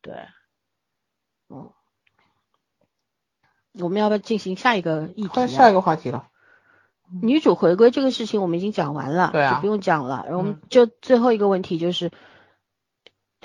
[0.00, 0.14] 对，
[1.48, 1.70] 嗯，
[3.80, 5.28] 我们要不要进行下一个议题？
[5.48, 6.28] 下一个话题了。
[7.20, 12.12] 女主回归这个事情我们已经讲完了，对啊，就不用讲了，然后我们就最后一个问题就是。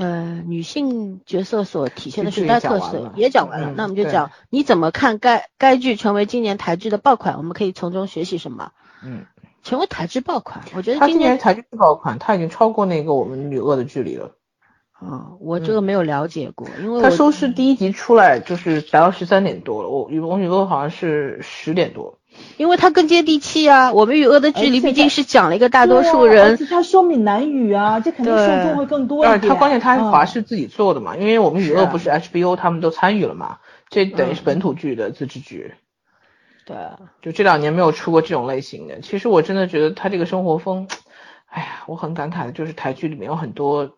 [0.01, 8.71] 呃，女性角色所体现的时代特色也讲完了，那我们就讲你怎么看该该剧成为今年台剧的爆款，我们可以从中学习什么？
[9.05, 9.27] 嗯，
[9.61, 14.31] 成为台剧爆款，我觉得今年台剧爆款，它已经超过那个我们女恶的距离了。
[14.93, 22.17] 啊，我这个没有了解过，因为它收视第一集出来就是达到十三点多了，我与我女恶好像是十点多。
[22.57, 29.41] 因为它更接地气啊，我们与恶的距离毕竟是讲了一个大多数人，而且他说闽南语啊，这肯定受众会更多一点。
[29.41, 33.57] 他关键他是华视自己做的嘛，因为我们与恶不是 HBO 他们都参与了嘛，
[33.89, 35.73] 这等于是本土剧的自制剧。
[36.65, 36.77] 对，
[37.21, 39.01] 就这两年没有出过这种类型的。
[39.01, 40.87] 其实我真的觉得他这个生活风，
[41.47, 43.89] 哎呀，我很感慨的就是台剧里面有很多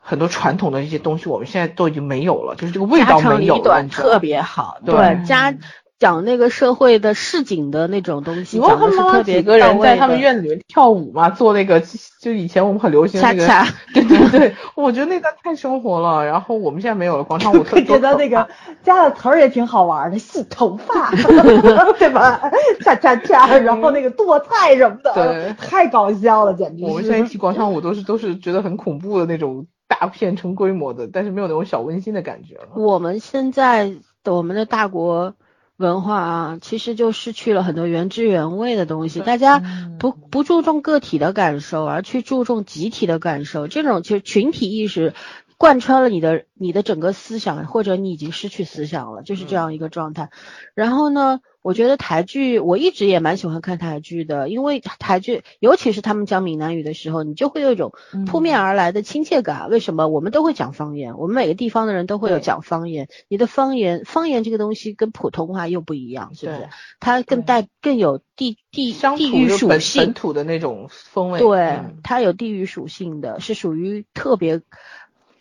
[0.00, 5.54] 很多传统的一些东西，我们现在都已经没有了，就是这个味道没有了，特别好，对加。
[6.02, 11.80] 讲那个社会的市井的那种东西，讲的是特别几个人在他们院子里面跳舞嘛，做那个
[12.20, 13.46] 就以前我们很流行那个，
[13.94, 16.26] 对对对，我觉得那段太生活了。
[16.26, 18.48] 然后我们现在没有了广场舞，特觉得那个
[18.82, 21.12] 加的词儿也挺好玩的，洗头发，
[22.00, 22.50] 对吧？
[22.80, 26.82] 恰恰恰，然后那个剁菜什么的，对，太搞笑了，简直。
[26.84, 32.70] 我们现在提广场舞都是都是觉得很恐怖的那种大片成规模的，但是没有那种小温馨的感觉了。
[32.74, 33.92] 我们现在
[34.24, 35.34] 的我们的大国。
[35.82, 39.20] 文化啊，其实就失去了很多原汁原味的东西。
[39.20, 39.62] 大家
[39.98, 43.68] 不不注重个体的感受，而去注重集体的感受。
[43.68, 45.12] 这种其实群体意识
[45.58, 50.30] 贯穿了你的你的整个思想，或者你已经失去思想了，就是这样一个状态。
[50.74, 51.40] 然后呢？
[51.62, 57.92] 我觉得台剧我一直也蛮喜欢看台剧的，因为台剧尤其是他们讲闽南语的时候，你就会有一种
[58.26, 59.70] 扑面而来的亲切感。
[59.70, 60.08] 为什么？
[60.08, 63.08] 我们都会讲方言，我们每个地方的人都会有讲方言。
[63.28, 66.68] 你的方言，方言这个东西跟普通话又不一样，是不是？
[66.98, 71.38] 它更带更有地地地域属性，本土的那种风味。
[71.38, 74.62] 对，它有地域属性的，是属于特别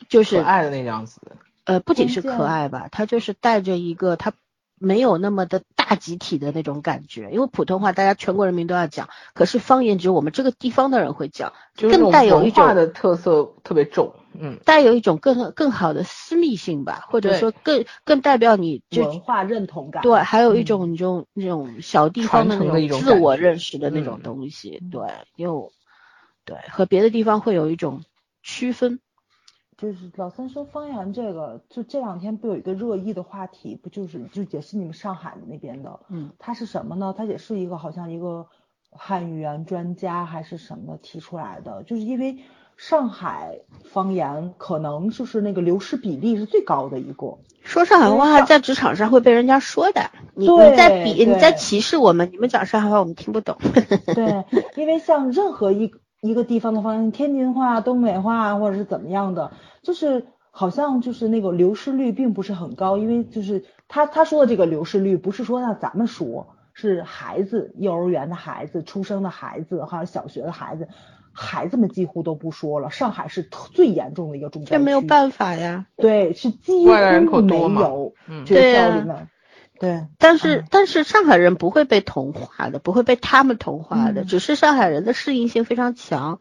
[0.07, 1.19] 就是可爱的那样子。
[1.63, 4.33] 呃，不仅是可爱吧，它就是带着一个它。
[4.81, 25.01] 没有那么的大集体的那种感觉，因为普通话大家全国人民都要讲，可是方言只有我们这个地方的人会讲，更带有一种的特色特别重，嗯，带有一种更更好的私密性吧，或者说更更代表你文化认同感，对，还有一种那种那种小地方的那种自我认识的那种东西，对，
[25.35, 25.71] 又
[26.43, 28.03] 对和别的地方会有一种
[28.41, 28.99] 区分。
[29.81, 37.15] 就是老三说方言这个，就这两天不有一个热议的话题，不就是就也是你们上海那边的，嗯，它是什么呢？
[37.17, 38.45] 它也是一个好像一个
[38.91, 42.37] 汉语言专家还是什么提出来的，就是因为
[42.77, 47.39] 上海方言可能就是那个流失比例是最高的一个。
[47.63, 53.57] 说上海话在职场上会被人家说的，你你在比你在歧视我们，你们讲上海话我们听不懂。
[54.13, 54.45] 对，
[54.75, 55.91] 因为像任何一
[56.21, 59.51] 一个地方的方言，天津话、东北话或者是怎么样的。
[59.81, 70.87] 就是好像就是那个流失率并不是很高，因为就是他他说的这个流失率不是说让咱们说，是孩子幼儿园的孩子出生的孩子还有小学的孩子，
[71.33, 72.91] 孩子们几乎都不说了。
[72.91, 73.41] 上海是
[73.73, 75.87] 最严重的一个重灾区，这没有办法呀。
[75.95, 78.13] 对，是几乎没有
[78.45, 79.27] 学校里面。
[79.81, 86.39] 对，但是但是上海人不会被同化的，不会被他们同化的，只是上海人的适应性非常强。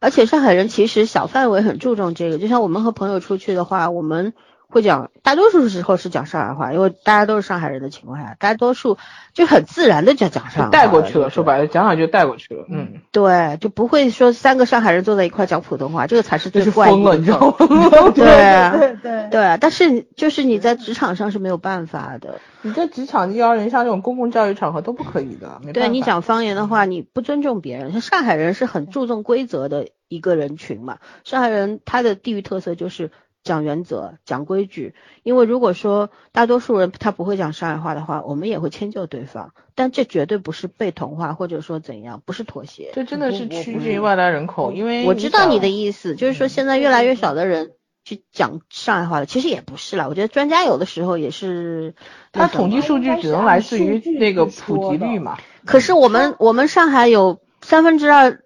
[0.00, 4.32] 而且上海人其实小范围很注重这个，就像我们和朋友出去的话，我们
[4.72, 8.96] 会讲，大多数时候是讲上海话，因为大家都是上海人的情况下，大多数
[9.34, 17.56] 就很自然的讲讲上海，带过去了，说白了讲讲就带过去了，嗯，对，就不会说三个上海人坐在一块讲普通话，这个才是最怪异的，你知道吗？
[18.14, 22.40] 对对对对，但是就是你在职场上是没有办法的。
[22.64, 25.60] 你在职场、幼儿园、像这种公共教育场合都不可以的。
[25.74, 27.90] 对你讲方言的话，你不尊重别人。
[27.90, 30.98] 像上海人是很注重规则的一个人群嘛。
[31.24, 33.10] 上海人他的地域特色就是
[33.42, 34.94] 讲原则、讲规矩。
[35.22, 39.52] 因为如果说大多数人他不会讲上海话的话，我们也会迁就对方。
[39.74, 42.90] 但这绝对不是被同化，或者说怎样，不是妥协。
[42.94, 47.72] 这真的是趋近外来人口，因为我知道你的意思，就是说现在越来越少的人。
[48.04, 50.08] 去讲上海话了，其实也不是啦。
[50.08, 51.94] 我觉得专家有的时候也是，
[52.32, 55.38] 他统计数据只能来自于那个普及率嘛。
[55.64, 58.40] 可是我们我们上海有三分之二，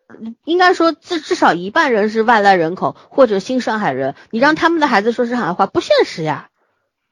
[0.45, 6.51] 应该说至至少一半人是外来人口或者新上海人，你让他们的孩子说上海话不现实呀，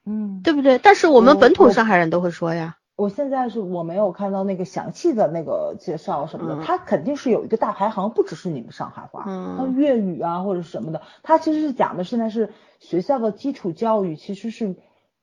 [0.07, 0.79] 嗯，对不对？
[0.79, 2.77] 但是我们本土上海人都会说呀。
[2.97, 14.77] 我现在是我没有看到那个详细的那个介绍什么的，它肯定是有一个大排行，不只是你们上海话，嗯，粤语啊或者什么的，它其实是讲的现在是学校的基础教育其实是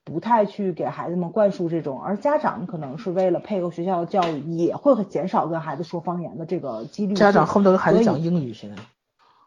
[0.04, 7.14] 不太去给孩子们灌输这种，而家长可能是为了配合学校的教育，也会减少跟孩子说方言的这个几率。
[7.14, 8.78] 家长恨不得跟孩子讲英语现在。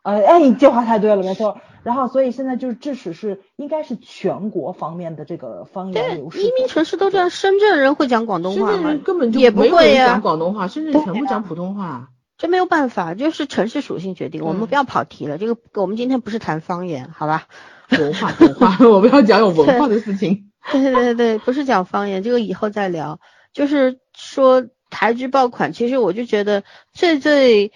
[0.03, 1.59] 呃，哎，你这话太对了，没错。
[1.83, 6.43] 然后，所以现在就是，即使是应该是全国方面的这个方言流失。
[6.43, 8.73] 移民城市都这样，深圳人会讲广东话吗？
[8.73, 12.11] 深圳人根本就也不会讲广东话，深圳全部讲普通话。
[12.37, 14.45] 这没有办法，就是城市属性决定。
[14.45, 17.45] 我们不要跑题了，这个我们今天不是谈方言，好吧？
[17.91, 20.51] 文化，文化， 我们要讲有文化的事情。
[20.73, 23.21] 对对对对，不是讲方言，这个以后再聊。
[23.53, 27.73] 就是说台剧爆款，其实我就觉得最最。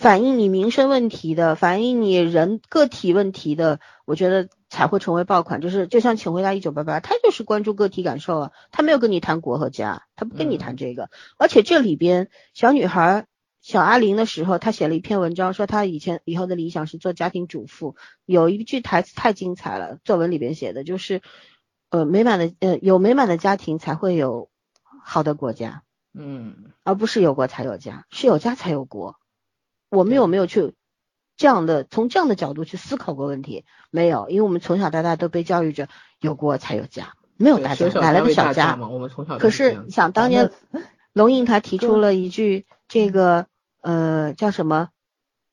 [0.00, 5.60] 反映你民生问题的，反映你人个体问题的，我觉得才会成为爆款。
[5.60, 11.10] 就是就像请回答一九八八，他就是关注个体感受啊，他没有跟你谈国和家，他不跟你谈这个。
[11.36, 13.26] 而且这里边小女孩
[13.62, 17.96] 小阿玲的时候，她写了一篇文章，说她以前以后的理想是做家庭主妇。
[18.26, 21.22] 有一句台词太精彩了，作文里边写的就是，
[21.88, 24.50] 呃，美满的呃有美满的家庭才会有
[25.04, 29.16] 好的国家，嗯，而不是有国才有家，是有家才有国。
[29.88, 30.74] 我们有没有去
[31.36, 33.64] 这样的从这样的角度去思考过问题？
[33.90, 38.88] 没有，因为我们从小到大都被教育着有国才有家，没有大家，哪来的小家嘛？
[38.88, 40.50] 我们从小可是想当年，
[41.12, 43.46] 龙应台提出了一句这个
[43.82, 44.88] 呃叫什么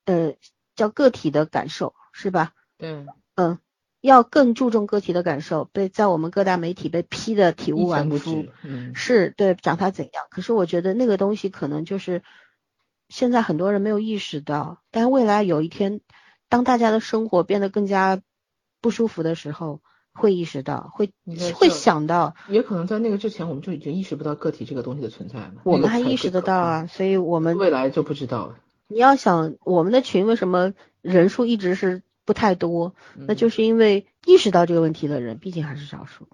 [0.06, 0.36] 呃
[0.76, 2.54] 叫个体的感受是吧？
[2.78, 3.60] 对，嗯。
[4.02, 10.28] 要更注重个体的感受，被在我们各大媒体被批的体无完肤，嗯是对讲他怎样。
[10.30, 12.24] 可是我觉得那个东西可能就是
[13.10, 16.00] 现在很多人没有意识到，但未来有一天，
[16.48, 18.22] 当大家的生活变得更加
[18.80, 19.82] 不舒服的时候，
[20.20, 21.12] 会意识到，会
[21.56, 22.36] 会想到。
[22.48, 25.54] 也可能在那个之前，我们就已经意识不到个体这个东西的存在了。
[25.64, 28.56] 我们还意识得到啊，所以我们未来就不知道了。
[28.88, 32.04] 你要想我们的群为什么人数一直是？
[32.26, 36.28] 不太多，那就是因为意识到这个问题的人毕竟还是少数，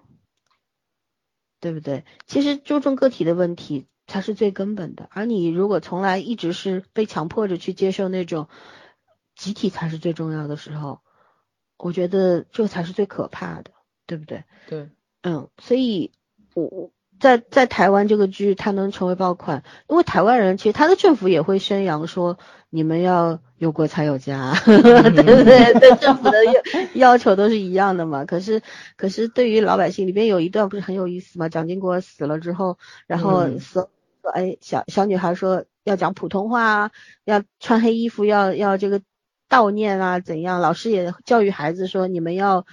[1.58, 2.04] 对不对？
[2.26, 8.48] 其实注重个体的问题才是最根本的，而你如果从来一直是被强迫着去接受那种
[9.34, 11.00] 集体才是最重要的时候，
[11.78, 13.70] 我觉得这才是最可怕的，
[14.06, 14.44] 对不对？
[14.68, 14.88] 对，
[15.22, 16.12] 嗯，所以
[16.54, 16.90] 我我。
[17.18, 22.38] 在在台湾这个剧它能成为爆款，因为台湾人其实他的政府也会宣扬说
[22.68, 24.82] 你们要有国才有家， 对不
[25.42, 25.72] 对？
[25.80, 26.52] 对政府的要
[26.92, 28.26] 要求都是一样的嘛。
[28.26, 28.60] 可是
[28.98, 31.48] 可是对于老百姓里边有一段不是很有意思吗？
[31.48, 32.76] 蒋经国死了之后，
[33.06, 33.88] 然后说
[34.20, 36.90] 说哎小小女孩说要讲普通话啊，
[37.24, 39.00] 要穿黑衣服，要要这个
[39.48, 40.60] 悼念啊怎样？
[40.60, 42.66] 老师也教育孩子说你们要。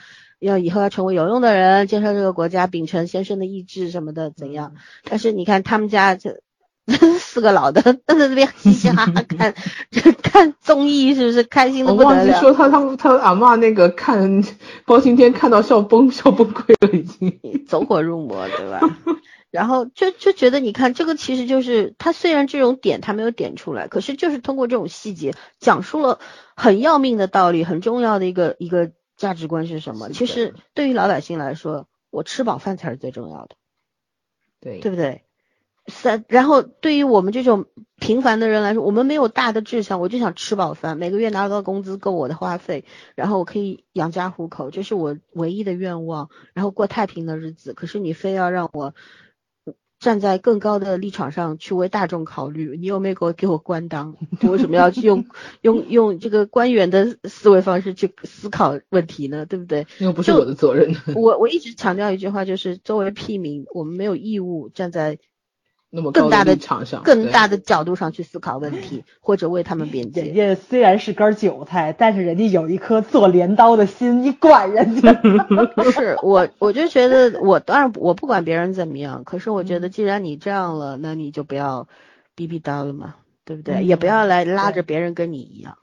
[0.43, 4.73] 要以后要成为有用的人，建设这个国家，秉承先生的意志什么的，怎样？
[5.05, 6.41] 但是你看他们家这
[7.17, 9.55] 四个老的 在那边嘻嘻哈哈 看
[10.21, 12.09] 看综艺，是不是开心的不得了？
[12.09, 14.43] 我忘记说他他他阿妈那个看
[14.85, 18.81] 包青天看到笑崩笑崩溃了，已经走火入魔，对吧？
[19.49, 26.19] 然后就就觉得你看这个其实就是他虽然这种点他没有点出来，可是就是通过这种细节讲述了
[26.55, 28.91] 很要命的道理，很重要的一个一个。
[29.23, 30.09] 价值观是什么？
[30.09, 33.55] 其实对于老百姓来说，我吃饱饭才是最重要的，
[34.59, 35.23] 对对不对？
[35.87, 42.83] 三，然后对于我们这种平凡的人来说，我们没有大的志向，我就想吃饱饭，每个月拿到工资够我的花费，
[43.15, 47.73] 然后我可以养家糊口，这是我唯一的愿望，然后过太平的日子。
[47.73, 48.93] 可是你非要让我。
[50.03, 54.17] 站在更高的立场上去为大众考虑，你有没有给我给我官当？
[54.41, 55.25] 为什么要去用
[55.61, 59.45] 用用这个官员的思维方式去思考问题呢？
[59.45, 59.87] 对不对？
[59.99, 60.93] 又不是我的责任。
[61.15, 65.17] 我我一直强调一句话，就是作为屁民，我们没有义务站在。
[65.95, 70.23] 那么更大的场上，更大的角度上去思考问题， 或者为他们辩解。
[70.23, 75.13] 人家虽然是根韭菜，但是人家有一颗做镰刀的心，你管人家？
[75.13, 81.87] 不 是我，我就觉得我当然我不管别人怎么样，可是我觉得既然你这样了，那你就不要
[82.33, 83.13] 逼逼叨了嘛，
[83.45, 83.83] 对不对？
[83.85, 85.77] 也不要来拉着别人跟你一样，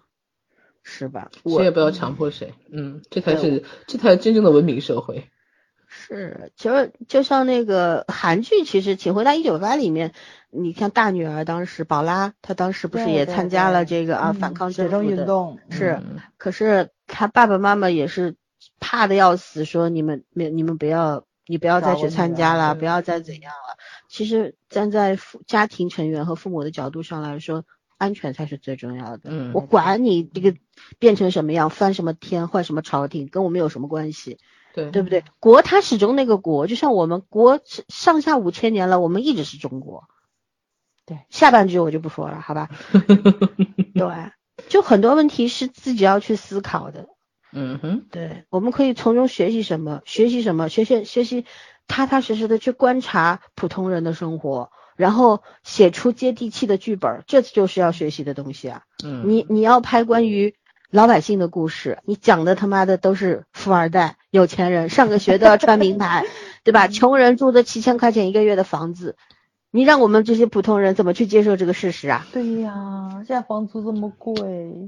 [0.82, 1.30] 是吧？
[1.44, 5.28] 谁也不要强迫谁，嗯，这才是这才是真正的文明社会。
[6.10, 10.12] 是，其实就像那个韩剧，其实《请回答一九八》里面，
[10.50, 15.60] 你看大女儿当时宝拉，她当时不是也参加了这个啊反抗学生运动？
[15.70, 16.02] 是，
[16.36, 18.34] 可是她爸爸妈妈也是
[18.80, 23.78] 怕的要死，说你们没你们不要，你不要再去参加了，不要再怎样了。
[24.08, 27.64] 其实站在父家庭成员和父母的角度上来说，
[27.98, 29.30] 安全才是最重要的。
[29.30, 30.54] 嗯，我管你这个
[30.98, 34.38] 变成什么样，翻什么天，换什么朝廷，跟我们有什么关系？
[34.84, 35.24] 对对不对？
[35.38, 40.04] 国它始终那个国，就像我们国上下五千年了，我们一直是中国。
[41.06, 42.68] 对，下半句我就不说了，好吧？
[43.94, 44.32] 对，
[44.68, 47.08] 就很多问题是自己要去思考的。
[47.52, 50.02] 嗯哼，对，我们可以从中学习什么？
[50.04, 50.68] 学习什么？
[50.68, 51.44] 学习学习，
[51.88, 58.82] 踏踏实实的去观察普通人的生活，然后写出接地气的剧本，这就是要学习的东西啊。
[59.04, 60.54] 嗯，你你要拍关于。
[60.90, 66.26] 老百姓的故事，你讲的他妈的都是富二代、 有钱人，上个学都要穿名牌，
[66.64, 66.88] 对吧？
[66.88, 69.14] 穷人住的七千块钱一个月的房子，
[69.70, 72.26] 你让我们这些普通人怎么去接受这个事实啊？
[72.32, 74.34] 对呀，现在房租这么贵。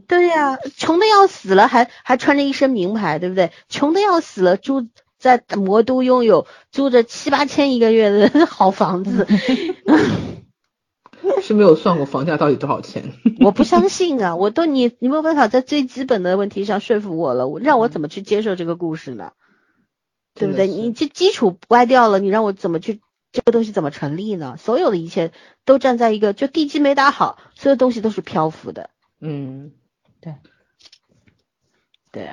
[0.08, 3.52] 对呀，穷的要死了，还还穿着一身名牌，对不对？
[3.68, 4.88] 穷的要死了，住
[5.20, 9.24] 在魔都拥有住着七八千一个月的 好房子。
[11.42, 13.12] 是没有算过房价到底多少钱？
[13.40, 14.36] 我不相信啊！
[14.36, 19.32] 我都你你没有办法在最基本的问题上说服我了，我让我怎么去接受这个故事呢？
[20.34, 20.66] 对不对？
[20.66, 23.00] 你这基础歪掉了，你让我怎么去
[23.32, 24.56] 这个东西怎么成立呢？
[24.58, 25.32] 所有的一切
[25.64, 28.90] 都站在一个就地基没打好，所有东西都是漂浮的。
[29.20, 29.72] 嗯，
[30.20, 30.34] 对，
[32.10, 32.30] 对。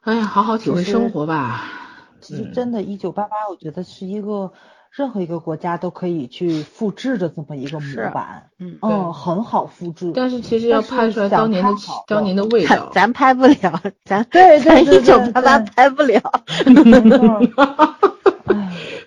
[0.00, 1.64] 哎呀，好好体会生活吧。
[2.20, 4.52] 其实真的，一九八八，我觉得是一个。
[4.90, 10.12] 任何一个国家都可以去复制的这么一个模板，嗯嗯，很好复制。
[10.14, 11.70] 但是其实要拍出来当年的
[12.08, 16.20] 当年的味道，咱拍不了，咱对对对，一九八八拍不了。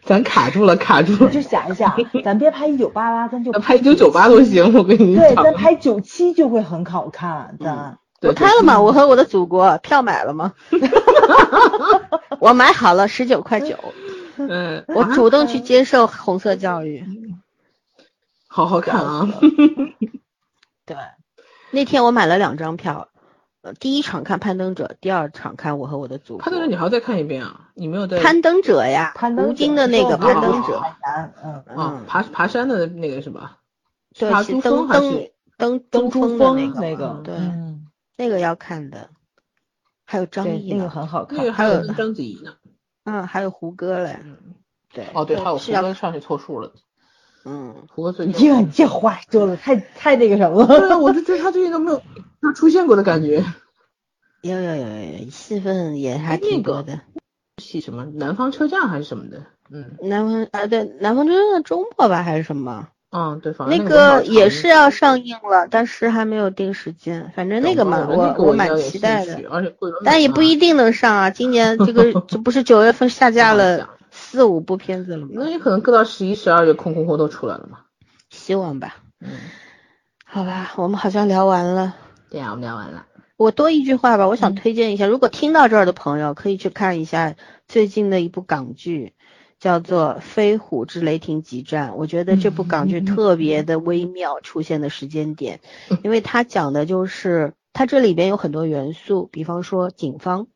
[0.06, 1.30] 咱卡住了，卡住了。
[1.30, 1.94] 就想一想，
[2.24, 4.74] 咱别拍一九八八，咱就拍一九九八都行。
[4.74, 7.58] 我跟你讲，对，咱拍九七就会很好看。
[7.60, 8.80] 咱我拍了吗？
[8.82, 10.54] 我和我的祖国票买了吗？
[12.40, 13.78] 我买好了，十九块九。
[14.38, 17.06] 嗯，我主动去接受红色教育。
[18.48, 19.28] 好好看啊！
[20.86, 20.96] 对，
[21.72, 23.10] 那天我买了两张票。
[23.62, 26.44] 呃，第一场看攀登者，第二场看我和我的祖国。
[26.44, 27.70] 攀登者你还要再看一遍啊？
[27.76, 30.82] 你没有在攀登者呀，吴京的那个攀登者，
[31.42, 33.60] 嗯嗯，爬爬山的那个是吧？
[34.20, 37.22] 对，爬珠峰还是登登珠峰那个？
[37.24, 37.36] 对，
[38.18, 39.10] 那个要看的。
[40.06, 41.40] 还有张译，那个很好看。
[41.40, 42.54] 那个还有章子怡呢。
[43.06, 44.20] 嗯，还有胡歌嘞。
[44.92, 45.06] 对。
[45.14, 46.74] 哦，对，还有胡歌上去凑数了。
[47.46, 48.36] 嗯，胡歌最近。
[48.62, 50.98] 你这这话说的太太那个什么了。
[50.98, 52.02] 我就觉得他最近都没有
[52.42, 53.44] 就出现过的感觉。
[54.42, 54.88] 有有有
[55.24, 57.02] 有，戏份也还挺多的。
[57.62, 58.06] 戏什么？
[58.06, 59.46] 南方车站还是什么的？
[59.70, 62.90] 嗯，南方啊，对，南方车站的周末吧，还是什么？
[63.16, 67.32] 嗯，对，反正那个也是要上映了，但是还没有定时间。
[67.36, 69.40] 反正那个嘛，我我蛮期待的，
[70.04, 71.30] 但也不一定能上啊。
[71.30, 75.30] 今年这个 这不是九月份下架了 四五部片子了吗？
[75.34, 77.80] 那也可能搁到十一、十二月，空空空都出来了嘛。
[78.32, 78.96] 希望吧。
[79.22, 79.30] 嗯，
[80.26, 81.94] 好吧，我们好像聊完了。
[82.32, 83.06] 对呀，我们聊完了。
[83.38, 87.36] 我多一句话吧，我想推荐一下，如果听到这儿的朋友可以去看一下
[87.68, 89.14] 最近的一部港剧，
[89.64, 91.92] 叫做《飞虎之雷霆急战》。
[91.96, 95.62] 我觉得这部港剧特别的微妙，出现的时间点，
[96.04, 100.48] 因为它讲的就是它这里边有很多元素，比方说警方，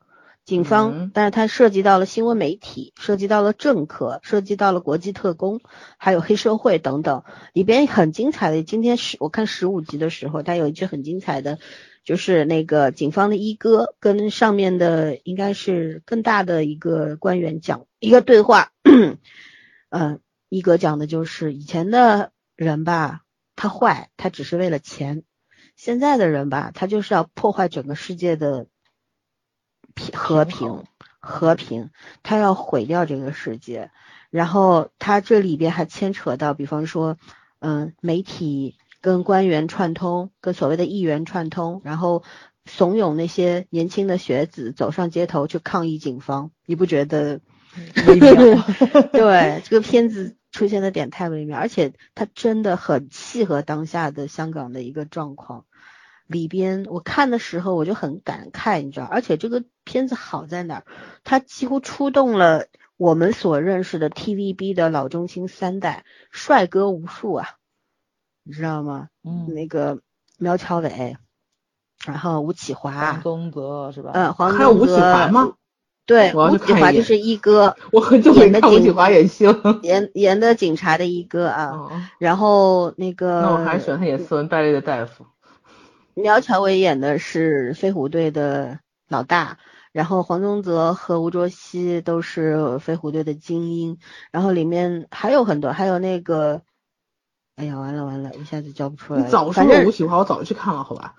[0.43, 5.61] 警方，但是它涉及到了新闻媒体，涉及到了政客，涉及到了国际特工，
[5.95, 7.23] 还有黑社会等等，
[7.53, 8.61] 里边很精彩的。
[8.61, 11.59] 今天十我看十五集的时候，它有一句很精彩的。
[12.07, 18.71] 就是那个警方的一哥跟上面的应该是更大的一个官员讲一个对话，
[19.89, 23.23] 嗯，一哥讲的就是以前的人吧，
[23.57, 25.23] 他坏，他只是为了钱；
[25.75, 28.67] 现在的人吧，他就是要破坏整个世界的
[29.93, 30.85] 平和平
[31.19, 31.89] 和平，
[32.23, 33.91] 他要毁掉这个世界。
[34.29, 37.17] 然后他这里边还牵扯到，比方说，
[37.59, 38.77] 嗯，媒体。
[39.02, 42.24] 跟官员串通，跟所谓的议员串通，然后
[42.65, 47.40] 怂恿那些年轻的学子走上街头去抗议警方，你不觉得
[48.07, 48.34] 微妙？
[49.14, 55.65] 对，这个片子出现的点太微妙，而且它真的很契合当下的香港的一个状况。
[56.26, 60.84] 里边我看的时候我就很感慨，你知道，而且这个片子好在哪儿？
[61.24, 62.65] 它几乎出动了
[62.98, 67.52] 我们所认识的 TVB 的老中青三代，帅哥无数啊。
[68.48, 69.10] 你知道吗？
[69.26, 69.99] 嗯，那个
[70.38, 71.18] 苗侨伟，
[72.06, 74.11] 然后吴启华，黄宗泽是吧？
[74.14, 74.64] 嗯，黄宗泽。
[74.64, 75.53] 还有吴启华吗？
[76.06, 77.76] 对，吴启华就是一哥。
[77.91, 79.82] 我很久没看吴启华演戏了。
[79.84, 81.74] 演演的警察的一哥啊。
[82.19, 83.41] 然后那个。
[83.41, 85.26] 那我还喜欢他演斯文败类的大夫。
[86.14, 88.80] 苗侨伟演的是飞虎队的
[89.10, 89.57] 老大，
[89.91, 93.98] 然后黄宗泽和吴卓羲都是飞虎队的精英，
[94.32, 96.61] 然后里面还有很多，还有那个。
[97.57, 99.23] 哎呀，完了完了，一下子叫不出来。
[99.23, 101.15] 你早说吴启华，我早就去看了，好吧？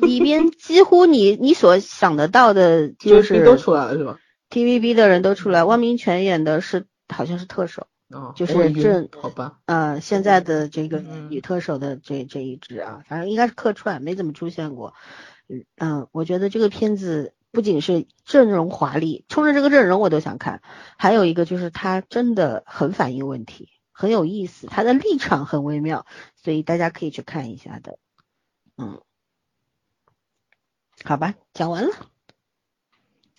[0.00, 4.16] 里边几乎你你所想得到的，就是都出来了，是吧
[4.50, 9.58] ？TVB 的人都出来，汪明荃演的是好像是特首，哦，就是正好吧？
[9.66, 14.94] 嗯，现在的这个女特首的这这一支啊，反正应该是客串，没怎么出现过。
[15.76, 20.62] 嗯，我觉得这个片子不仅是阵容华丽，冲着这个阵容我都想看，
[20.96, 23.70] 还有一个就是它真的很反映问题。
[24.00, 26.06] 很有意思，他的立场很微妙，
[26.42, 27.98] 所以大家可以去看一下的。
[28.78, 28.98] 嗯，
[31.04, 31.90] 好吧，讲完了。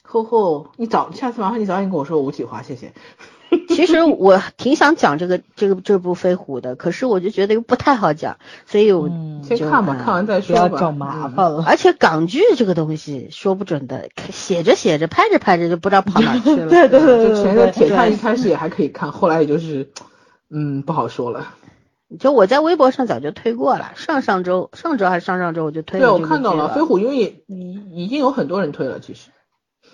[0.04, 2.94] 吼吼，你早下次麻烦你早点跟我说吴启华，谢谢。
[3.70, 9.10] 其实我挺想讲这个这个这部飞虎的，可是我就觉得又不太好讲，所以我
[9.44, 10.68] 先看吧，看完再说吧。
[10.68, 11.64] 不要找麻烦了。
[11.66, 16.70] 而且港剧这个东西说不准的，写着写着拍着拍着就不知道跑哪去了。
[16.70, 17.34] 对对对对。
[17.44, 19.92] 前个铁探一开始也还可以看，后来也就是。
[20.52, 21.56] 嗯，不好说了。
[22.19, 26.07] 就我在微博上早就推过了，上上周、上周还是上上周我就推了。
[26.07, 29.30] 对，我看到了飞虎，因为已已经有很多人推了，其实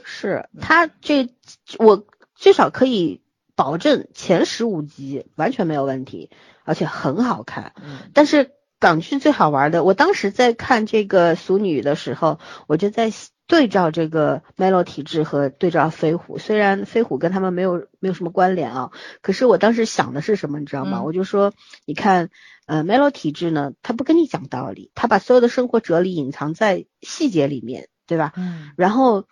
[0.04, 1.30] 是他这
[1.78, 2.06] 我
[2.36, 3.22] 至少可以
[3.56, 6.32] 保证前十五集完全没有问题，
[6.64, 7.74] 而且很好看。
[7.76, 8.00] 嗯。
[8.16, 13.12] 但是港剧最好玩的，我当时在看这个《俗女》的时候，我就在
[13.48, 18.92] 对照这个 Melo 体质和对照飞虎，虽然飞虎跟他们没有没有什么关联啊，
[19.22, 21.02] 可是我当时想的是什么，你知道吗？
[21.04, 21.54] 我就说，
[21.86, 22.30] 你看，
[22.66, 28.34] 呃，Melo 体质呢，他不跟你讲道理，他把所有的生活哲理隐藏在细节里面，对吧？
[28.36, 28.72] 嗯。
[28.76, 29.26] 然后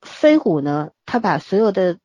[0.00, 1.98] 飞虎呢，他把所有的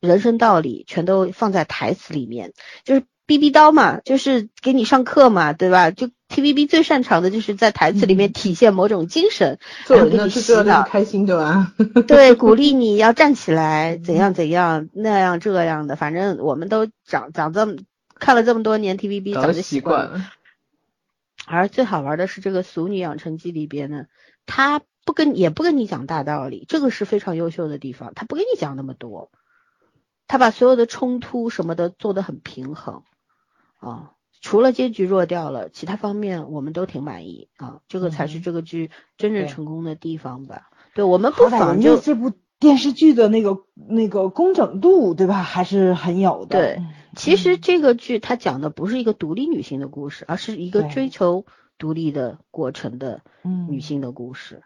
[0.00, 2.52] 人生道理全都放在台词里面，
[2.84, 3.04] 就是。
[3.26, 5.92] 逼逼叨嘛，就是给你上课嘛，对吧？
[5.92, 9.58] 就 T V B 最擅长的就是在台词里面体现某种精神，
[9.88, 11.74] 然后给你洗脑，开心对吧？
[12.06, 17.74] 对，鼓励你要站起来，怎样怎样，那样这样的，反正我们都长长这么
[18.14, 20.24] 看了这么多年 T V B，早就习惯了。
[21.46, 24.06] 而最好玩的是这个《俗女养成记》里边呢，
[24.46, 29.32] 他不跟也不跟你讲大道理，这个是非常优秀的地方，他不跟你讲那么多，
[30.28, 33.02] 他把所有的冲突什么的做得很平衡。
[33.80, 40.70] 啊，除了结局弱掉了，其他方面我们都挺满意啊，这个才是这个剧真正成功的地方吧？
[40.94, 45.42] 对，我们不妨就这部电视剧的那个那个工整度，对吧？
[45.42, 46.58] 还是很有的。
[46.58, 46.82] 对，
[47.14, 51.44] 其实这个剧它讲的不是一个独立女性的故事，而是一个追求
[51.76, 53.20] 独立的过程的
[53.68, 54.62] 女性的故事，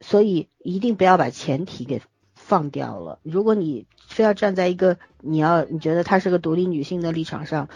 [0.00, 2.02] 所以一定不要把前提给
[2.34, 3.20] 放掉了。
[3.22, 7.68] 如果你非要站在一个你要你觉得她是个独立女性的立场上。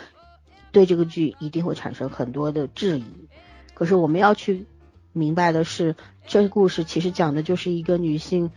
[0.77, 3.07] 对这个剧一定会产生很多的质疑，
[3.73, 4.67] 可是我们要去
[5.15, 5.97] 明白的是，
[6.27, 8.51] 这个故事其实讲的就是一个女性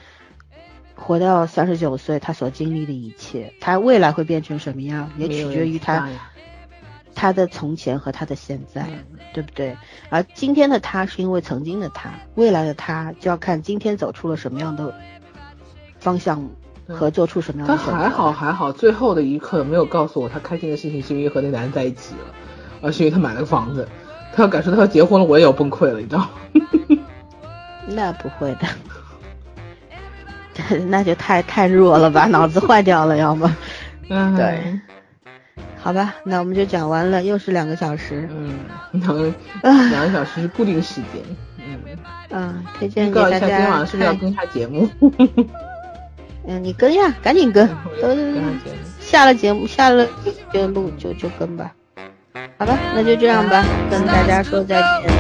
[0.96, 6.10] 活到三十九岁，她所经历的一切，她未来会变成什么样，也取决于她
[7.16, 8.86] 她的从前和她的现在，
[9.34, 9.78] 对不对？
[10.10, 14.94] 而今天的她是因为曾经的她，未来的她就要看今天走出了什么样的
[16.02, 16.50] 方向。
[16.96, 22.34] 和做出什么样的他还好还好，最后的一刻没有告诉我他开心的事情是因为和那男人在一起了，
[22.82, 23.88] 而是因为他买了个房子。
[24.32, 26.30] 他要感受到他要结婚了，我也要崩溃了，你知道吗？
[27.90, 28.68] 那不会的，
[30.88, 33.56] 那就太太弱了吧，脑子坏掉了，要么。
[34.10, 34.80] 嗯，对。
[35.82, 38.30] 好吧，那我们就讲完了，又是两个小时。
[38.32, 38.60] 嗯，
[38.92, 39.34] 两个
[39.64, 41.24] 两个小时是固定时间。
[41.58, 41.80] 嗯
[42.30, 43.40] 嗯，推荐给大家。
[43.40, 44.88] 今天晚上是不是要更下节目？
[46.48, 47.68] 嗯，你跟呀，赶紧跟，
[48.02, 48.16] 都
[49.00, 50.08] 下了节目，下了
[50.54, 51.72] 就录就就跟吧，
[52.58, 55.12] 好吧，那就这样吧，跟大家说再见。